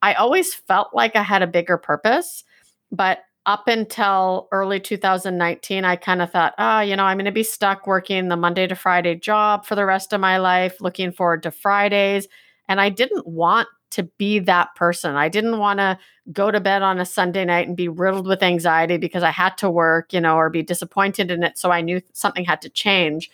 I 0.00 0.14
always 0.14 0.54
felt 0.54 0.94
like 0.94 1.14
I 1.14 1.22
had 1.22 1.42
a 1.42 1.46
bigger 1.46 1.76
purpose. 1.76 2.42
But 2.90 3.20
up 3.44 3.66
until 3.66 4.48
early 4.52 4.78
2019, 4.78 5.84
I 5.84 5.96
kind 5.96 6.22
of 6.22 6.30
thought, 6.30 6.54
oh, 6.58 6.80
you 6.80 6.94
know, 6.94 7.04
I'm 7.04 7.16
going 7.16 7.24
to 7.24 7.32
be 7.32 7.42
stuck 7.42 7.86
working 7.86 8.28
the 8.28 8.36
Monday 8.36 8.66
to 8.66 8.76
Friday 8.76 9.16
job 9.16 9.66
for 9.66 9.74
the 9.74 9.84
rest 9.84 10.12
of 10.12 10.20
my 10.20 10.38
life, 10.38 10.80
looking 10.80 11.12
forward 11.12 11.42
to 11.42 11.50
Fridays. 11.50 12.28
And 12.68 12.80
I 12.80 12.88
didn't 12.88 13.26
want 13.26 13.68
to 13.90 14.04
be 14.16 14.38
that 14.38 14.74
person. 14.76 15.16
I 15.16 15.28
didn't 15.28 15.58
want 15.58 15.78
to 15.80 15.98
go 16.32 16.50
to 16.50 16.60
bed 16.60 16.82
on 16.82 17.00
a 17.00 17.04
Sunday 17.04 17.44
night 17.44 17.66
and 17.66 17.76
be 17.76 17.88
riddled 17.88 18.26
with 18.26 18.42
anxiety 18.42 18.96
because 18.96 19.22
I 19.22 19.30
had 19.30 19.58
to 19.58 19.68
work, 19.68 20.12
you 20.12 20.20
know, 20.20 20.36
or 20.36 20.48
be 20.48 20.62
disappointed 20.62 21.30
in 21.30 21.42
it. 21.42 21.58
So 21.58 21.70
I 21.70 21.80
knew 21.80 22.00
something 22.12 22.44
had 22.44 22.62
to 22.62 22.70
change. 22.70 23.28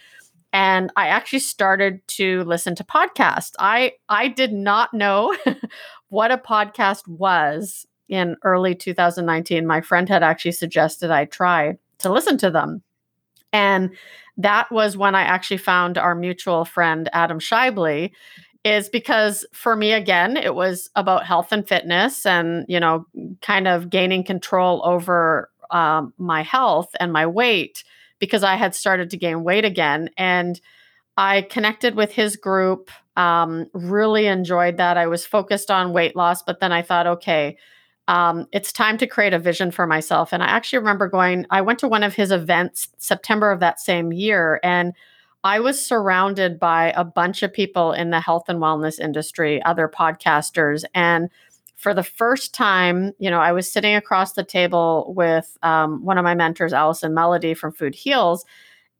And 0.52 0.90
I 0.96 1.09
actually 1.09 1.40
started 1.40 2.00
to 2.09 2.42
listen 2.44 2.74
to 2.76 2.84
podcasts. 2.84 3.52
I 3.59 3.92
I 4.09 4.28
did 4.28 4.52
not 4.52 4.94
know 4.94 5.36
what 6.09 6.32
a 6.32 6.38
podcast 6.38 7.06
was 7.06 7.86
in 8.09 8.36
early 8.42 8.74
2019. 8.74 9.66
My 9.66 9.80
friend 9.80 10.09
had 10.09 10.22
actually 10.22 10.52
suggested 10.52 11.11
I 11.11 11.24
try 11.24 11.78
to 11.98 12.12
listen 12.12 12.38
to 12.38 12.50
them. 12.50 12.82
And 13.52 13.90
that 14.36 14.70
was 14.70 14.96
when 14.96 15.14
I 15.14 15.22
actually 15.22 15.56
found 15.59 15.98
our 15.98 16.14
mutual 16.14 16.64
friend, 16.64 17.09
Adam 17.12 17.40
Shibley, 17.40 18.12
is 18.64 18.88
because 18.88 19.46
for 19.52 19.74
me, 19.74 19.92
again, 19.92 20.36
it 20.36 20.54
was 20.54 20.90
about 20.94 21.26
health 21.26 21.52
and 21.52 21.66
fitness 21.66 22.26
and, 22.26 22.64
you 22.68 22.78
know, 22.78 23.06
kind 23.40 23.66
of 23.66 23.90
gaining 23.90 24.24
control 24.24 24.82
over 24.84 25.50
um, 25.70 26.12
my 26.18 26.42
health 26.42 26.90
and 27.00 27.12
my 27.12 27.26
weight 27.26 27.84
because 28.18 28.42
I 28.42 28.56
had 28.56 28.74
started 28.74 29.11
to 29.11 29.16
gain 29.16 29.44
weight 29.44 29.64
again. 29.64 30.11
And 30.16 30.61
I 31.16 31.42
connected 31.42 31.94
with 31.94 32.12
his 32.12 32.36
group, 32.36 32.90
um, 33.16 33.66
really 33.72 34.26
enjoyed 34.26 34.76
that. 34.76 34.96
I 34.96 35.06
was 35.09 35.26
focused 35.26 35.70
on 35.70 35.92
weight 35.92 36.14
loss, 36.14 36.42
but 36.42 36.61
then 36.61 36.72
I 36.72 36.82
thought, 36.82 37.06
okay, 37.06 37.56
um, 38.09 38.46
it's 38.52 38.72
time 38.72 38.96
to 38.98 39.06
create 39.06 39.34
a 39.34 39.38
vision 39.38 39.70
for 39.70 39.86
myself. 39.86 40.32
And 40.32 40.42
I 40.42 40.46
actually 40.46 40.78
remember 40.78 41.09
going, 41.09 41.46
I 41.50 41.61
went 41.61 41.78
to 41.80 41.88
one 41.88 42.02
of 42.02 42.14
his 42.14 42.32
events 42.32 42.88
September 42.96 43.52
of 43.52 43.61
that 43.61 43.78
same 43.78 44.12
year, 44.12 44.59
and 44.62 44.94
I 45.44 45.61
was 45.61 45.80
surrounded 45.84 46.59
by 46.59 46.92
a 46.96 47.04
bunch 47.04 47.42
of 47.42 47.52
people 47.52 47.92
in 47.92 48.11
the 48.11 48.20
health 48.20 48.48
and 48.48 48.61
wellness 48.61 48.98
industry, 48.98 49.62
other 49.62 49.88
podcasters. 49.88 50.84
And 50.94 51.28
for 51.76 51.94
the 51.94 52.02
first 52.02 52.54
time, 52.54 53.12
you 53.18 53.30
know, 53.30 53.38
I 53.38 53.52
was 53.52 53.70
sitting 53.70 53.94
across 53.94 54.32
the 54.32 54.42
table 54.42 55.12
with 55.16 55.56
um, 55.62 56.04
one 56.04 56.18
of 56.18 56.24
my 56.24 56.34
mentors, 56.34 56.72
Allison 56.72 57.14
Melody 57.14 57.54
from 57.54 57.72
Food 57.72 57.94
Heals. 57.94 58.44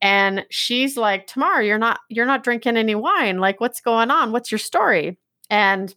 And 0.01 0.45
she's 0.49 0.95
like, 0.95 1.27
Tamar, 1.27 1.61
you're 1.61 1.77
not 1.77 1.99
you're 2.07 2.25
not 2.25 2.43
drinking 2.43 2.77
any 2.77 2.95
wine. 2.95 3.39
Like, 3.39 3.59
what's 3.59 3.81
going 3.81 4.11
on? 4.11 4.31
What's 4.31 4.51
your 4.51 4.59
story? 4.59 5.17
And 5.49 5.93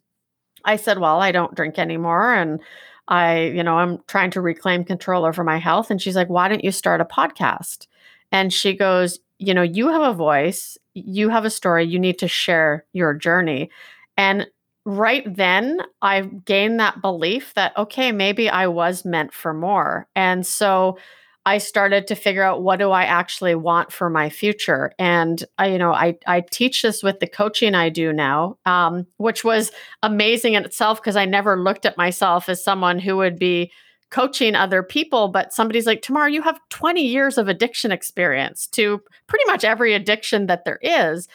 I 0.64 0.76
said, 0.76 0.98
Well, 0.98 1.20
I 1.20 1.30
don't 1.30 1.54
drink 1.54 1.78
anymore. 1.78 2.34
And 2.34 2.60
I, 3.08 3.46
you 3.46 3.62
know, 3.62 3.78
I'm 3.78 3.98
trying 4.06 4.30
to 4.32 4.40
reclaim 4.40 4.84
control 4.84 5.24
over 5.24 5.42
my 5.44 5.58
health. 5.58 5.90
And 5.90 6.00
she's 6.00 6.16
like, 6.16 6.28
why 6.28 6.48
don't 6.48 6.64
you 6.64 6.70
start 6.70 7.00
a 7.00 7.04
podcast? 7.04 7.86
And 8.30 8.52
she 8.52 8.74
goes, 8.74 9.18
you 9.38 9.52
know, 9.54 9.62
you 9.62 9.88
have 9.88 10.02
a 10.02 10.14
voice, 10.14 10.78
you 10.94 11.28
have 11.28 11.44
a 11.44 11.50
story, 11.50 11.84
you 11.84 11.98
need 11.98 12.18
to 12.20 12.28
share 12.28 12.84
your 12.92 13.12
journey. 13.12 13.70
And 14.16 14.46
right 14.84 15.24
then, 15.34 15.80
I 16.00 16.22
gained 16.22 16.80
that 16.80 17.02
belief 17.02 17.54
that, 17.54 17.76
okay, 17.76 18.12
maybe 18.12 18.48
I 18.48 18.66
was 18.66 19.04
meant 19.04 19.32
for 19.32 19.52
more. 19.52 20.06
And 20.14 20.46
so, 20.46 20.96
I 21.44 21.58
started 21.58 22.06
to 22.06 22.14
figure 22.14 22.44
out 22.44 22.62
what 22.62 22.78
do 22.78 22.90
I 22.90 23.02
actually 23.02 23.56
want 23.56 23.92
for 23.92 24.08
my 24.08 24.30
future. 24.30 24.92
And 24.98 25.44
I, 25.58 25.66
you 25.68 25.78
know, 25.78 25.92
I 25.92 26.16
I 26.26 26.40
teach 26.40 26.82
this 26.82 27.02
with 27.02 27.18
the 27.18 27.26
coaching 27.26 27.74
I 27.74 27.88
do 27.88 28.12
now, 28.12 28.58
um, 28.64 29.06
which 29.16 29.42
was 29.42 29.72
amazing 30.02 30.54
in 30.54 30.64
itself 30.64 31.00
because 31.00 31.16
I 31.16 31.24
never 31.24 31.60
looked 31.60 31.84
at 31.84 31.96
myself 31.96 32.48
as 32.48 32.62
someone 32.62 33.00
who 33.00 33.16
would 33.16 33.38
be 33.38 33.72
coaching 34.10 34.54
other 34.54 34.82
people. 34.82 35.28
But 35.28 35.52
somebody's 35.52 35.86
like, 35.86 36.02
Tamar, 36.02 36.28
you 36.28 36.42
have 36.42 36.60
20 36.68 37.04
years 37.04 37.38
of 37.38 37.48
addiction 37.48 37.90
experience 37.90 38.68
to 38.68 39.00
pretty 39.26 39.44
much 39.46 39.64
every 39.64 39.94
addiction 39.94 40.46
that 40.46 40.64
there 40.64 40.78
is. 40.80 41.26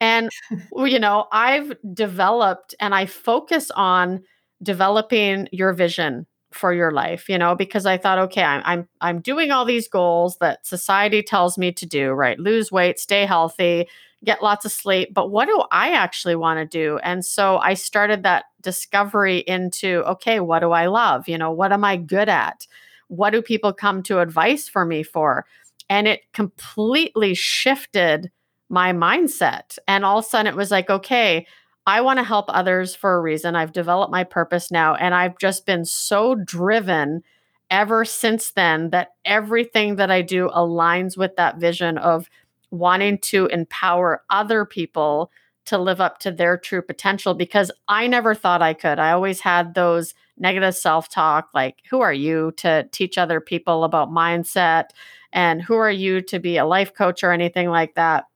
And 0.00 0.30
you 0.76 1.00
know, 1.00 1.26
I've 1.32 1.72
developed 1.92 2.74
and 2.78 2.94
I 2.94 3.06
focus 3.06 3.72
on 3.72 4.22
developing 4.62 5.48
your 5.50 5.72
vision 5.72 6.26
for 6.52 6.72
your 6.72 6.90
life 6.90 7.28
you 7.28 7.36
know 7.36 7.54
because 7.54 7.86
i 7.86 7.96
thought 7.96 8.18
okay 8.18 8.42
I'm, 8.42 8.62
I'm 8.64 8.88
i'm 9.00 9.20
doing 9.20 9.50
all 9.50 9.64
these 9.64 9.88
goals 9.88 10.38
that 10.38 10.66
society 10.66 11.22
tells 11.22 11.58
me 11.58 11.72
to 11.72 11.86
do 11.86 12.12
right? 12.12 12.38
Lose 12.38 12.70
weight 12.72 12.98
stay 12.98 13.26
healthy 13.26 13.88
get 14.24 14.42
lots 14.42 14.64
of 14.64 14.72
sleep 14.72 15.12
but 15.12 15.30
what 15.30 15.46
do 15.46 15.62
i 15.70 15.92
actually 15.92 16.36
want 16.36 16.58
to 16.58 16.66
do? 16.66 16.98
And 16.98 17.24
so 17.24 17.58
i 17.58 17.74
started 17.74 18.22
that 18.22 18.44
discovery 18.62 19.38
into 19.38 20.02
okay 20.06 20.40
what 20.40 20.60
do 20.60 20.70
i 20.72 20.86
love? 20.86 21.28
You 21.28 21.38
know 21.38 21.50
what 21.50 21.72
am 21.72 21.84
i 21.84 21.96
good 21.96 22.28
at? 22.28 22.66
What 23.08 23.30
do 23.30 23.42
people 23.42 23.72
come 23.72 24.02
to 24.04 24.20
advice 24.20 24.68
for 24.68 24.84
me 24.84 25.02
for? 25.02 25.46
And 25.88 26.08
it 26.08 26.22
completely 26.32 27.34
shifted 27.34 28.30
my 28.68 28.92
mindset. 28.92 29.78
And 29.86 30.04
all 30.04 30.18
of 30.18 30.24
a 30.24 30.28
sudden 30.28 30.52
it 30.52 30.56
was 30.56 30.70
like 30.70 30.90
okay 30.90 31.46
I 31.86 32.00
want 32.00 32.18
to 32.18 32.24
help 32.24 32.46
others 32.48 32.94
for 32.94 33.14
a 33.14 33.20
reason. 33.20 33.54
I've 33.54 33.72
developed 33.72 34.10
my 34.10 34.24
purpose 34.24 34.70
now, 34.70 34.94
and 34.96 35.14
I've 35.14 35.38
just 35.38 35.66
been 35.66 35.84
so 35.84 36.34
driven 36.34 37.22
ever 37.70 38.04
since 38.04 38.52
then 38.52 38.90
that 38.90 39.10
everything 39.24 39.96
that 39.96 40.10
I 40.10 40.22
do 40.22 40.48
aligns 40.48 41.16
with 41.16 41.36
that 41.36 41.58
vision 41.58 41.98
of 41.98 42.28
wanting 42.70 43.18
to 43.18 43.46
empower 43.46 44.22
other 44.30 44.64
people 44.64 45.30
to 45.66 45.78
live 45.78 46.00
up 46.00 46.18
to 46.20 46.30
their 46.30 46.56
true 46.56 46.82
potential 46.82 47.34
because 47.34 47.70
I 47.88 48.06
never 48.06 48.34
thought 48.34 48.62
I 48.62 48.72
could. 48.72 48.98
I 48.98 49.10
always 49.10 49.40
had 49.40 49.74
those 49.74 50.14
negative 50.38 50.74
self 50.76 51.08
talk 51.08 51.48
like, 51.54 51.82
who 51.90 52.00
are 52.00 52.12
you 52.12 52.52
to 52.58 52.88
teach 52.92 53.18
other 53.18 53.40
people 53.40 53.84
about 53.84 54.10
mindset? 54.10 54.86
And 55.32 55.60
who 55.60 55.74
are 55.74 55.90
you 55.90 56.22
to 56.22 56.38
be 56.38 56.56
a 56.56 56.64
life 56.64 56.94
coach 56.94 57.24
or 57.24 57.32
anything 57.32 57.68
like 57.68 57.94
that? 57.94 58.26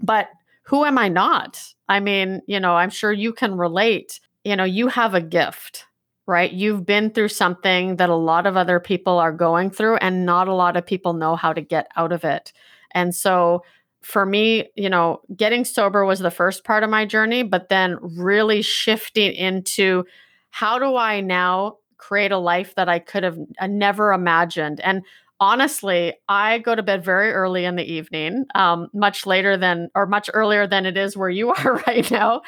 But 0.00 0.28
who 0.64 0.84
am 0.84 0.98
I 0.98 1.08
not? 1.08 1.74
I 1.88 2.00
mean, 2.00 2.42
you 2.46 2.60
know, 2.60 2.74
I'm 2.74 2.90
sure 2.90 3.12
you 3.12 3.32
can 3.32 3.56
relate. 3.56 4.20
You 4.44 4.56
know, 4.56 4.64
you 4.64 4.88
have 4.88 5.14
a 5.14 5.20
gift, 5.20 5.86
right? 6.26 6.50
You've 6.52 6.84
been 6.86 7.10
through 7.10 7.28
something 7.28 7.96
that 7.96 8.08
a 8.10 8.16
lot 8.16 8.46
of 8.46 8.56
other 8.56 8.80
people 8.80 9.18
are 9.18 9.32
going 9.32 9.70
through, 9.70 9.96
and 9.96 10.26
not 10.26 10.48
a 10.48 10.54
lot 10.54 10.76
of 10.76 10.86
people 10.86 11.12
know 11.12 11.36
how 11.36 11.52
to 11.52 11.60
get 11.60 11.88
out 11.96 12.12
of 12.12 12.24
it. 12.24 12.52
And 12.92 13.14
so, 13.14 13.62
for 14.02 14.24
me, 14.24 14.68
you 14.76 14.88
know, 14.88 15.20
getting 15.36 15.64
sober 15.64 16.04
was 16.04 16.20
the 16.20 16.30
first 16.30 16.64
part 16.64 16.84
of 16.84 16.90
my 16.90 17.04
journey, 17.04 17.42
but 17.42 17.68
then 17.68 17.98
really 18.00 18.62
shifting 18.62 19.32
into 19.34 20.04
how 20.50 20.78
do 20.78 20.96
I 20.96 21.20
now 21.20 21.78
create 21.98 22.30
a 22.30 22.38
life 22.38 22.74
that 22.76 22.88
I 22.88 22.98
could 23.00 23.24
have 23.24 23.38
uh, 23.60 23.66
never 23.66 24.12
imagined? 24.12 24.80
And 24.80 25.02
honestly, 25.40 26.14
I 26.28 26.58
go 26.58 26.74
to 26.74 26.82
bed 26.82 27.04
very 27.04 27.32
early 27.32 27.64
in 27.64 27.76
the 27.76 27.84
evening, 27.84 28.46
um, 28.54 28.88
much 28.92 29.26
later 29.26 29.56
than, 29.56 29.90
or 29.94 30.06
much 30.06 30.30
earlier 30.32 30.66
than 30.66 30.86
it 30.86 30.96
is 30.96 31.16
where 31.16 31.30
you 31.30 31.50
are 31.54 31.82
right 31.86 32.10
now. 32.10 32.42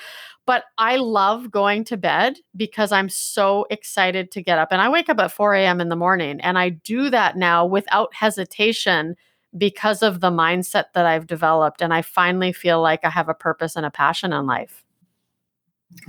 But 0.47 0.64
I 0.78 0.97
love 0.97 1.51
going 1.51 1.84
to 1.84 1.99
bed 1.99 2.39
because 2.57 2.91
I'm 2.91 3.11
so 3.11 3.66
excited 3.68 4.30
to 4.32 4.43
get 4.43 4.59
up. 4.59 4.68
And 4.70 4.80
I 4.80 4.89
wake 4.89 5.11
up 5.11 5.18
at 5.18 5.30
4 5.30 5.55
a.m. 5.55 5.80
in 5.80 5.91
the 5.91 5.97
morning. 5.97 6.41
And 6.41 6.59
I 6.59 6.70
do 6.70 7.11
that 7.11 7.36
now 7.36 7.66
without 7.66 8.14
hesitation 8.14 9.14
because 9.57 10.03
of 10.03 10.20
the 10.20 10.30
mindset 10.30 10.84
that 10.95 11.05
I've 11.05 11.26
developed. 11.26 11.82
And 11.82 11.93
I 11.93 12.01
finally 12.01 12.53
feel 12.53 12.80
like 12.80 13.01
I 13.05 13.11
have 13.11 13.28
a 13.28 13.34
purpose 13.34 13.76
and 13.76 13.84
a 13.84 13.91
passion 13.91 14.32
in 14.32 14.47
life. 14.47 14.84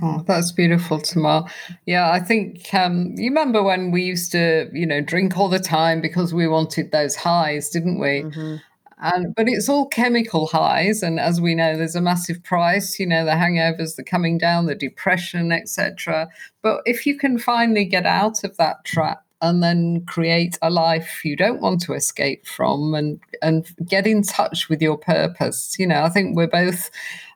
Oh, 0.02 0.22
that's 0.26 0.52
beautiful, 0.52 1.00
Tamar. 1.00 1.44
Yeah, 1.86 2.10
I 2.10 2.20
think 2.20 2.72
um, 2.74 3.14
you 3.16 3.28
remember 3.28 3.62
when 3.62 3.90
we 3.90 4.02
used 4.02 4.32
to, 4.32 4.68
you 4.72 4.86
know, 4.86 5.00
drink 5.00 5.36
all 5.36 5.48
the 5.48 5.58
time 5.58 6.00
because 6.00 6.32
we 6.32 6.46
wanted 6.46 6.92
those 6.92 7.16
highs, 7.16 7.68
didn't 7.70 7.98
we? 7.98 8.22
Mm-hmm. 8.22 8.56
And 9.02 9.34
but 9.34 9.48
it's 9.48 9.68
all 9.68 9.88
chemical 9.88 10.46
highs, 10.46 11.02
and 11.02 11.18
as 11.18 11.40
we 11.40 11.54
know, 11.54 11.76
there's 11.76 11.96
a 11.96 12.02
massive 12.02 12.42
price. 12.42 13.00
You 13.00 13.06
know, 13.06 13.24
the 13.24 13.30
hangovers, 13.32 13.96
the 13.96 14.04
coming 14.04 14.36
down, 14.36 14.66
the 14.66 14.74
depression, 14.74 15.52
etc. 15.52 16.28
But 16.62 16.82
if 16.84 17.06
you 17.06 17.16
can 17.16 17.38
finally 17.38 17.86
get 17.86 18.04
out 18.04 18.44
of 18.44 18.56
that 18.58 18.84
trap 18.84 19.24
and 19.40 19.62
then 19.62 20.04
create 20.04 20.58
a 20.60 20.68
life 20.68 21.24
you 21.24 21.34
don't 21.34 21.62
want 21.62 21.80
to 21.82 21.94
escape 21.94 22.46
from, 22.46 22.94
and 22.94 23.18
and 23.40 23.66
get 23.86 24.06
in 24.06 24.22
touch 24.22 24.68
with 24.68 24.82
your 24.82 24.98
purpose, 24.98 25.76
you 25.78 25.86
know, 25.86 26.02
I 26.02 26.10
think 26.10 26.36
we're 26.36 26.46
both 26.46 26.90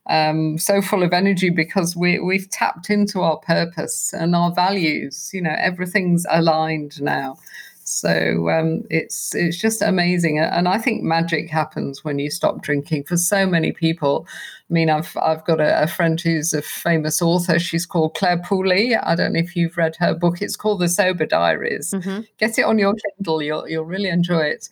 um, 0.06 0.58
so 0.58 0.82
full 0.82 1.02
of 1.02 1.12
energy 1.12 1.50
because 1.50 1.96
we, 1.96 2.18
we've 2.18 2.48
tapped 2.50 2.90
into 2.90 3.20
our 3.20 3.38
purpose 3.38 4.12
and 4.12 4.34
our 4.36 4.52
values. 4.52 5.30
You 5.32 5.42
know, 5.42 5.56
everything's 5.58 6.26
aligned 6.30 7.00
now. 7.00 7.38
So 7.86 8.48
um, 8.48 8.82
it's 8.88 9.34
it's 9.34 9.58
just 9.58 9.82
amazing, 9.82 10.38
and 10.38 10.68
I 10.68 10.78
think 10.78 11.02
magic 11.02 11.50
happens 11.50 12.02
when 12.02 12.18
you 12.18 12.30
stop 12.30 12.62
drinking. 12.62 13.04
For 13.04 13.18
so 13.18 13.46
many 13.46 13.72
people, 13.72 14.26
I 14.70 14.72
mean, 14.72 14.88
I've 14.88 15.14
I've 15.20 15.44
got 15.44 15.60
a, 15.60 15.82
a 15.82 15.86
friend 15.86 16.18
who's 16.18 16.54
a 16.54 16.62
famous 16.62 17.20
author. 17.20 17.58
She's 17.58 17.84
called 17.84 18.14
Clare 18.14 18.38
Pooley. 18.38 18.98
I 19.02 19.14
don't 19.14 19.34
know 19.34 19.40
if 19.40 19.54
you've 19.54 19.76
read 19.76 19.96
her 19.96 20.14
book. 20.14 20.40
It's 20.40 20.56
called 20.56 20.80
The 20.80 20.88
Sober 20.88 21.26
Diaries. 21.26 21.90
Mm-hmm. 21.90 22.22
Get 22.38 22.58
it 22.58 22.64
on 22.64 22.78
your 22.78 22.94
Kindle. 22.94 23.42
You'll 23.42 23.68
you'll 23.68 23.84
really 23.84 24.08
enjoy 24.08 24.44
it. 24.44 24.70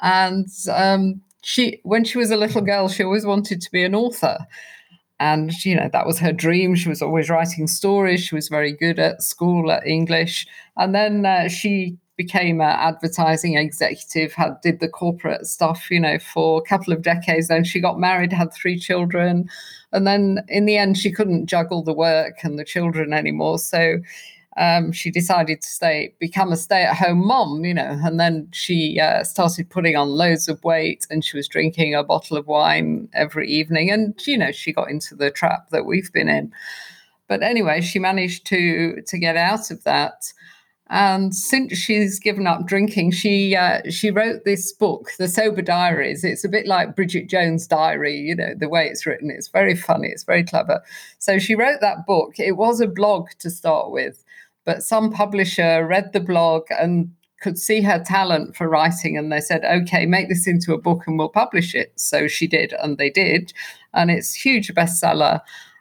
And 0.00 0.46
um, 0.70 1.22
she 1.42 1.80
when 1.82 2.04
she 2.04 2.18
was 2.18 2.30
a 2.30 2.36
little 2.36 2.62
girl 2.62 2.88
she 2.88 3.04
always 3.04 3.26
wanted 3.26 3.60
to 3.60 3.70
be 3.70 3.84
an 3.84 3.94
author. 3.94 4.38
And 5.20 5.52
you 5.64 5.76
know 5.76 5.88
that 5.92 6.06
was 6.06 6.18
her 6.18 6.32
dream. 6.32 6.74
She 6.74 6.88
was 6.88 7.02
always 7.02 7.30
writing 7.30 7.66
stories. 7.66 8.22
She 8.24 8.34
was 8.34 8.48
very 8.48 8.72
good 8.72 8.98
at 8.98 9.22
school 9.22 9.70
at 9.70 9.86
english. 9.86 10.46
And 10.76 10.94
then 10.94 11.26
uh, 11.26 11.48
she 11.48 11.96
became 12.16 12.60
an 12.60 12.68
advertising 12.68 13.56
executive 13.56 14.32
had 14.32 14.60
did 14.62 14.80
the 14.80 14.88
corporate 14.88 15.46
stuff 15.46 15.90
you 15.90 15.98
know 15.98 16.18
for 16.18 16.58
a 16.60 16.68
couple 16.68 16.92
of 16.92 17.02
decades. 17.02 17.48
Then 17.48 17.64
she 17.64 17.80
got 17.80 18.00
married 18.00 18.32
had 18.32 18.52
three 18.52 18.78
children. 18.78 19.48
And 19.92 20.06
then 20.06 20.40
in 20.48 20.64
the 20.66 20.76
end 20.76 20.98
she 20.98 21.12
couldn't 21.12 21.46
juggle 21.46 21.82
the 21.82 21.94
work 21.94 22.38
and 22.42 22.58
the 22.58 22.64
children 22.64 23.12
anymore. 23.12 23.58
So 23.58 23.98
um, 24.56 24.92
she 24.92 25.10
decided 25.10 25.62
to 25.62 25.68
stay, 25.68 26.14
become 26.18 26.52
a 26.52 26.56
stay-at-home 26.56 27.26
mom, 27.26 27.64
you 27.64 27.74
know, 27.74 27.98
and 28.04 28.20
then 28.20 28.48
she 28.52 29.00
uh, 29.00 29.24
started 29.24 29.70
putting 29.70 29.96
on 29.96 30.08
loads 30.08 30.48
of 30.48 30.62
weight, 30.62 31.06
and 31.10 31.24
she 31.24 31.36
was 31.36 31.48
drinking 31.48 31.94
a 31.94 32.04
bottle 32.04 32.36
of 32.36 32.46
wine 32.46 33.08
every 33.14 33.48
evening, 33.48 33.90
and 33.90 34.14
you 34.26 34.36
know, 34.36 34.52
she 34.52 34.72
got 34.72 34.90
into 34.90 35.14
the 35.14 35.30
trap 35.30 35.70
that 35.70 35.86
we've 35.86 36.12
been 36.12 36.28
in. 36.28 36.52
But 37.28 37.42
anyway, 37.42 37.80
she 37.80 37.98
managed 37.98 38.44
to 38.46 39.00
to 39.06 39.18
get 39.18 39.36
out 39.36 39.70
of 39.70 39.84
that, 39.84 40.32
And 40.92 41.34
since 41.34 41.78
she's 41.78 42.20
given 42.20 42.46
up 42.46 42.66
drinking, 42.66 43.12
she 43.12 43.56
uh, 43.56 43.80
she 43.88 44.10
wrote 44.10 44.44
this 44.44 44.74
book, 44.74 45.08
The 45.18 45.26
Sober 45.26 45.62
Diaries. 45.62 46.22
It's 46.22 46.44
a 46.44 46.50
bit 46.50 46.66
like 46.66 46.94
Bridget 46.94 47.30
Jones' 47.30 47.66
diary, 47.66 48.14
you 48.14 48.36
know, 48.36 48.52
the 48.54 48.68
way 48.68 48.88
it's 48.88 49.06
written. 49.06 49.30
It's 49.30 49.48
very 49.48 49.74
funny. 49.74 50.08
It's 50.08 50.24
very 50.24 50.44
clever. 50.44 50.82
So 51.18 51.38
she 51.38 51.54
wrote 51.54 51.80
that 51.80 52.04
book. 52.06 52.34
It 52.38 52.58
was 52.58 52.82
a 52.82 52.86
blog 52.86 53.30
to 53.38 53.48
start 53.48 53.90
with, 53.90 54.21
but 54.64 54.82
some 54.82 55.10
publisher 55.10 55.86
read 55.86 56.12
the 56.12 56.20
blog 56.20 56.64
and 56.70 57.10
could 57.40 57.58
see 57.58 57.82
her 57.82 57.98
talent 57.98 58.54
for 58.54 58.68
writing 58.68 59.18
and 59.18 59.32
they 59.32 59.40
said 59.40 59.64
okay 59.64 60.06
make 60.06 60.28
this 60.28 60.46
into 60.46 60.72
a 60.72 60.80
book 60.80 61.02
and 61.06 61.18
we'll 61.18 61.28
publish 61.28 61.74
it 61.74 61.92
so 61.96 62.28
she 62.28 62.46
did 62.46 62.72
and 62.82 62.98
they 62.98 63.10
did 63.10 63.52
and 63.94 64.10
it's 64.10 64.32
huge 64.32 64.72
bestseller 64.74 65.40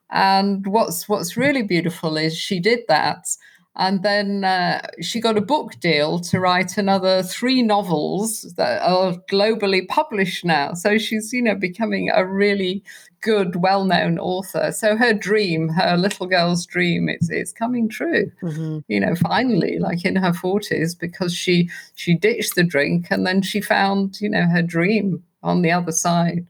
and 0.10 0.66
what's 0.66 1.08
what's 1.08 1.38
really 1.38 1.62
beautiful 1.62 2.18
is 2.18 2.36
she 2.36 2.60
did 2.60 2.80
that 2.88 3.28
and 3.76 4.04
then 4.04 4.44
uh, 4.44 4.82
she 5.02 5.22
got 5.22 5.38
a 5.38 5.42
book 5.42 5.80
deal 5.80 6.20
to 6.20 6.40
write 6.40 6.78
another 6.78 7.24
three 7.24 7.62
novels 7.62 8.42
that 8.58 8.82
are 8.82 9.14
globally 9.32 9.88
published 9.88 10.44
now. 10.44 10.74
So 10.74 10.98
she's, 10.98 11.32
you 11.32 11.42
know, 11.42 11.56
becoming 11.56 12.10
a 12.14 12.26
really 12.26 12.84
good, 13.22 13.56
well-known 13.58 14.20
author. 14.20 14.72
So 14.72 14.98
her 14.98 15.14
dream, 15.14 15.70
her 15.70 15.96
little 15.96 16.28
girl's 16.28 16.66
dream, 16.66 17.08
it's 17.08 17.30
it's 17.30 17.54
coming 17.54 17.88
true. 17.88 18.32
Mm-hmm. 18.42 18.80
You 18.88 19.00
know, 19.00 19.16
finally, 19.16 19.80
like 19.80 20.04
in 20.06 20.16
her 20.16 20.34
forties, 20.34 20.96
because 20.96 21.34
she 21.34 21.70
she 21.96 22.16
ditched 22.16 22.56
the 22.56 22.64
drink 22.64 23.08
and 23.10 23.26
then 23.26 23.42
she 23.42 23.62
found, 23.62 24.20
you 24.22 24.30
know, 24.30 24.46
her 24.48 24.62
dream 24.62 25.24
on 25.44 25.62
the 25.62 25.72
other 25.72 25.92
side. 25.92 26.48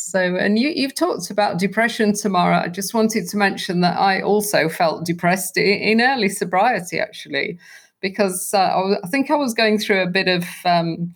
So, 0.00 0.36
and 0.36 0.60
you, 0.60 0.68
you've 0.68 0.94
talked 0.94 1.28
about 1.28 1.58
depression, 1.58 2.12
Tamara. 2.12 2.62
I 2.62 2.68
just 2.68 2.94
wanted 2.94 3.28
to 3.28 3.36
mention 3.36 3.80
that 3.80 3.98
I 3.98 4.22
also 4.22 4.68
felt 4.68 5.04
depressed 5.04 5.56
in, 5.56 6.00
early 6.00 6.28
sobriety, 6.28 7.00
actually, 7.00 7.58
because 8.00 8.54
uh, 8.54 8.94
I, 9.02 9.08
think 9.08 9.28
I 9.28 9.34
was 9.34 9.54
going 9.54 9.76
through 9.76 10.02
a 10.02 10.06
bit 10.06 10.28
of 10.28 10.44
um, 10.64 11.12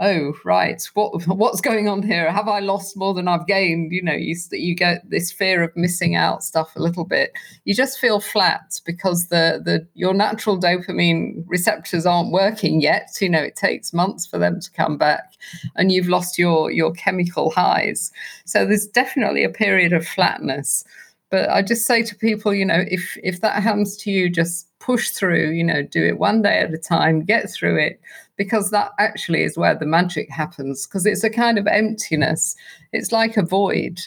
oh 0.00 0.34
right. 0.44 0.82
What 0.94 1.26
what's 1.26 1.60
going 1.60 1.88
on 1.88 2.02
here? 2.02 2.30
Have 2.30 2.48
i 2.48 2.60
lost 2.60 2.96
more 2.96 3.14
than 3.14 3.28
i've 3.28 3.46
gained? 3.46 3.92
You 3.92 4.02
know 4.02 4.14
you 4.14 4.36
you 4.52 4.74
get 4.74 5.08
this 5.08 5.32
fear 5.32 5.62
of 5.62 5.76
missing 5.76 6.14
out 6.14 6.44
stuff 6.44 6.74
a 6.76 6.82
little 6.82 7.04
bit. 7.04 7.32
You 7.64 7.74
just 7.74 7.98
feel 7.98 8.20
flat 8.20 8.80
because 8.84 9.28
the 9.28 9.60
the 9.64 9.86
your 9.94 10.14
natural 10.14 10.58
dopamine 10.58 11.44
receptors 11.46 12.06
aren't 12.06 12.32
working 12.32 12.80
yet. 12.80 13.16
You 13.20 13.28
know 13.28 13.42
it 13.42 13.56
takes 13.56 13.92
months 13.92 14.26
for 14.26 14.38
them 14.38 14.60
to 14.60 14.70
come 14.70 14.96
back 14.98 15.32
and 15.76 15.92
you've 15.92 16.08
lost 16.08 16.38
your 16.38 16.70
your 16.70 16.92
chemical 16.92 17.50
highs. 17.50 18.12
So 18.44 18.64
there's 18.66 18.86
definitely 18.86 19.44
a 19.44 19.50
period 19.50 19.92
of 19.92 20.06
flatness 20.06 20.84
but 21.30 21.48
i 21.50 21.62
just 21.62 21.86
say 21.86 22.02
to 22.02 22.14
people 22.16 22.54
you 22.54 22.64
know 22.64 22.84
if 22.88 23.16
if 23.22 23.40
that 23.40 23.62
happens 23.62 23.96
to 23.96 24.10
you 24.10 24.30
just 24.30 24.68
push 24.78 25.10
through 25.10 25.50
you 25.50 25.64
know 25.64 25.82
do 25.82 26.04
it 26.04 26.18
one 26.18 26.42
day 26.42 26.58
at 26.58 26.72
a 26.72 26.78
time 26.78 27.24
get 27.24 27.50
through 27.50 27.78
it 27.78 28.00
because 28.36 28.70
that 28.70 28.92
actually 28.98 29.42
is 29.42 29.56
where 29.56 29.74
the 29.74 29.86
magic 29.86 30.30
happens 30.30 30.86
because 30.86 31.06
it's 31.06 31.24
a 31.24 31.30
kind 31.30 31.58
of 31.58 31.66
emptiness. 31.66 32.54
It's 32.92 33.12
like 33.12 33.36
a 33.36 33.42
void. 33.42 34.00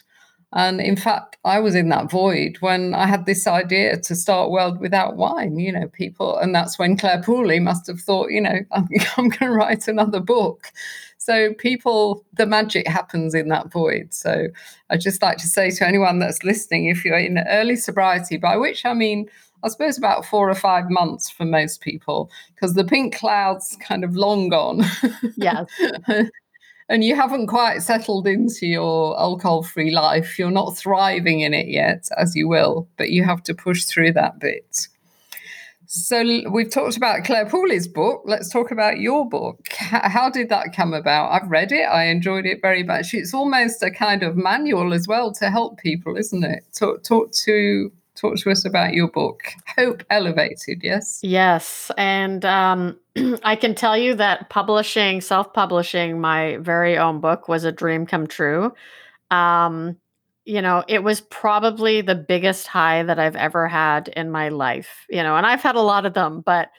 And 0.52 0.82
in 0.82 0.96
fact 0.96 1.38
i 1.46 1.60
was 1.60 1.76
in 1.76 1.90
that 1.90 2.10
void 2.10 2.58
when 2.60 2.96
i 2.96 3.06
had 3.06 3.28
this 3.28 3.46
idea 3.46 3.98
to 3.98 4.16
start 4.16 4.50
world 4.50 4.80
without 4.80 5.16
wine 5.16 5.60
you 5.60 5.72
know 5.72 5.88
people 5.90 6.40
and 6.40 6.56
that's 6.56 6.80
when 6.80 6.98
clare 6.98 7.22
pooley 7.22 7.62
must 7.62 7.86
have 7.86 8.02
thought 8.02 8.32
you 8.32 8.42
know 8.42 8.58
i'm, 8.72 8.88
I'm 9.16 9.30
going 9.30 9.52
to 9.52 9.52
write 9.52 9.88
another 9.88 10.20
book 10.20 10.72
so 11.20 11.54
people 11.54 12.26
the 12.34 12.48
magic 12.48 12.88
happens 12.88 13.36
in 13.36 13.50
that 13.50 13.72
void 13.72 14.12
so 14.12 14.48
i 14.90 14.98
just 14.98 15.22
like 15.22 15.38
to 15.38 15.48
say 15.48 15.70
to 15.70 15.86
anyone 15.86 16.18
that's 16.18 16.44
listening 16.44 16.88
if 16.88 17.06
you're 17.06 17.18
in 17.18 17.38
early 17.50 17.76
sobriety 17.76 18.38
by 18.38 18.58
which 18.58 18.86
i 18.86 18.94
mean 18.94 19.30
I 19.62 19.68
suppose 19.68 19.98
about 19.98 20.26
four 20.26 20.50
or 20.50 20.56
five 20.56 20.90
months 20.90 21.30
for 21.30 21.44
most 21.44 21.82
people 21.82 22.32
because 22.56 22.76
the 22.76 22.86
pink 22.86 23.16
cloud's 23.16 23.78
kind 23.82 24.04
of 24.04 24.16
long 24.16 24.50
gone. 24.50 24.84
Yes. 25.36 25.68
and 26.90 27.04
you 27.04 27.16
haven't 27.16 27.48
quite 27.48 27.82
settled 27.84 28.26
into 28.26 28.66
your 28.66 29.20
alcohol 29.20 29.64
free 29.64 29.92
life. 29.92 30.40
You're 30.40 30.52
not 30.52 30.78
thriving 30.78 31.42
in 31.42 31.54
it 31.54 31.68
yet, 31.68 32.08
as 32.18 32.36
you 32.36 32.48
will, 32.48 32.88
but 32.98 33.12
you 33.12 33.24
have 33.24 33.44
to 33.44 33.54
push 33.54 33.84
through 33.84 34.14
that 34.14 34.40
bit. 34.40 34.88
So 35.92 36.24
we've 36.52 36.70
talked 36.70 36.98
about 36.98 37.24
Clare 37.24 37.48
Pooley's 37.48 37.88
book. 37.88 38.22
Let's 38.24 38.48
talk 38.48 38.70
about 38.70 39.00
your 39.00 39.28
book. 39.28 39.70
How 39.74 40.30
did 40.30 40.50
that 40.50 40.72
come 40.72 40.94
about? 40.94 41.32
I've 41.32 41.50
read 41.50 41.72
it. 41.72 41.82
I 41.82 42.06
enjoyed 42.06 42.46
it 42.46 42.62
very 42.62 42.84
much. 42.84 43.16
It's 43.16 43.34
almost 43.34 43.82
a 43.82 43.90
kind 43.90 44.22
of 44.22 44.38
manual 44.38 44.94
as 44.94 45.08
well 45.08 45.32
to 45.34 45.50
help 45.50 45.80
people, 45.80 46.16
isn't 46.16 46.44
it? 46.44 46.64
Talk, 46.78 47.04
talk 47.04 47.32
to 47.32 47.92
talk 48.14 48.38
to 48.38 48.52
us 48.52 48.66
about 48.66 48.94
your 48.94 49.08
book 49.08 49.44
hope 49.78 50.04
elevated 50.10 50.84
yes 50.84 51.22
yes 51.24 51.90
and 51.98 52.44
um, 52.44 52.98
i 53.44 53.56
can 53.56 53.74
tell 53.74 53.98
you 53.98 54.14
that 54.14 54.50
publishing 54.50 55.22
self-publishing 55.22 56.20
my 56.20 56.58
very 56.58 56.98
own 56.98 57.22
book 57.22 57.48
was 57.48 57.64
a 57.64 57.72
dream 57.72 58.06
come 58.06 58.28
true 58.28 58.74
um, 59.32 59.96
you 60.50 60.62
know 60.62 60.84
it 60.88 61.04
was 61.04 61.22
probably 61.22 62.02
the 62.02 62.16
biggest 62.16 62.68
high 62.68 63.04
that 63.04 63.20
i've 63.20 63.36
ever 63.36 63.68
had 63.68 64.08
in 64.10 64.32
my 64.32 64.50
life 64.50 65.06
you 65.10 65.22
know 65.22 65.38
and 65.38 65.46
i've 65.46 65.62
had 65.62 65.76
a 65.76 65.82
lot 65.82 66.06
of 66.06 66.14
them 66.14 66.42
but 66.42 66.70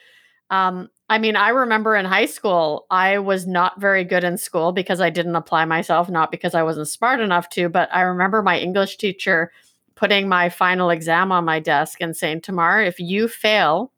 um, 0.51 0.89
I 1.09 1.17
mean, 1.17 1.37
I 1.37 1.49
remember 1.49 1.95
in 1.95 2.05
high 2.05 2.25
school, 2.25 2.85
I 2.91 3.19
was 3.19 3.47
not 3.47 3.79
very 3.79 4.03
good 4.03 4.25
in 4.25 4.37
school 4.37 4.73
because 4.73 4.99
I 4.99 5.09
didn't 5.09 5.37
apply 5.37 5.63
myself, 5.63 6.09
not 6.09 6.29
because 6.29 6.53
I 6.53 6.63
wasn't 6.63 6.89
smart 6.89 7.21
enough 7.21 7.49
to. 7.51 7.69
But 7.69 7.87
I 7.93 8.01
remember 8.01 8.43
my 8.43 8.59
English 8.59 8.97
teacher 8.97 9.51
putting 9.95 10.27
my 10.27 10.49
final 10.49 10.89
exam 10.89 11.31
on 11.31 11.45
my 11.45 11.59
desk 11.61 12.01
and 12.01 12.15
saying, 12.15 12.41
Tamara, 12.41 12.85
if 12.85 12.99
you 12.99 13.29
fail 13.29 13.93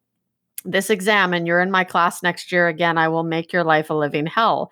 this 0.64 0.92
exam 0.92 1.34
and 1.34 1.48
you're 1.48 1.62
in 1.62 1.72
my 1.72 1.84
class 1.84 2.22
next 2.22 2.52
year 2.52 2.68
again, 2.68 2.98
I 2.98 3.08
will 3.08 3.24
make 3.24 3.52
your 3.52 3.64
life 3.64 3.90
a 3.90 3.96
living 3.96 4.28
hell. 4.28 4.72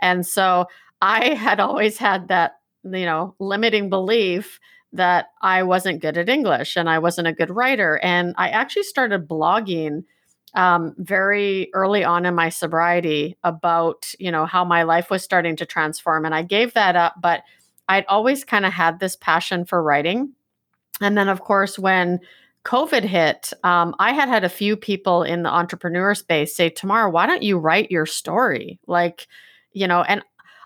And 0.00 0.26
so 0.26 0.66
I 1.00 1.34
had 1.34 1.60
always 1.60 1.96
had 1.96 2.28
that, 2.28 2.56
you 2.84 3.06
know, 3.06 3.34
limiting 3.38 3.90
belief 3.90 4.60
that 4.92 5.26
I 5.40 5.62
wasn't 5.62 6.02
good 6.02 6.18
at 6.18 6.28
English 6.28 6.76
and 6.76 6.88
I 6.88 6.98
wasn't 6.98 7.28
a 7.28 7.32
good 7.32 7.50
writer. 7.50 7.98
And 8.02 8.34
I 8.36 8.50
actually 8.50 8.82
started 8.82 9.28
blogging 9.28 10.04
um, 10.54 10.94
very 10.98 11.70
early 11.72 12.04
on 12.04 12.26
in 12.26 12.34
my 12.34 12.50
sobriety 12.50 13.38
about, 13.42 14.12
you 14.18 14.30
know, 14.30 14.44
how 14.44 14.64
my 14.64 14.82
life 14.82 15.08
was 15.08 15.22
starting 15.22 15.56
to 15.56 15.66
transform. 15.66 16.26
And 16.26 16.34
I 16.34 16.42
gave 16.42 16.74
that 16.74 16.94
up, 16.94 17.14
but 17.20 17.42
I'd 17.88 18.06
always 18.06 18.44
kind 18.44 18.66
of 18.66 18.72
had 18.72 19.00
this 19.00 19.16
passion 19.16 19.64
for 19.64 19.82
writing. 19.82 20.32
And 21.00 21.16
then, 21.16 21.28
of 21.28 21.40
course, 21.40 21.78
when 21.78 22.20
COVID 22.64 23.02
hit, 23.02 23.52
um, 23.64 23.94
I 23.98 24.12
had 24.12 24.28
had 24.28 24.44
a 24.44 24.48
few 24.48 24.76
people 24.76 25.22
in 25.22 25.42
the 25.42 25.48
entrepreneur 25.48 26.14
space 26.14 26.54
say, 26.54 26.68
Tamara, 26.68 27.10
why 27.10 27.26
don't 27.26 27.42
you 27.42 27.58
write 27.58 27.90
your 27.90 28.06
story? 28.06 28.78
Like, 28.86 29.26
you 29.72 29.88
know, 29.88 30.02
and 30.02 30.22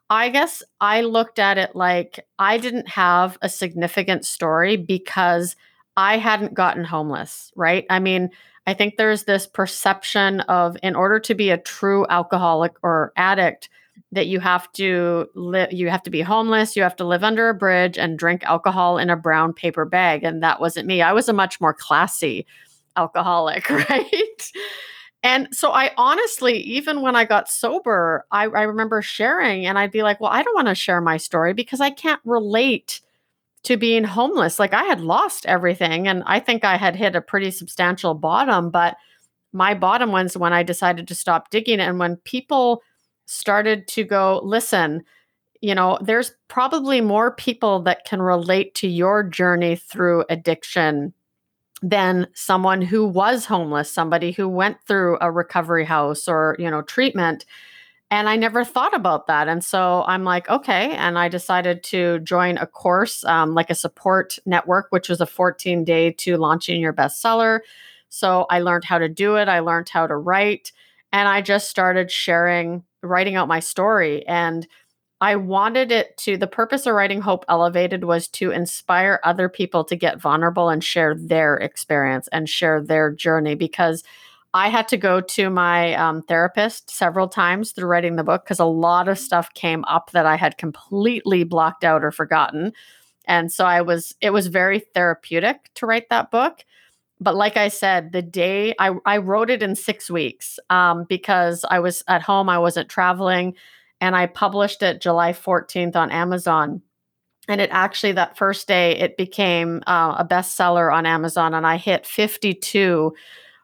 I 0.09 0.29
guess 0.29 0.63
I 0.81 1.01
looked 1.01 1.39
at 1.39 1.59
it 1.59 1.75
like 1.75 2.27
I 2.39 2.59
didn't 2.59 2.89
have 2.89 3.39
a 3.43 3.49
significant 3.49 4.25
story 4.25 4.77
because 4.77 5.57
I 5.97 6.19
hadn't 6.19 6.55
gotten 6.55 6.85
homeless, 6.85 7.51
right? 7.57 7.87
I 7.91 7.99
mean, 7.99 8.31
I 8.67 8.75
think 8.75 8.97
there's 8.97 9.25
this 9.25 9.47
perception 9.47 10.41
of 10.43 10.77
in 10.83 10.95
order 10.95 11.19
to 11.21 11.35
be 11.35 11.51
a 11.51 11.59
true 11.59 12.07
alcoholic 12.09 12.75
or 12.83 13.13
addict, 13.17 13.69
that 14.13 14.27
you 14.27 14.41
have 14.41 14.71
to 14.73 15.29
live 15.35 15.73
you 15.73 15.89
have 15.89 16.03
to 16.03 16.11
be 16.11 16.21
homeless 16.21 16.77
you 16.77 16.83
have 16.83 16.97
to 16.97 17.05
live 17.05 17.25
under 17.25 17.49
a 17.49 17.55
bridge 17.55 17.99
and 17.99 18.19
drink 18.19 18.45
alcohol 18.45 18.99
in 18.99 19.11
a 19.11 19.17
brown 19.17 19.53
paper 19.53 19.85
bag 19.85 20.23
and 20.23 20.43
that 20.43 20.61
wasn't 20.61 20.87
me 20.87 21.03
i 21.03 21.13
was 21.13 21.29
a 21.29 21.33
much 21.33 21.61
more 21.61 21.75
classy 21.75 22.47
alcoholic 22.97 23.69
right 23.91 24.53
and 25.27 25.49
so 25.53 25.73
i 25.73 25.91
honestly 25.97 26.59
even 26.59 27.01
when 27.01 27.17
i 27.17 27.25
got 27.25 27.49
sober 27.49 28.25
I, 28.31 28.45
I 28.45 28.63
remember 28.63 29.03
sharing 29.03 29.67
and 29.67 29.79
i'd 29.79 29.93
be 29.93 30.03
like 30.03 30.21
well 30.21 30.33
i 30.33 30.43
don't 30.43 30.55
want 30.55 30.69
to 30.69 30.75
share 30.75 31.01
my 31.01 31.17
story 31.17 31.53
because 31.53 31.81
i 31.81 31.91
can't 31.91 32.21
relate 32.25 33.01
to 33.65 33.77
being 33.77 34.05
homeless. 34.05 34.61
Like 34.61 34.73
i 34.73 34.85
had 34.85 35.01
lost 35.01 35.45
everything 35.47 36.07
and 36.07 36.23
i 36.27 36.39
think 36.39 36.65
i 36.65 36.77
had 36.77 36.97
hit 36.97 37.17
a 37.17 37.21
pretty 37.21 37.51
substantial 37.51 38.15
bottom 38.15 38.71
but 38.71 38.97
my 39.53 39.75
bottom 39.75 40.13
was 40.13 40.37
when 40.37 40.53
i 40.53 40.63
decided 40.63 41.09
to 41.09 41.15
stop 41.15 41.51
digging 41.51 41.81
and 41.81 41.99
when 41.99 42.17
people 42.19 42.83
started 43.27 43.87
to 43.89 44.05
go, 44.05 44.41
listen, 44.43 45.05
you 45.61 45.75
know, 45.75 45.99
there's 46.01 46.33
probably 46.49 47.01
more 47.01 47.33
people 47.33 47.81
that 47.83 48.05
can 48.05 48.23
relate 48.23 48.75
to 48.77 48.89
your 48.89 49.23
journey 49.23 49.77
through 49.77 50.25
addiction 50.31 51.13
than 51.87 52.27
someone 52.35 52.83
who 52.83 53.07
was 53.07 53.45
homeless, 53.45 53.93
somebody 53.93 54.33
who 54.33 54.49
went 54.49 54.83
through 54.83 55.19
a 55.21 55.31
recovery 55.31 55.85
house 55.85 56.27
or, 56.27 56.57
you 56.59 56.69
know, 56.69 56.83
treatment. 56.83 57.47
And 58.11 58.29
I 58.29 58.35
never 58.35 58.65
thought 58.65 58.93
about 58.93 59.29
that. 59.29 59.47
And 59.47 59.65
so 59.65 60.03
I'm 60.09 60.25
like, 60.25 60.49
okay. 60.49 60.97
And 60.97 61.17
I 61.17 61.29
decided 61.29 61.85
to 61.85 62.19
join 62.21 62.59
a 62.59 62.67
course, 62.67 63.23
um, 63.25 63.55
like 63.55 63.71
a 63.71 63.75
support 63.77 64.37
network, 64.45 64.89
which 64.91 65.09
was 65.09 65.21
a 65.21 65.27
14 65.27 65.85
day 65.85 66.11
to 66.11 66.37
launching 66.37 66.81
your 66.81 66.93
bestseller. 66.93 67.61
So 68.09 68.47
I 68.51 68.59
learned 68.59 68.85
how 68.85 68.99
to 68.99 69.09
do 69.09 69.37
it. 69.37 69.49
I 69.49 69.61
learned 69.61 69.89
how 69.89 70.09
to 70.09 70.17
write. 70.17 70.73
And 71.13 71.29
I 71.29 71.41
just 71.41 71.71
started 71.71 72.11
sharing 72.11 72.83
writing 73.01 73.37
out 73.37 73.47
my 73.47 73.61
story 73.61 74.27
and 74.27 74.67
I 75.21 75.37
wanted 75.37 75.93
it 75.93 76.17
to 76.19 76.37
the 76.37 76.47
purpose 76.47 76.87
of 76.87 76.95
writing 76.95 77.23
Hope 77.23 77.45
Elevated 77.49 78.05
was 78.05 78.29
to 78.29 78.51
inspire 78.51 79.19
other 79.25 79.49
people 79.49 79.83
to 79.85 79.97
get 79.97 80.21
vulnerable 80.21 80.69
and 80.69 80.85
share 80.85 81.15
their 81.15 81.57
experience 81.57 82.29
and 82.33 82.49
share 82.49 82.83
their 82.83 83.11
journey 83.11 83.55
because 83.55 84.05
I 84.53 84.69
had 84.69 84.89
to 84.89 84.97
go 84.97 85.21
to 85.21 85.51
my 85.51 85.95
um, 85.95 86.23
therapist 86.23 86.91
several 86.91 87.29
times 87.29 87.73
through 87.73 87.89
writing 87.89 88.17
the 88.17 88.25
book 88.25 88.45
because 88.45 88.59
a 88.59 88.65
lot 88.65 89.09
of 89.09 89.19
stuff 89.19 89.53
came 89.55 89.85
up 89.85 90.11
that 90.13 90.27
I 90.27 90.37
had 90.37 90.59
completely 90.59 91.45
blocked 91.45 91.85
out 91.85 92.05
or 92.05 92.11
forgotten. 92.11 92.73
And 93.27 93.53
so 93.53 93.65
I 93.65 93.83
was, 93.83 94.15
it 94.21 94.31
was 94.31 94.47
very 94.47 94.81
therapeutic 94.81 95.71
to 95.75 95.87
write 95.87 96.09
that 96.11 96.31
book. 96.31 96.65
But 97.21 97.35
like 97.35 97.57
I 97.57 97.69
said, 97.69 98.13
the 98.13 98.23
day 98.23 98.75
I, 98.79 98.93
I 99.07 99.19
wrote 99.19 99.51
it 99.51 99.63
in 99.63 99.75
six 99.75 100.11
weeks 100.11 100.59
um, 100.69 101.05
because 101.09 101.65
I 101.71 101.81
was 101.81 102.05
at 102.09 102.23
home, 102.23 102.49
I 102.49 102.59
wasn't 102.59 102.91
traveling, 102.91 103.55
and 104.01 104.15
I 104.17 104.27
published 104.27 104.83
it 104.83 105.01
July 105.01 105.33
14th 105.33 105.97
on 105.97 106.11
Amazon. 106.11 106.83
And 107.49 107.61
it 107.61 107.71
actually, 107.73 108.13
that 108.13 108.37
first 108.37 108.67
day, 108.67 108.97
it 108.97 109.17
became 109.17 109.83
uh, 109.87 110.17
a 110.19 110.25
bestseller 110.25 110.93
on 110.93 111.07
Amazon, 111.07 111.55
and 111.55 111.67
I 111.67 111.77
hit 111.77 112.07
52 112.07 113.15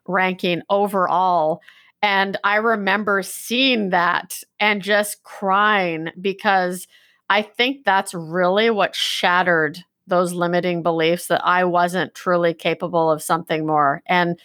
ranking 0.06 0.62
overall. 0.70 1.60
And 2.00 2.36
I 2.44 2.56
remember 2.56 3.22
seeing 3.22 3.90
that 3.90 4.42
and 4.58 4.82
just 4.82 5.22
crying 5.22 6.10
because 6.20 6.86
I 7.28 7.42
think 7.42 7.84
that's 7.84 8.14
really 8.14 8.70
what 8.70 8.94
shattered 8.94 9.78
those 10.06 10.32
limiting 10.32 10.82
beliefs 10.82 11.28
that 11.28 11.44
I 11.44 11.64
wasn't 11.64 12.14
truly 12.14 12.54
capable 12.54 13.10
of 13.10 13.22
something 13.22 13.66
more. 13.66 14.02
And 14.06 14.38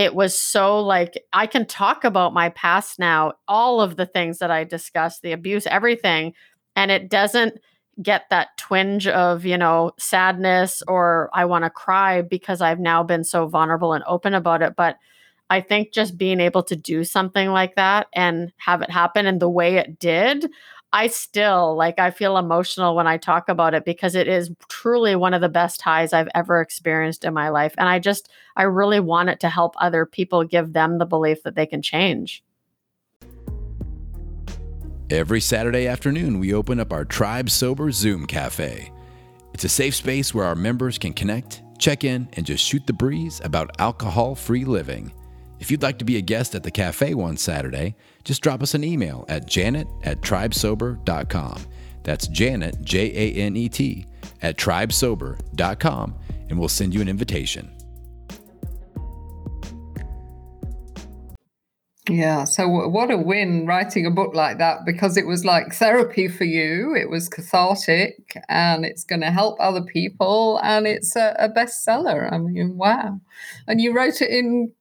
it 0.00 0.14
was 0.14 0.40
so 0.40 0.80
like 0.80 1.22
I 1.34 1.46
can 1.46 1.66
talk 1.66 2.04
about 2.04 2.32
my 2.32 2.48
past 2.48 2.98
now, 2.98 3.34
all 3.46 3.82
of 3.82 3.96
the 3.96 4.06
things 4.06 4.38
that 4.38 4.50
I 4.50 4.64
discussed, 4.64 5.20
the 5.20 5.32
abuse, 5.32 5.66
everything, 5.66 6.32
and 6.74 6.90
it 6.90 7.10
doesn't 7.10 7.58
get 8.00 8.22
that 8.30 8.56
twinge 8.56 9.06
of, 9.06 9.44
you 9.44 9.58
know, 9.58 9.92
sadness 9.98 10.82
or 10.88 11.28
I 11.34 11.44
want 11.44 11.64
to 11.64 11.70
cry 11.70 12.22
because 12.22 12.62
I've 12.62 12.80
now 12.80 13.02
been 13.02 13.24
so 13.24 13.46
vulnerable 13.46 13.92
and 13.92 14.02
open 14.06 14.32
about 14.32 14.62
it, 14.62 14.74
but 14.74 14.96
I 15.50 15.60
think 15.60 15.92
just 15.92 16.16
being 16.16 16.40
able 16.40 16.62
to 16.62 16.76
do 16.76 17.04
something 17.04 17.50
like 17.50 17.74
that 17.74 18.06
and 18.14 18.54
have 18.56 18.80
it 18.80 18.88
happen 18.88 19.26
and 19.26 19.38
the 19.38 19.50
way 19.50 19.76
it 19.76 19.98
did, 19.98 20.50
I 20.92 21.06
still 21.06 21.76
like 21.76 22.00
I 22.00 22.10
feel 22.10 22.36
emotional 22.36 22.96
when 22.96 23.06
I 23.06 23.16
talk 23.16 23.48
about 23.48 23.74
it 23.74 23.84
because 23.84 24.16
it 24.16 24.26
is 24.26 24.50
truly 24.68 25.14
one 25.14 25.34
of 25.34 25.40
the 25.40 25.48
best 25.48 25.80
highs 25.80 26.12
I've 26.12 26.28
ever 26.34 26.60
experienced 26.60 27.24
in 27.24 27.32
my 27.32 27.48
life 27.48 27.74
and 27.78 27.88
I 27.88 28.00
just 28.00 28.28
I 28.56 28.64
really 28.64 28.98
want 28.98 29.28
it 29.28 29.38
to 29.40 29.48
help 29.48 29.74
other 29.78 30.04
people 30.04 30.42
give 30.42 30.72
them 30.72 30.98
the 30.98 31.06
belief 31.06 31.44
that 31.44 31.54
they 31.54 31.66
can 31.66 31.80
change. 31.80 32.42
Every 35.10 35.40
Saturday 35.40 35.86
afternoon 35.86 36.40
we 36.40 36.54
open 36.54 36.80
up 36.80 36.92
our 36.92 37.04
Tribe 37.04 37.50
Sober 37.50 37.92
Zoom 37.92 38.26
Cafe. 38.26 38.92
It's 39.54 39.64
a 39.64 39.68
safe 39.68 39.94
space 39.94 40.34
where 40.34 40.44
our 40.44 40.56
members 40.56 40.98
can 40.98 41.12
connect, 41.12 41.62
check 41.78 42.02
in 42.02 42.28
and 42.32 42.44
just 42.44 42.64
shoot 42.64 42.84
the 42.86 42.92
breeze 42.92 43.40
about 43.44 43.80
alcohol-free 43.80 44.64
living. 44.64 45.12
If 45.60 45.70
you'd 45.70 45.82
like 45.82 45.98
to 45.98 46.04
be 46.04 46.16
a 46.16 46.22
guest 46.22 46.54
at 46.56 46.64
the 46.64 46.70
cafe 46.70 47.14
one 47.14 47.36
Saturday, 47.36 47.94
just 48.24 48.42
drop 48.42 48.62
us 48.62 48.74
an 48.74 48.84
email 48.84 49.24
at 49.28 49.46
janet 49.46 49.88
at 50.04 50.20
tribesober.com. 50.20 51.66
That's 52.02 52.28
Janet, 52.28 52.82
J 52.82 53.12
A 53.14 53.42
N 53.42 53.56
E 53.56 53.68
T, 53.68 54.06
at 54.42 54.56
tribesober.com, 54.56 56.14
and 56.48 56.58
we'll 56.58 56.68
send 56.68 56.94
you 56.94 57.00
an 57.00 57.08
invitation. 57.08 57.70
Yeah, 62.08 62.42
so 62.42 62.66
what 62.66 63.12
a 63.12 63.16
win 63.16 63.66
writing 63.66 64.04
a 64.04 64.10
book 64.10 64.34
like 64.34 64.58
that 64.58 64.78
because 64.84 65.16
it 65.16 65.26
was 65.26 65.44
like 65.44 65.72
therapy 65.72 66.26
for 66.26 66.42
you. 66.42 66.92
It 66.96 67.08
was 67.08 67.28
cathartic 67.28 68.36
and 68.48 68.84
it's 68.84 69.04
going 69.04 69.20
to 69.20 69.30
help 69.30 69.60
other 69.60 69.82
people 69.82 70.58
and 70.64 70.88
it's 70.88 71.14
a, 71.14 71.36
a 71.38 71.48
bestseller. 71.48 72.32
I 72.32 72.38
mean, 72.38 72.76
wow. 72.76 73.20
And 73.68 73.80
you 73.80 73.92
wrote 73.92 74.22
it 74.22 74.30
in 74.30 74.72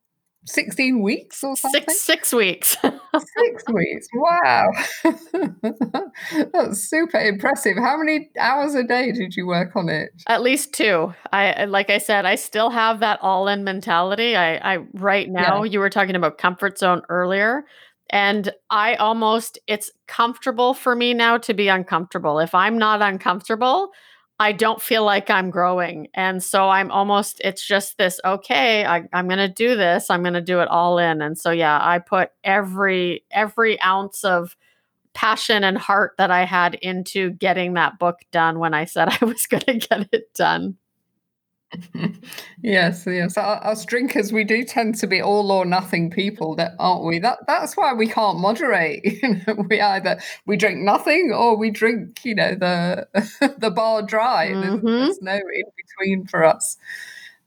16 0.50 1.02
weeks 1.02 1.44
or 1.44 1.56
something? 1.56 1.84
Six 1.88 2.02
six 2.02 2.34
weeks. 2.34 2.78
six 2.84 3.64
weeks. 3.74 4.08
Wow. 4.14 4.66
That's 6.54 6.90
super 6.90 7.20
impressive. 7.20 7.78
How 7.78 7.98
many 7.98 8.30
hours 8.40 8.76
a 8.76 8.84
day 8.84 9.12
did 9.12 9.36
you 9.36 9.48
work 9.48 9.76
on 9.76 9.90
it? 9.90 10.10
At 10.28 10.42
least 10.42 10.74
two. 10.74 11.14
I 11.32 11.66
like 11.66 11.90
I 11.90 11.98
said, 11.98 12.26
I 12.26 12.36
still 12.36 12.70
have 12.70 13.00
that 13.00 13.20
all-in 13.22 13.64
mentality. 13.64 14.36
I 14.36 14.56
I 14.56 14.78
right 14.94 15.30
now 15.30 15.64
yeah. 15.64 15.72
you 15.72 15.80
were 15.80 15.90
talking 15.90 16.16
about 16.16 16.38
comfort 16.38 16.78
zone 16.78 17.02
earlier. 17.10 17.66
And 18.12 18.52
I 18.72 18.96
almost, 18.96 19.60
it's 19.68 19.92
comfortable 20.08 20.74
for 20.74 20.96
me 20.96 21.14
now 21.14 21.38
to 21.38 21.54
be 21.54 21.68
uncomfortable. 21.68 22.40
If 22.40 22.56
I'm 22.56 22.78
not 22.78 23.04
uncomfortable, 23.04 23.92
I 24.40 24.54
don't 24.54 24.82
feel 24.82 25.04
like 25.04 25.30
I'm 25.30 25.50
growing. 25.50 26.08
And 26.14 26.42
so 26.42 26.70
I'm 26.70 26.92
almost, 26.92 27.42
it's 27.44 27.66
just 27.66 27.98
this, 27.98 28.22
okay, 28.24 28.86
I, 28.86 29.04
am 29.12 29.28
going 29.28 29.38
to 29.40 29.50
do 29.50 29.76
this. 29.76 30.10
I'm 30.10 30.22
going 30.22 30.34
to 30.34 30.42
do 30.42 30.62
it 30.62 30.70
all 30.70 30.98
in. 30.98 31.22
And 31.22 31.38
so, 31.38 31.52
yeah, 31.52 31.78
I 31.82 32.00
put 32.00 32.30
every, 32.44 33.26
every 33.32 33.82
ounce 33.82 34.24
of 34.24 34.56
passion 35.14 35.66
and 35.66 35.78
heart 35.78 36.14
that 36.18 36.32
I 36.32 36.46
had 36.46 36.76
into 36.76 37.32
getting 37.32 37.74
that 37.74 38.00
book 38.00 38.20
done 38.32 38.60
when 38.60 38.74
I 38.74 38.86
said 38.86 39.10
I 39.22 39.26
was 39.26 39.46
going 39.46 39.64
to 39.64 39.76
get 39.76 40.08
it 40.14 40.34
done. 40.34 40.78
yes, 42.64 43.04
yes. 43.06 43.38
Us 43.38 43.86
drinkers, 43.86 44.34
we 44.34 44.44
do 44.44 44.64
tend 44.64 44.96
to 44.96 45.08
be 45.08 45.22
all 45.22 45.52
or 45.52 45.66
nothing 45.66 46.10
people, 46.10 46.56
that 46.56 46.74
aren't 46.80 47.06
we? 47.06 47.20
That 47.20 47.40
that's 47.48 47.78
why 47.78 47.94
we 47.94 48.08
can't 48.08 48.40
moderate. 48.40 49.04
You 49.20 49.42
know, 49.48 49.66
we 49.70 49.82
either 49.82 50.20
we 50.46 50.56
drink 50.58 50.80
nothing 50.80 51.32
or 51.34 51.58
we 51.58 51.72
drink, 51.72 52.24
you 52.24 52.36
know, 52.36 52.56
the 52.56 53.08
the 53.58 53.70
bar 53.70 54.02
dry. 54.02 54.50
Mm-hmm. 54.50 54.86
There's, 54.86 55.20
there's 55.20 55.22
no 55.22 55.36
in 55.36 55.64
between 55.78 56.28
for 56.28 56.46
us. 56.46 56.78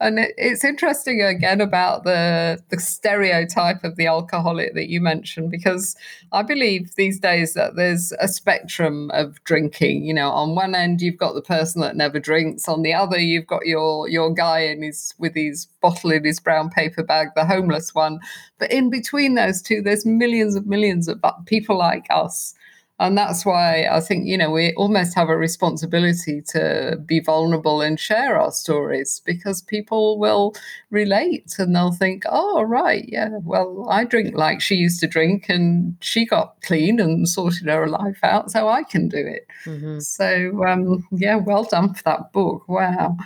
And 0.03 0.19
it, 0.19 0.35
it's 0.37 0.65
interesting 0.65 1.23
again 1.23 1.61
about 1.61 2.03
the 2.03 2.63
the 2.71 2.81
stereotype 2.81 3.85
of 3.85 3.97
the 3.97 4.07
alcoholic 4.07 4.75
that 4.75 4.91
you 4.91 5.01
mentioned, 5.01 5.51
because 5.51 5.95
I 6.33 6.43
believe 6.43 6.97
these 6.97 7.21
days 7.21 7.55
that 7.55 7.77
there's 7.77 8.13
a 8.19 8.27
spectrum 8.27 9.11
of 9.13 9.43
drinking. 9.45 10.05
You 10.05 10.15
know, 10.15 10.31
on 10.31 10.57
one 10.57 10.75
end 10.75 11.01
you've 11.01 11.19
got 11.19 11.35
the 11.35 11.43
person 11.43 11.81
that 11.83 11.97
never 11.97 12.19
drinks, 12.19 12.69
on 12.69 12.83
the 12.83 12.93
other 12.93 13.19
you've 13.19 13.47
got 13.47 13.65
your 13.65 14.09
your 14.09 14.35
guy 14.35 14.61
in 14.61 14.83
his 14.83 15.15
with 15.19 15.35
his 15.35 15.67
bottle 15.81 16.11
in 16.11 16.25
his 16.25 16.41
brown 16.41 16.69
paper 16.69 17.05
bag, 17.05 17.29
the 17.37 17.47
homeless 17.47 17.95
one. 17.95 18.19
But 18.59 18.73
in 18.73 18.91
between 18.91 19.37
those 19.37 19.63
two, 19.63 19.83
there's 19.83 20.05
millions 20.05 20.57
of 20.57 20.67
millions 20.67 21.07
of 21.07 21.23
people 21.47 21.79
like 21.79 22.07
us 22.11 22.55
and 23.03 23.19
that's 23.19 23.45
why 23.45 23.87
I 23.91 24.01
think, 24.01 24.27
you 24.27 24.39
know, 24.39 24.51
we 24.51 24.73
almost 24.75 25.15
have 25.15 25.29
a 25.29 25.37
responsibility 25.37 26.41
to 26.49 26.99
be 27.05 27.21
vulnerable 27.21 27.81
and 27.81 27.99
share 27.99 28.39
our 28.39 28.53
stories 28.53 29.21
because 29.25 29.61
people 29.61 30.19
will 30.19 30.55
relate 30.91 31.55
and 31.59 31.75
they'll 31.75 31.93
think, 31.93 32.25
oh, 32.29 32.63
right, 32.63 33.05
yeah, 33.09 33.31
well, 33.43 33.87
I 33.91 34.05
drink 34.05 34.35
like 34.37 34.61
she 34.61 34.77
used 34.77 35.01
to 35.01 35.07
drink 35.07 35.49
and 35.49 35.97
she 36.01 36.25
got 36.25 36.61
clean 36.63 37.01
and 37.01 37.29
sorted 37.29 37.67
her 37.67 37.89
life 37.89 38.21
out, 38.23 38.51
so 38.51 38.69
I 38.69 38.85
can 38.85 39.09
do 39.09 39.19
it. 39.19 39.47
Mm-hmm. 39.65 39.99
So, 40.01 40.65
um, 40.65 41.07
yeah, 41.11 41.37
well 41.37 41.65
done 41.65 41.95
for 41.95 42.03
that 42.05 42.33
book. 42.33 42.69
Wow. 42.69 43.17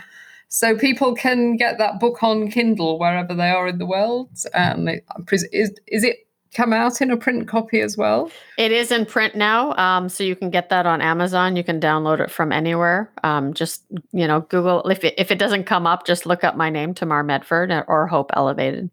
So 0.49 0.77
people 0.77 1.13
can 1.13 1.57
get 1.57 1.77
that 1.77 1.99
book 1.99 2.23
on 2.23 2.49
Kindle 2.49 2.99
wherever 2.99 3.33
they 3.33 3.49
are 3.49 3.67
in 3.67 3.79
the 3.79 3.85
world. 3.85 4.29
And 4.53 4.89
it, 4.89 5.05
is, 5.31 5.47
is 5.87 6.03
it 6.03 6.26
come 6.53 6.73
out 6.73 7.01
in 7.01 7.11
a 7.11 7.17
print 7.17 7.47
copy 7.47 7.81
as 7.81 7.97
well? 7.97 8.31
It 8.57 8.71
is 8.71 8.91
in 8.91 9.05
print 9.05 9.35
now, 9.35 9.73
um, 9.73 10.09
so 10.09 10.23
you 10.23 10.35
can 10.35 10.49
get 10.49 10.69
that 10.69 10.85
on 10.85 11.01
Amazon. 11.01 11.55
You 11.55 11.63
can 11.63 11.79
download 11.79 12.19
it 12.19 12.31
from 12.31 12.51
anywhere. 12.51 13.11
Um, 13.23 13.53
just 13.53 13.83
you 14.11 14.27
know, 14.27 14.41
Google 14.41 14.87
if 14.89 15.03
it, 15.03 15.15
if 15.17 15.31
it 15.31 15.39
doesn't 15.39 15.65
come 15.65 15.87
up, 15.87 16.05
just 16.05 16.25
look 16.25 16.43
up 16.43 16.55
my 16.55 16.69
name, 16.69 16.93
Tamar 16.93 17.23
Medford, 17.23 17.71
or 17.87 18.07
Hope 18.07 18.31
Elevated. 18.35 18.89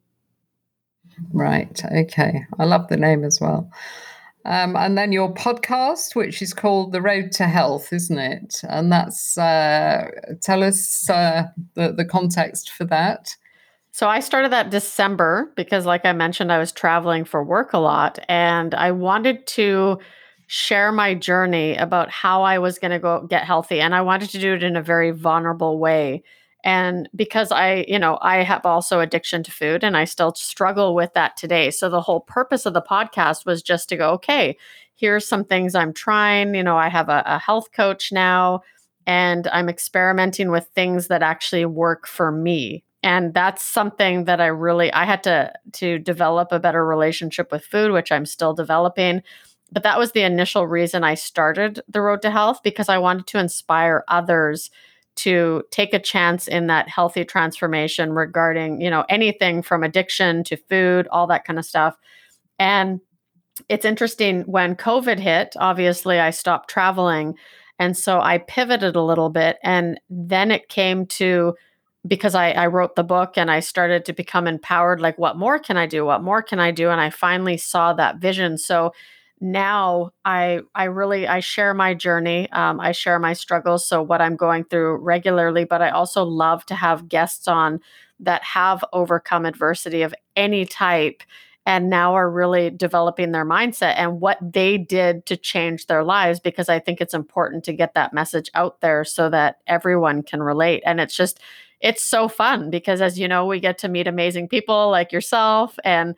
Right. 1.32 1.80
Okay. 1.84 2.44
I 2.58 2.64
love 2.64 2.88
the 2.88 2.96
name 2.96 3.24
as 3.24 3.40
well. 3.40 3.70
Um, 4.46 4.76
and 4.76 4.98
then 4.98 5.12
your 5.12 5.32
podcast, 5.32 6.14
which 6.14 6.42
is 6.42 6.52
called 6.52 6.92
The 6.92 7.00
Road 7.00 7.32
to 7.32 7.46
Health, 7.46 7.92
isn't 7.92 8.18
it? 8.18 8.60
And 8.68 8.92
that's 8.92 9.38
uh, 9.38 10.10
tell 10.42 10.62
us 10.62 11.08
uh, 11.08 11.44
the 11.74 11.92
the 11.92 12.04
context 12.04 12.70
for 12.70 12.84
that. 12.86 13.36
So 13.94 14.08
I 14.08 14.18
started 14.18 14.50
that 14.50 14.70
December 14.70 15.52
because, 15.54 15.86
like 15.86 16.04
I 16.04 16.12
mentioned, 16.12 16.50
I 16.50 16.58
was 16.58 16.72
traveling 16.72 17.24
for 17.24 17.44
work 17.44 17.74
a 17.74 17.78
lot 17.78 18.18
and 18.28 18.74
I 18.74 18.90
wanted 18.90 19.46
to 19.46 20.00
share 20.48 20.90
my 20.90 21.14
journey 21.14 21.76
about 21.76 22.10
how 22.10 22.42
I 22.42 22.58
was 22.58 22.80
going 22.80 22.90
to 22.90 22.98
go 22.98 23.24
get 23.30 23.44
healthy. 23.44 23.80
And 23.80 23.94
I 23.94 24.00
wanted 24.00 24.30
to 24.30 24.40
do 24.40 24.54
it 24.54 24.64
in 24.64 24.74
a 24.74 24.82
very 24.82 25.12
vulnerable 25.12 25.78
way. 25.78 26.24
And 26.64 27.08
because 27.14 27.52
I, 27.52 27.84
you 27.86 28.00
know, 28.00 28.18
I 28.20 28.42
have 28.42 28.66
also 28.66 28.98
addiction 28.98 29.44
to 29.44 29.52
food 29.52 29.84
and 29.84 29.96
I 29.96 30.06
still 30.06 30.34
struggle 30.34 30.96
with 30.96 31.14
that 31.14 31.36
today. 31.36 31.70
So 31.70 31.88
the 31.88 32.00
whole 32.00 32.22
purpose 32.22 32.66
of 32.66 32.74
the 32.74 32.82
podcast 32.82 33.46
was 33.46 33.62
just 33.62 33.88
to 33.90 33.96
go, 33.96 34.10
okay, 34.14 34.56
here's 34.96 35.24
some 35.24 35.44
things 35.44 35.76
I'm 35.76 35.92
trying. 35.92 36.56
You 36.56 36.64
know, 36.64 36.76
I 36.76 36.88
have 36.88 37.08
a, 37.08 37.22
a 37.26 37.38
health 37.38 37.70
coach 37.70 38.10
now 38.10 38.62
and 39.06 39.46
I'm 39.52 39.68
experimenting 39.68 40.50
with 40.50 40.66
things 40.74 41.06
that 41.06 41.22
actually 41.22 41.64
work 41.64 42.08
for 42.08 42.32
me 42.32 42.82
and 43.04 43.32
that's 43.34 43.62
something 43.62 44.24
that 44.24 44.40
i 44.40 44.46
really 44.46 44.92
i 44.92 45.04
had 45.04 45.22
to 45.22 45.52
to 45.72 45.98
develop 46.00 46.48
a 46.50 46.58
better 46.58 46.84
relationship 46.84 47.52
with 47.52 47.64
food 47.64 47.92
which 47.92 48.10
i'm 48.10 48.26
still 48.26 48.52
developing 48.52 49.22
but 49.70 49.84
that 49.84 49.98
was 49.98 50.12
the 50.12 50.22
initial 50.22 50.66
reason 50.66 51.04
i 51.04 51.14
started 51.14 51.80
the 51.88 52.00
road 52.00 52.20
to 52.22 52.30
health 52.30 52.60
because 52.64 52.88
i 52.88 52.98
wanted 52.98 53.26
to 53.26 53.38
inspire 53.38 54.02
others 54.08 54.70
to 55.16 55.62
take 55.70 55.94
a 55.94 55.98
chance 55.98 56.48
in 56.48 56.66
that 56.66 56.88
healthy 56.88 57.24
transformation 57.24 58.12
regarding, 58.12 58.80
you 58.80 58.90
know, 58.90 59.04
anything 59.08 59.62
from 59.62 59.84
addiction 59.84 60.42
to 60.44 60.56
food, 60.56 61.06
all 61.10 61.26
that 61.26 61.44
kind 61.44 61.58
of 61.58 61.64
stuff. 61.64 61.96
And 62.58 63.00
it's 63.68 63.84
interesting 63.84 64.42
when 64.42 64.74
COVID 64.74 65.18
hit, 65.18 65.54
obviously 65.58 66.18
I 66.18 66.30
stopped 66.30 66.68
traveling. 66.70 67.36
And 67.78 67.96
so 67.96 68.20
I 68.20 68.38
pivoted 68.38 68.96
a 68.96 69.02
little 69.02 69.30
bit. 69.30 69.58
And 69.62 70.00
then 70.10 70.50
it 70.50 70.68
came 70.68 71.06
to 71.06 71.54
because 72.06 72.34
I, 72.34 72.50
I 72.50 72.66
wrote 72.66 72.96
the 72.96 73.04
book 73.04 73.36
and 73.36 73.50
I 73.50 73.60
started 73.60 74.04
to 74.04 74.12
become 74.12 74.46
empowered 74.46 75.00
like, 75.00 75.18
what 75.18 75.36
more 75.36 75.58
can 75.58 75.76
I 75.76 75.86
do? 75.86 76.04
What 76.04 76.22
more 76.22 76.42
can 76.42 76.60
I 76.60 76.70
do? 76.70 76.90
And 76.90 77.00
I 77.00 77.10
finally 77.10 77.56
saw 77.56 77.92
that 77.94 78.18
vision. 78.18 78.58
So 78.58 78.92
now 79.40 80.10
i 80.24 80.60
i 80.74 80.84
really 80.84 81.26
i 81.26 81.40
share 81.40 81.74
my 81.74 81.92
journey 81.92 82.50
um, 82.52 82.80
i 82.80 82.92
share 82.92 83.18
my 83.18 83.32
struggles 83.32 83.86
so 83.86 84.00
what 84.00 84.20
i'm 84.20 84.36
going 84.36 84.64
through 84.64 84.96
regularly 84.96 85.64
but 85.64 85.82
i 85.82 85.90
also 85.90 86.22
love 86.22 86.64
to 86.64 86.74
have 86.74 87.08
guests 87.08 87.48
on 87.48 87.80
that 88.20 88.42
have 88.42 88.84
overcome 88.92 89.44
adversity 89.44 90.02
of 90.02 90.14
any 90.36 90.64
type 90.64 91.22
and 91.66 91.90
now 91.90 92.14
are 92.14 92.30
really 92.30 92.70
developing 92.70 93.32
their 93.32 93.44
mindset 93.44 93.94
and 93.96 94.20
what 94.20 94.38
they 94.40 94.78
did 94.78 95.26
to 95.26 95.36
change 95.36 95.86
their 95.86 96.04
lives 96.04 96.38
because 96.38 96.68
i 96.68 96.78
think 96.78 97.00
it's 97.00 97.14
important 97.14 97.64
to 97.64 97.72
get 97.72 97.92
that 97.94 98.14
message 98.14 98.48
out 98.54 98.80
there 98.80 99.04
so 99.04 99.28
that 99.28 99.58
everyone 99.66 100.22
can 100.22 100.42
relate 100.42 100.82
and 100.86 101.00
it's 101.00 101.16
just 101.16 101.40
it's 101.80 102.02
so 102.02 102.28
fun 102.28 102.70
because 102.70 103.00
as 103.00 103.18
you 103.18 103.28
know 103.28 103.46
we 103.46 103.60
get 103.60 103.78
to 103.78 103.88
meet 103.88 104.06
amazing 104.06 104.48
people 104.48 104.90
like 104.90 105.12
yourself 105.12 105.78
and 105.84 106.14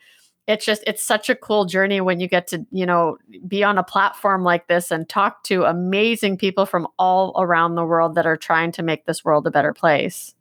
it's 0.47 0.65
just 0.65 0.83
it's 0.87 1.03
such 1.03 1.29
a 1.29 1.35
cool 1.35 1.65
journey 1.65 2.01
when 2.01 2.21
you 2.21 2.29
get 2.29 2.47
to 2.47 2.65
you 2.71 2.87
know 2.87 3.19
be 3.47 3.65
on 3.65 3.79
a 3.79 3.85
platform 3.85 4.45
like 4.45 4.69
this 4.69 4.91
and 4.91 5.09
talk 5.09 5.43
to 5.45 5.65
amazing 5.65 6.37
people 6.37 6.67
from 6.67 6.87
all 6.99 7.35
around 7.37 7.75
the 7.75 7.85
world 7.85 8.15
that 8.15 8.27
are 8.27 8.37
trying 8.37 8.73
to 8.73 8.83
make 8.83 9.07
this 9.07 9.25
world 9.25 9.47
a 9.47 9.51
better 9.51 9.73
place. 9.73 10.35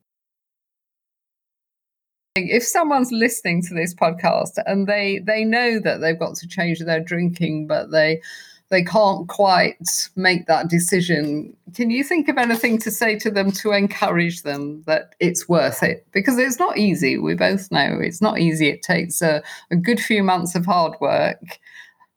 If 2.35 2.63
someone's 2.63 3.11
listening 3.11 3.63
to 3.63 3.73
this 3.73 3.95
podcast 3.95 4.61
and 4.65 4.87
they 4.87 5.19
they 5.19 5.43
know 5.43 5.79
that 5.79 6.01
they've 6.01 6.19
got 6.19 6.35
to 6.35 6.47
change 6.47 6.79
their 6.79 6.99
drinking 6.99 7.65
but 7.65 7.91
they 7.91 8.21
they 8.69 8.83
can't 8.83 9.27
quite 9.27 10.09
make 10.15 10.47
that 10.47 10.69
decision. 10.69 11.55
Can 11.75 11.91
you 11.91 12.03
think 12.03 12.27
of 12.27 12.37
anything 12.37 12.79
to 12.79 12.91
say 12.91 13.17
to 13.19 13.29
them 13.29 13.51
to 13.53 13.71
encourage 13.71 14.41
them 14.41 14.83
that 14.87 15.13
it's 15.19 15.47
worth 15.47 15.83
it? 15.83 16.05
Because 16.11 16.37
it's 16.37 16.57
not 16.57 16.77
easy. 16.77 17.17
We 17.17 17.35
both 17.35 17.71
know 17.71 17.99
it's 18.01 18.21
not 18.21 18.39
easy. 18.39 18.69
It 18.69 18.81
takes 18.81 19.21
a, 19.21 19.43
a 19.69 19.75
good 19.75 19.99
few 19.99 20.23
months 20.23 20.55
of 20.55 20.65
hard 20.65 20.93
work. 20.99 21.59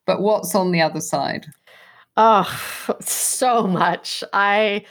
But 0.07 0.23
what's 0.23 0.55
on 0.55 0.73
the 0.73 0.81
other 0.81 1.01
side? 1.01 1.47
Oh, 2.17 2.97
so 3.01 3.67
much. 3.67 4.25
I 4.33 4.85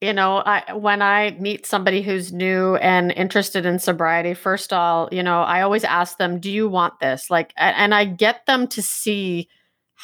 you 0.00 0.12
know 0.12 0.42
i 0.44 0.74
when 0.74 1.00
i 1.00 1.30
meet 1.40 1.64
somebody 1.64 2.02
who's 2.02 2.32
new 2.32 2.74
and 2.76 3.12
interested 3.12 3.64
in 3.64 3.78
sobriety 3.78 4.34
first 4.34 4.72
of 4.72 4.76
all 4.76 5.08
you 5.12 5.22
know 5.22 5.42
i 5.42 5.62
always 5.62 5.84
ask 5.84 6.18
them 6.18 6.40
do 6.40 6.50
you 6.50 6.68
want 6.68 6.98
this 7.00 7.30
like 7.30 7.54
and 7.56 7.94
i 7.94 8.04
get 8.04 8.44
them 8.46 8.66
to 8.66 8.82
see 8.82 9.48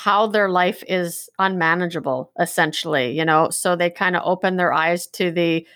how 0.04 0.26
their 0.26 0.48
life 0.48 0.82
is 0.88 1.28
unmanageable 1.38 2.32
essentially 2.40 3.12
you 3.16 3.24
know? 3.24 3.50
So 3.50 3.76
they 3.76 3.90
kind 3.90 4.16
of 4.16 4.22
open 4.24 4.56
their 4.56 4.72
eyes 4.72 5.06
to 5.18 5.30
the 5.30 5.66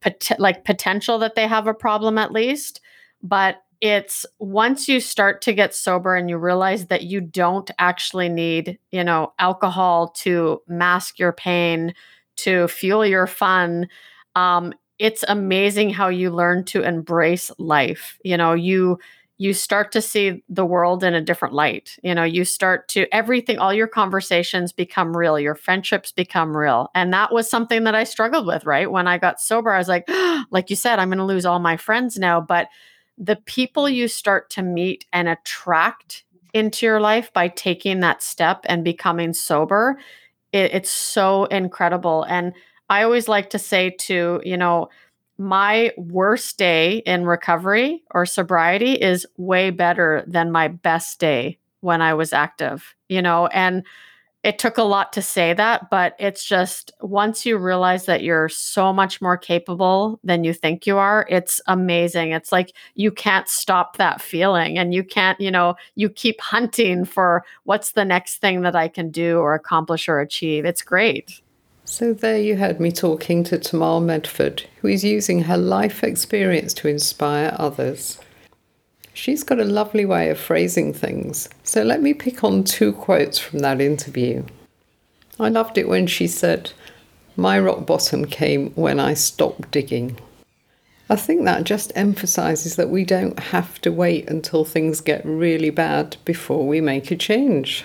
pot- 0.00 0.38
like 0.38 0.64
potential 0.64 1.18
that 1.20 1.34
they 1.34 1.46
have 1.46 1.66
a 1.66 1.74
problem 1.74 2.18
at 2.18 2.32
least 2.32 2.80
but 3.22 3.56
it's 3.80 4.24
once 4.38 4.88
you 4.88 5.00
start 5.00 5.42
to 5.42 5.52
get 5.52 5.74
sober 5.74 6.16
and 6.16 6.30
you 6.30 6.38
realize 6.38 6.86
that 6.86 7.02
you 7.04 7.20
don't 7.20 7.70
actually 7.78 8.28
need 8.28 8.78
you 8.90 9.04
know 9.04 9.32
alcohol 9.38 10.08
to 10.08 10.60
mask 10.68 11.18
your 11.18 11.32
pain 11.32 11.94
to 12.36 12.68
fuel 12.68 13.04
your 13.04 13.26
fun 13.26 13.88
um, 14.34 14.72
it's 14.98 15.24
amazing 15.28 15.90
how 15.90 16.08
you 16.08 16.30
learn 16.30 16.64
to 16.64 16.82
embrace 16.82 17.50
life 17.58 18.18
you 18.24 18.36
know? 18.36 18.54
You 18.54 18.98
you 19.38 19.52
start 19.52 19.92
to 19.92 20.00
see 20.00 20.42
the 20.48 20.64
world 20.64 21.04
in 21.04 21.14
a 21.14 21.20
different 21.20 21.54
light. 21.54 21.98
You 22.02 22.14
know, 22.14 22.24
you 22.24 22.44
start 22.44 22.88
to 22.88 23.06
everything, 23.14 23.58
all 23.58 23.72
your 23.72 23.86
conversations 23.86 24.72
become 24.72 25.14
real, 25.14 25.38
your 25.38 25.54
friendships 25.54 26.10
become 26.10 26.56
real. 26.56 26.90
And 26.94 27.12
that 27.12 27.32
was 27.32 27.50
something 27.50 27.84
that 27.84 27.94
I 27.94 28.04
struggled 28.04 28.46
with, 28.46 28.64
right? 28.64 28.90
When 28.90 29.06
I 29.06 29.18
got 29.18 29.40
sober, 29.40 29.72
I 29.72 29.78
was 29.78 29.88
like, 29.88 30.08
like 30.50 30.70
you 30.70 30.76
said, 30.76 30.98
I'm 30.98 31.08
going 31.08 31.18
to 31.18 31.24
lose 31.24 31.44
all 31.44 31.58
my 31.58 31.76
friends 31.76 32.18
now. 32.18 32.40
But 32.40 32.68
the 33.18 33.36
people 33.36 33.88
you 33.88 34.08
start 34.08 34.48
to 34.50 34.62
meet 34.62 35.04
and 35.12 35.28
attract 35.28 36.24
into 36.54 36.86
your 36.86 37.00
life 37.00 37.30
by 37.34 37.48
taking 37.48 38.00
that 38.00 38.22
step 38.22 38.64
and 38.64 38.82
becoming 38.82 39.34
sober, 39.34 39.98
it, 40.52 40.72
it's 40.72 40.90
so 40.90 41.44
incredible. 41.46 42.22
And 42.22 42.54
I 42.88 43.02
always 43.02 43.28
like 43.28 43.50
to 43.50 43.58
say 43.58 43.90
to, 43.90 44.40
you 44.44 44.56
know, 44.56 44.88
my 45.38 45.92
worst 45.96 46.58
day 46.58 46.98
in 46.98 47.26
recovery 47.26 48.02
or 48.10 48.26
sobriety 48.26 48.92
is 48.92 49.26
way 49.36 49.70
better 49.70 50.24
than 50.26 50.50
my 50.50 50.68
best 50.68 51.18
day 51.20 51.58
when 51.80 52.00
I 52.02 52.14
was 52.14 52.32
active, 52.32 52.94
you 53.08 53.22
know, 53.22 53.46
and 53.48 53.84
it 54.46 54.60
took 54.60 54.78
a 54.78 54.84
lot 54.84 55.12
to 55.12 55.22
say 55.22 55.54
that, 55.54 55.90
but 55.90 56.14
it's 56.20 56.44
just 56.44 56.92
once 57.00 57.44
you 57.44 57.58
realize 57.58 58.06
that 58.06 58.22
you're 58.22 58.48
so 58.48 58.92
much 58.92 59.20
more 59.20 59.36
capable 59.36 60.20
than 60.22 60.44
you 60.44 60.52
think 60.52 60.86
you 60.86 60.98
are, 60.98 61.26
it's 61.28 61.60
amazing. 61.66 62.30
It's 62.30 62.52
like 62.52 62.72
you 62.94 63.10
can't 63.10 63.48
stop 63.48 63.96
that 63.96 64.20
feeling 64.20 64.78
and 64.78 64.94
you 64.94 65.02
can't, 65.02 65.40
you 65.40 65.50
know, 65.50 65.74
you 65.96 66.08
keep 66.08 66.40
hunting 66.40 67.04
for 67.04 67.44
what's 67.64 67.92
the 67.92 68.04
next 68.04 68.36
thing 68.36 68.60
that 68.60 68.76
I 68.76 68.86
can 68.86 69.10
do 69.10 69.38
or 69.38 69.54
accomplish 69.54 70.08
or 70.08 70.20
achieve. 70.20 70.64
It's 70.64 70.82
great. 70.82 71.42
So, 71.88 72.12
there 72.12 72.36
you 72.36 72.56
heard 72.56 72.80
me 72.80 72.90
talking 72.90 73.44
to 73.44 73.58
Tamar 73.58 74.00
Medford, 74.00 74.64
who 74.80 74.88
is 74.88 75.04
using 75.04 75.44
her 75.44 75.56
life 75.56 76.02
experience 76.02 76.74
to 76.74 76.88
inspire 76.88 77.54
others. 77.56 78.18
She's 79.14 79.44
got 79.44 79.60
a 79.60 79.64
lovely 79.64 80.04
way 80.04 80.28
of 80.28 80.38
phrasing 80.38 80.92
things, 80.92 81.48
so 81.62 81.84
let 81.84 82.02
me 82.02 82.12
pick 82.12 82.42
on 82.42 82.64
two 82.64 82.92
quotes 82.92 83.38
from 83.38 83.60
that 83.60 83.80
interview. 83.80 84.42
I 85.38 85.48
loved 85.48 85.78
it 85.78 85.88
when 85.88 86.08
she 86.08 86.26
said, 86.26 86.72
My 87.36 87.58
rock 87.58 87.86
bottom 87.86 88.24
came 88.24 88.72
when 88.72 88.98
I 88.98 89.14
stopped 89.14 89.70
digging. 89.70 90.18
I 91.08 91.14
think 91.14 91.44
that 91.44 91.62
just 91.62 91.92
emphasises 91.94 92.74
that 92.76 92.90
we 92.90 93.04
don't 93.04 93.38
have 93.38 93.80
to 93.82 93.92
wait 93.92 94.28
until 94.28 94.64
things 94.64 95.00
get 95.00 95.24
really 95.24 95.70
bad 95.70 96.16
before 96.24 96.66
we 96.66 96.80
make 96.80 97.12
a 97.12 97.16
change. 97.16 97.84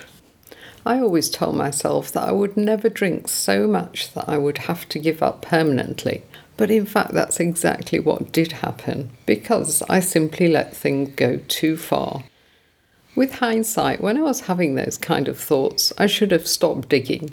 I 0.84 0.98
always 0.98 1.30
told 1.30 1.56
myself 1.56 2.10
that 2.12 2.28
I 2.28 2.32
would 2.32 2.56
never 2.56 2.88
drink 2.88 3.28
so 3.28 3.66
much 3.68 4.12
that 4.14 4.28
I 4.28 4.36
would 4.38 4.58
have 4.58 4.88
to 4.88 4.98
give 4.98 5.22
up 5.22 5.42
permanently. 5.42 6.22
But 6.56 6.70
in 6.70 6.86
fact, 6.86 7.12
that's 7.12 7.40
exactly 7.40 7.98
what 7.98 8.32
did 8.32 8.52
happen 8.52 9.10
because 9.24 9.82
I 9.88 10.00
simply 10.00 10.48
let 10.48 10.76
things 10.76 11.10
go 11.14 11.40
too 11.48 11.76
far. 11.76 12.24
With 13.14 13.34
hindsight, 13.34 14.00
when 14.00 14.16
I 14.16 14.22
was 14.22 14.42
having 14.42 14.74
those 14.74 14.98
kind 14.98 15.28
of 15.28 15.38
thoughts, 15.38 15.92
I 15.98 16.06
should 16.06 16.30
have 16.30 16.46
stopped 16.46 16.88
digging 16.88 17.30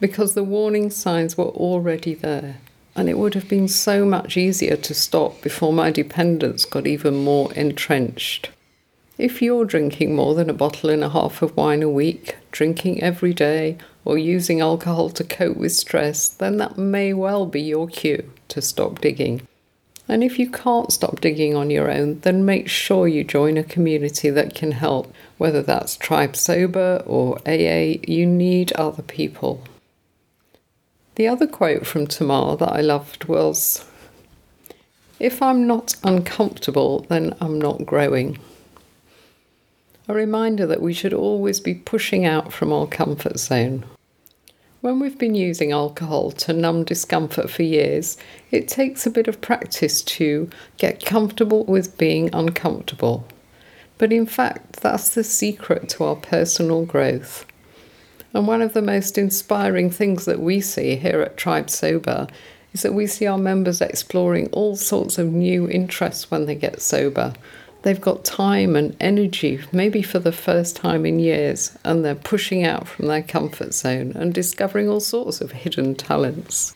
because 0.00 0.34
the 0.34 0.44
warning 0.44 0.90
signs 0.90 1.38
were 1.38 1.44
already 1.44 2.14
there. 2.14 2.56
And 2.96 3.08
it 3.08 3.16
would 3.16 3.34
have 3.34 3.48
been 3.48 3.68
so 3.68 4.04
much 4.04 4.36
easier 4.36 4.76
to 4.76 4.94
stop 4.94 5.40
before 5.42 5.72
my 5.72 5.90
dependence 5.90 6.64
got 6.64 6.86
even 6.86 7.14
more 7.22 7.52
entrenched. 7.54 8.50
If 9.20 9.42
you're 9.42 9.66
drinking 9.66 10.16
more 10.16 10.34
than 10.34 10.48
a 10.48 10.54
bottle 10.54 10.88
and 10.88 11.04
a 11.04 11.10
half 11.10 11.42
of 11.42 11.54
wine 11.54 11.82
a 11.82 11.90
week, 11.90 12.38
drinking 12.52 13.02
every 13.02 13.34
day, 13.34 13.76
or 14.02 14.16
using 14.16 14.62
alcohol 14.62 15.10
to 15.10 15.22
cope 15.22 15.58
with 15.58 15.72
stress, 15.72 16.30
then 16.30 16.56
that 16.56 16.78
may 16.78 17.12
well 17.12 17.44
be 17.44 17.60
your 17.60 17.86
cue 17.86 18.32
to 18.48 18.62
stop 18.62 19.02
digging. 19.02 19.46
And 20.08 20.24
if 20.24 20.38
you 20.38 20.48
can't 20.50 20.90
stop 20.90 21.20
digging 21.20 21.54
on 21.54 21.68
your 21.68 21.90
own, 21.90 22.20
then 22.20 22.46
make 22.46 22.70
sure 22.70 23.06
you 23.06 23.22
join 23.22 23.58
a 23.58 23.62
community 23.62 24.30
that 24.30 24.54
can 24.54 24.72
help. 24.72 25.12
Whether 25.36 25.60
that's 25.60 25.98
Tribe 25.98 26.34
Sober 26.34 27.02
or 27.04 27.40
AA, 27.46 28.00
you 28.08 28.24
need 28.24 28.72
other 28.72 29.02
people. 29.02 29.62
The 31.16 31.28
other 31.28 31.46
quote 31.46 31.86
from 31.86 32.06
Tamar 32.06 32.56
that 32.56 32.72
I 32.72 32.80
loved 32.80 33.26
was 33.26 33.84
If 35.18 35.42
I'm 35.42 35.66
not 35.66 35.96
uncomfortable, 36.02 37.00
then 37.10 37.34
I'm 37.38 37.60
not 37.60 37.84
growing. 37.84 38.38
A 40.10 40.12
reminder 40.12 40.66
that 40.66 40.82
we 40.82 40.92
should 40.92 41.14
always 41.14 41.60
be 41.60 41.72
pushing 41.72 42.26
out 42.26 42.52
from 42.52 42.72
our 42.72 42.88
comfort 42.88 43.38
zone. 43.38 43.84
When 44.80 44.98
we've 44.98 45.16
been 45.16 45.36
using 45.36 45.70
alcohol 45.70 46.32
to 46.32 46.52
numb 46.52 46.82
discomfort 46.82 47.48
for 47.48 47.62
years, 47.62 48.16
it 48.50 48.66
takes 48.66 49.06
a 49.06 49.10
bit 49.10 49.28
of 49.28 49.40
practice 49.40 50.02
to 50.02 50.50
get 50.78 51.06
comfortable 51.06 51.64
with 51.64 51.96
being 51.96 52.28
uncomfortable. 52.32 53.24
But 53.98 54.12
in 54.12 54.26
fact, 54.26 54.80
that's 54.80 55.14
the 55.14 55.22
secret 55.22 55.88
to 55.90 56.02
our 56.02 56.16
personal 56.16 56.84
growth. 56.84 57.46
And 58.34 58.48
one 58.48 58.62
of 58.62 58.72
the 58.72 58.82
most 58.82 59.16
inspiring 59.16 59.92
things 59.92 60.24
that 60.24 60.40
we 60.40 60.60
see 60.60 60.96
here 60.96 61.20
at 61.20 61.36
Tribe 61.36 61.70
Sober 61.70 62.26
is 62.72 62.82
that 62.82 62.94
we 62.94 63.06
see 63.06 63.28
our 63.28 63.38
members 63.38 63.80
exploring 63.80 64.48
all 64.48 64.74
sorts 64.74 65.18
of 65.18 65.28
new 65.28 65.68
interests 65.68 66.32
when 66.32 66.46
they 66.46 66.56
get 66.56 66.82
sober 66.82 67.32
they've 67.82 68.00
got 68.00 68.24
time 68.24 68.76
and 68.76 68.96
energy, 69.00 69.60
maybe 69.72 70.02
for 70.02 70.18
the 70.18 70.32
first 70.32 70.76
time 70.76 71.06
in 71.06 71.18
years, 71.18 71.76
and 71.84 72.04
they're 72.04 72.14
pushing 72.14 72.64
out 72.64 72.88
from 72.88 73.06
their 73.06 73.22
comfort 73.22 73.74
zone 73.74 74.12
and 74.14 74.34
discovering 74.34 74.88
all 74.88 75.00
sorts 75.00 75.40
of 75.40 75.52
hidden 75.52 75.94
talents. 75.94 76.74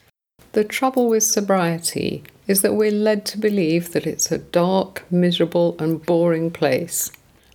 The 0.53 0.65
trouble 0.65 1.09
with 1.09 1.25
sobriety 1.25 2.23
is 2.47 2.63
that 2.63 2.75
we're 2.75 2.91
led 2.91 3.25
to 3.27 3.39
believe 3.39 3.93
that 3.93 4.07
it's 4.07 4.31
a 4.31 4.39
dark, 4.39 5.05
miserable, 5.11 5.77
and 5.79 6.05
boring 6.05 6.51
place. 6.51 7.11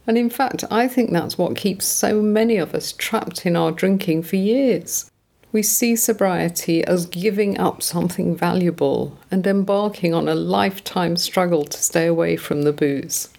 And 0.05 0.17
in 0.17 0.29
fact, 0.29 0.63
I 0.71 0.87
think 0.87 1.11
that's 1.11 1.37
what 1.37 1.55
keeps 1.55 1.85
so 1.85 2.21
many 2.21 2.57
of 2.57 2.73
us 2.73 2.91
trapped 2.91 3.45
in 3.45 3.55
our 3.55 3.71
drinking 3.71 4.23
for 4.23 4.35
years. 4.35 5.09
We 5.51 5.63
see 5.63 5.95
sobriety 5.95 6.83
as 6.83 7.05
giving 7.05 7.59
up 7.59 7.81
something 7.81 8.35
valuable 8.35 9.17
and 9.31 9.45
embarking 9.47 10.13
on 10.13 10.27
a 10.27 10.35
lifetime 10.35 11.15
struggle 11.15 11.65
to 11.65 11.77
stay 11.77 12.05
away 12.05 12.35
from 12.35 12.63
the 12.63 12.73
booze. 12.73 13.29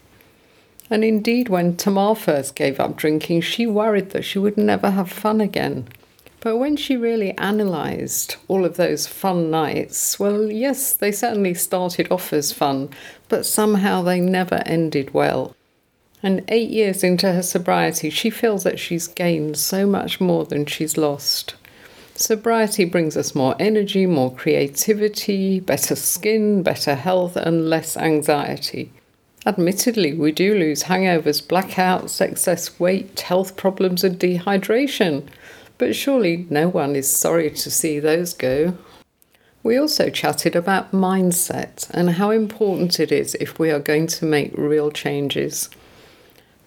And 0.91 1.05
indeed, 1.05 1.49
when 1.49 1.77
Tamar 1.77 2.17
first 2.17 2.57
gave 2.57 2.81
up 2.81 2.97
drinking, 2.97 3.43
she 3.43 3.67
worried 3.67 4.11
that 4.11 4.25
she 4.25 4.41
would 4.41 4.57
never 4.57 4.91
have 4.91 5.11
fun 5.11 5.41
again. 5.41 5.87
But 6.41 6.57
when 6.57 6.77
she 6.77 6.97
really 6.97 7.35
analysed 7.39 8.39
all 8.49 8.65
of 8.65 8.77
those 8.77 9.07
fun 9.07 9.51
nights, 9.51 10.19
well, 10.19 10.51
yes, 10.51 10.95
they 10.95 11.13
certainly 11.13 11.55
started 11.55 12.11
off 12.11 12.33
as 12.33 12.53
fun, 12.53 12.89
but 13.29 13.47
somehow 13.47 14.03
they 14.03 14.21
never 14.21 14.63
ended 14.67 15.15
well. 15.15 15.55
And 16.23 16.45
eight 16.49 16.71
years 16.71 17.05
into 17.05 17.33
her 17.33 17.43
sobriety, 17.43 18.11
she 18.11 18.31
feels 18.31 18.65
that 18.65 18.79
she's 18.79 19.07
gained 19.07 19.59
so 19.59 19.87
much 19.87 20.21
more 20.21 20.45
than 20.45 20.67
she's 20.67 20.97
lost. 20.97 21.55
Sobriety 22.15 22.85
brings 22.85 23.17
us 23.17 23.35
more 23.35 23.55
energy, 23.59 24.07
more 24.07 24.35
creativity, 24.35 25.61
better 25.61 25.95
skin, 25.95 26.63
better 26.63 26.95
health, 26.95 27.37
and 27.37 27.71
less 27.71 27.97
anxiety. 27.97 28.93
Admittedly, 29.47 30.13
we 30.13 30.33
do 30.33 30.55
lose 30.55 30.85
hangovers, 30.85 31.41
blackouts, 31.43 32.21
excess 32.21 32.79
weight, 32.79 33.19
health 33.21 33.57
problems, 33.57 34.05
and 34.05 34.19
dehydration, 34.19 35.27
but 35.79 35.97
surely 35.97 36.47
no 36.51 36.69
one 36.69 36.95
is 36.95 37.11
sorry 37.11 37.51
to 37.51 37.71
see 37.71 37.99
those 37.99 38.35
go. 38.35 38.77
We 39.63 39.79
also 39.79 40.11
chatted 40.11 40.55
about 40.55 40.93
mindset 40.93 41.89
and 41.91 42.11
how 42.11 42.31
important 42.31 43.01
it 43.01 43.11
is 43.11 43.35
if 43.41 43.59
we 43.59 43.71
are 43.71 43.79
going 43.79 44.07
to 44.09 44.27
make 44.27 44.57
real 44.57 44.91
changes. 44.91 45.71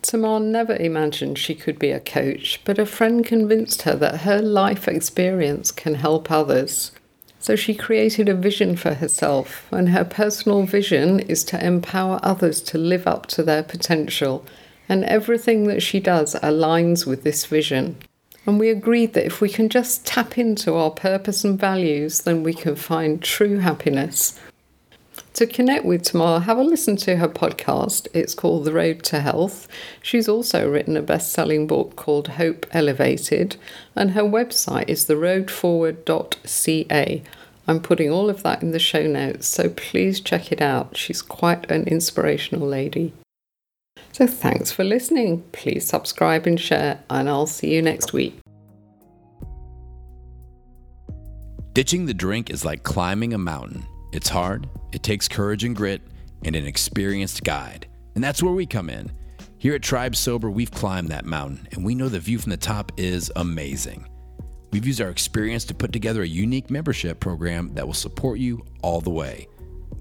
Tamar 0.01 0.39
never 0.39 0.76
imagined 0.76 1.38
she 1.38 1.55
could 1.55 1.80
be 1.80 1.91
a 1.91 1.99
coach, 1.99 2.59
but 2.65 2.78
a 2.78 2.86
friend 2.86 3.26
convinced 3.26 3.84
her 3.84 3.95
that 3.95 4.21
her 4.21 4.41
life 4.41 4.88
experience 4.88 5.71
can 5.71 5.95
help 5.95 6.30
others. 6.30 6.91
So 7.44 7.58
she 7.58 7.76
created 7.76 8.30
a 8.30 8.36
vision 8.36 8.78
for 8.78 8.94
herself, 8.94 9.68
and 9.70 9.89
her 9.89 10.06
personal 10.06 10.64
vision 10.64 11.20
is 11.20 11.44
to 11.44 11.62
empower 11.62 12.22
others 12.24 12.62
to 12.62 12.78
live 12.78 13.06
up 13.06 13.28
to 13.28 13.44
their 13.44 13.64
potential. 13.64 14.46
And 14.88 15.04
everything 15.04 15.68
that 15.68 15.84
she 15.84 16.00
does 16.00 16.36
aligns 16.36 17.06
with 17.06 17.24
this 17.24 17.46
vision. 17.46 17.98
And 18.46 18.62
we 18.62 18.70
agreed 18.70 19.14
that 19.16 19.26
if 19.26 19.41
we 19.41 19.50
can 19.50 19.68
just 19.68 20.06
tap 20.06 20.38
into 20.38 20.76
our 20.76 20.91
purpose 20.91 21.44
and 21.44 21.60
values, 21.60 22.22
then 22.22 22.44
we 22.44 22.54
can 22.54 22.78
find 22.78 23.22
true 23.22 23.58
happiness. 23.58 24.39
To 25.34 25.46
connect 25.48 25.84
with 25.84 26.04
Tamar, 26.04 26.42
have 26.42 26.60
a 26.60 26.64
listen 26.64 26.96
to 26.98 27.16
her 27.16 27.28
podcast. 27.28 28.08
It's 28.14 28.36
called 28.36 28.66
The 28.66 28.74
Road 28.74 29.02
to 29.06 29.20
Health. 29.20 29.68
She's 30.04 30.30
also 30.30 30.70
written 30.70 30.96
a 30.96 31.02
best 31.02 31.32
selling 31.32 31.66
book 31.66 31.96
called 31.96 32.28
Hope 32.28 32.68
Elevated, 32.72 33.56
and 33.96 34.12
her 34.12 34.22
website 34.22 34.88
is 34.88 35.08
theroadforward.ca. 35.08 37.24
I'm 37.68 37.80
putting 37.80 38.12
all 38.12 38.30
of 38.30 38.44
that 38.44 38.62
in 38.62 38.70
the 38.72 38.80
show 38.80 39.08
notes, 39.08 39.48
so 39.48 39.70
please 39.70 40.20
check 40.20 40.52
it 40.52 40.62
out. 40.62 40.98
She's 40.98 41.24
quite 41.24 41.72
an 41.72 41.86
inspirational 41.86 42.68
lady. 42.68 43.14
So 44.12 44.28
thanks 44.28 44.72
for 44.72 44.84
listening. 44.84 45.44
Please 45.52 45.88
subscribe 45.88 46.46
and 46.46 46.60
share, 46.60 47.00
and 47.10 47.28
I'll 47.28 47.48
see 47.48 47.74
you 47.74 47.82
next 47.82 48.14
week. 48.14 48.40
Ditching 51.74 52.06
the 52.06 52.14
drink 52.14 52.52
is 52.52 52.64
like 52.64 52.84
climbing 52.84 53.34
a 53.34 53.40
mountain. 53.40 53.88
It's 54.14 54.30
hard, 54.30 54.70
it 54.91 55.01
takes 55.01 55.28
courage 55.28 55.64
and 55.64 55.76
grit, 55.76 56.03
and 56.45 56.55
an 56.55 56.68
experienced 56.68 57.43
guide. 57.43 57.88
And 58.14 58.24
that's 58.24 58.43
where 58.43 58.53
we 58.53 58.68
come 58.68 58.88
in. 58.88 59.11
Here 59.57 59.74
at 59.74 59.82
Tribe 59.82 60.16
Sober, 60.16 60.51
we've 60.51 60.70
climbed 60.70 61.09
that 61.09 61.26
mountain, 61.26 61.68
and 61.72 61.84
we 61.84 61.95
know 61.95 62.09
the 62.09 62.20
view 62.20 62.38
from 62.38 62.51
the 62.51 62.57
top 62.57 62.91
is 62.95 63.32
amazing. 63.36 64.07
We've 64.72 64.86
used 64.86 65.01
our 65.01 65.09
experience 65.09 65.66
to 65.66 65.74
put 65.74 65.91
together 65.91 66.22
a 66.22 66.28
unique 66.28 66.70
membership 66.70 67.20
program 67.20 67.74
that 67.74 67.88
will 67.88 67.95
support 67.95 68.38
you 68.38 68.64
all 68.84 69.01
the 69.01 69.09
way. 69.09 69.47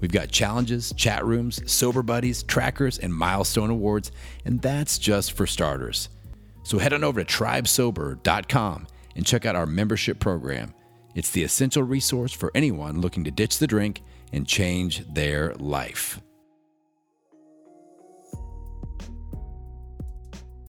We've 0.03 0.13
got 0.13 0.31
challenges, 0.31 0.93
chat 0.95 1.25
rooms, 1.25 1.63
sober 1.73 2.03
buddies, 2.03 2.43
trackers, 2.43 2.99
and 2.99 3.15
milestone 3.15 3.71
awards, 3.71 4.13
and 4.45 4.61
that's 4.61 4.99
just 4.99 5.33
for 5.33 5.47
starters. 5.47 6.11
So 6.65 6.77
head 6.77 6.93
on 6.93 7.03
over 7.03 7.25
to 7.25 7.35
tribesober.com 7.35 8.87
and 9.17 9.25
check 9.25 9.47
out 9.47 9.57
our 9.57 9.67
membership 9.67 10.19
program. 10.19 10.75
It's 11.15 11.31
the 11.31 11.45
essential 11.45 11.83
resource 11.83 12.33
for 12.33 12.51
anyone 12.55 13.01
looking 13.01 13.25
to 13.25 13.31
ditch 13.31 13.59
the 13.59 13.67
drink 13.67 14.03
and 14.33 14.47
change 14.47 15.07
their 15.13 15.55
life. 15.57 16.21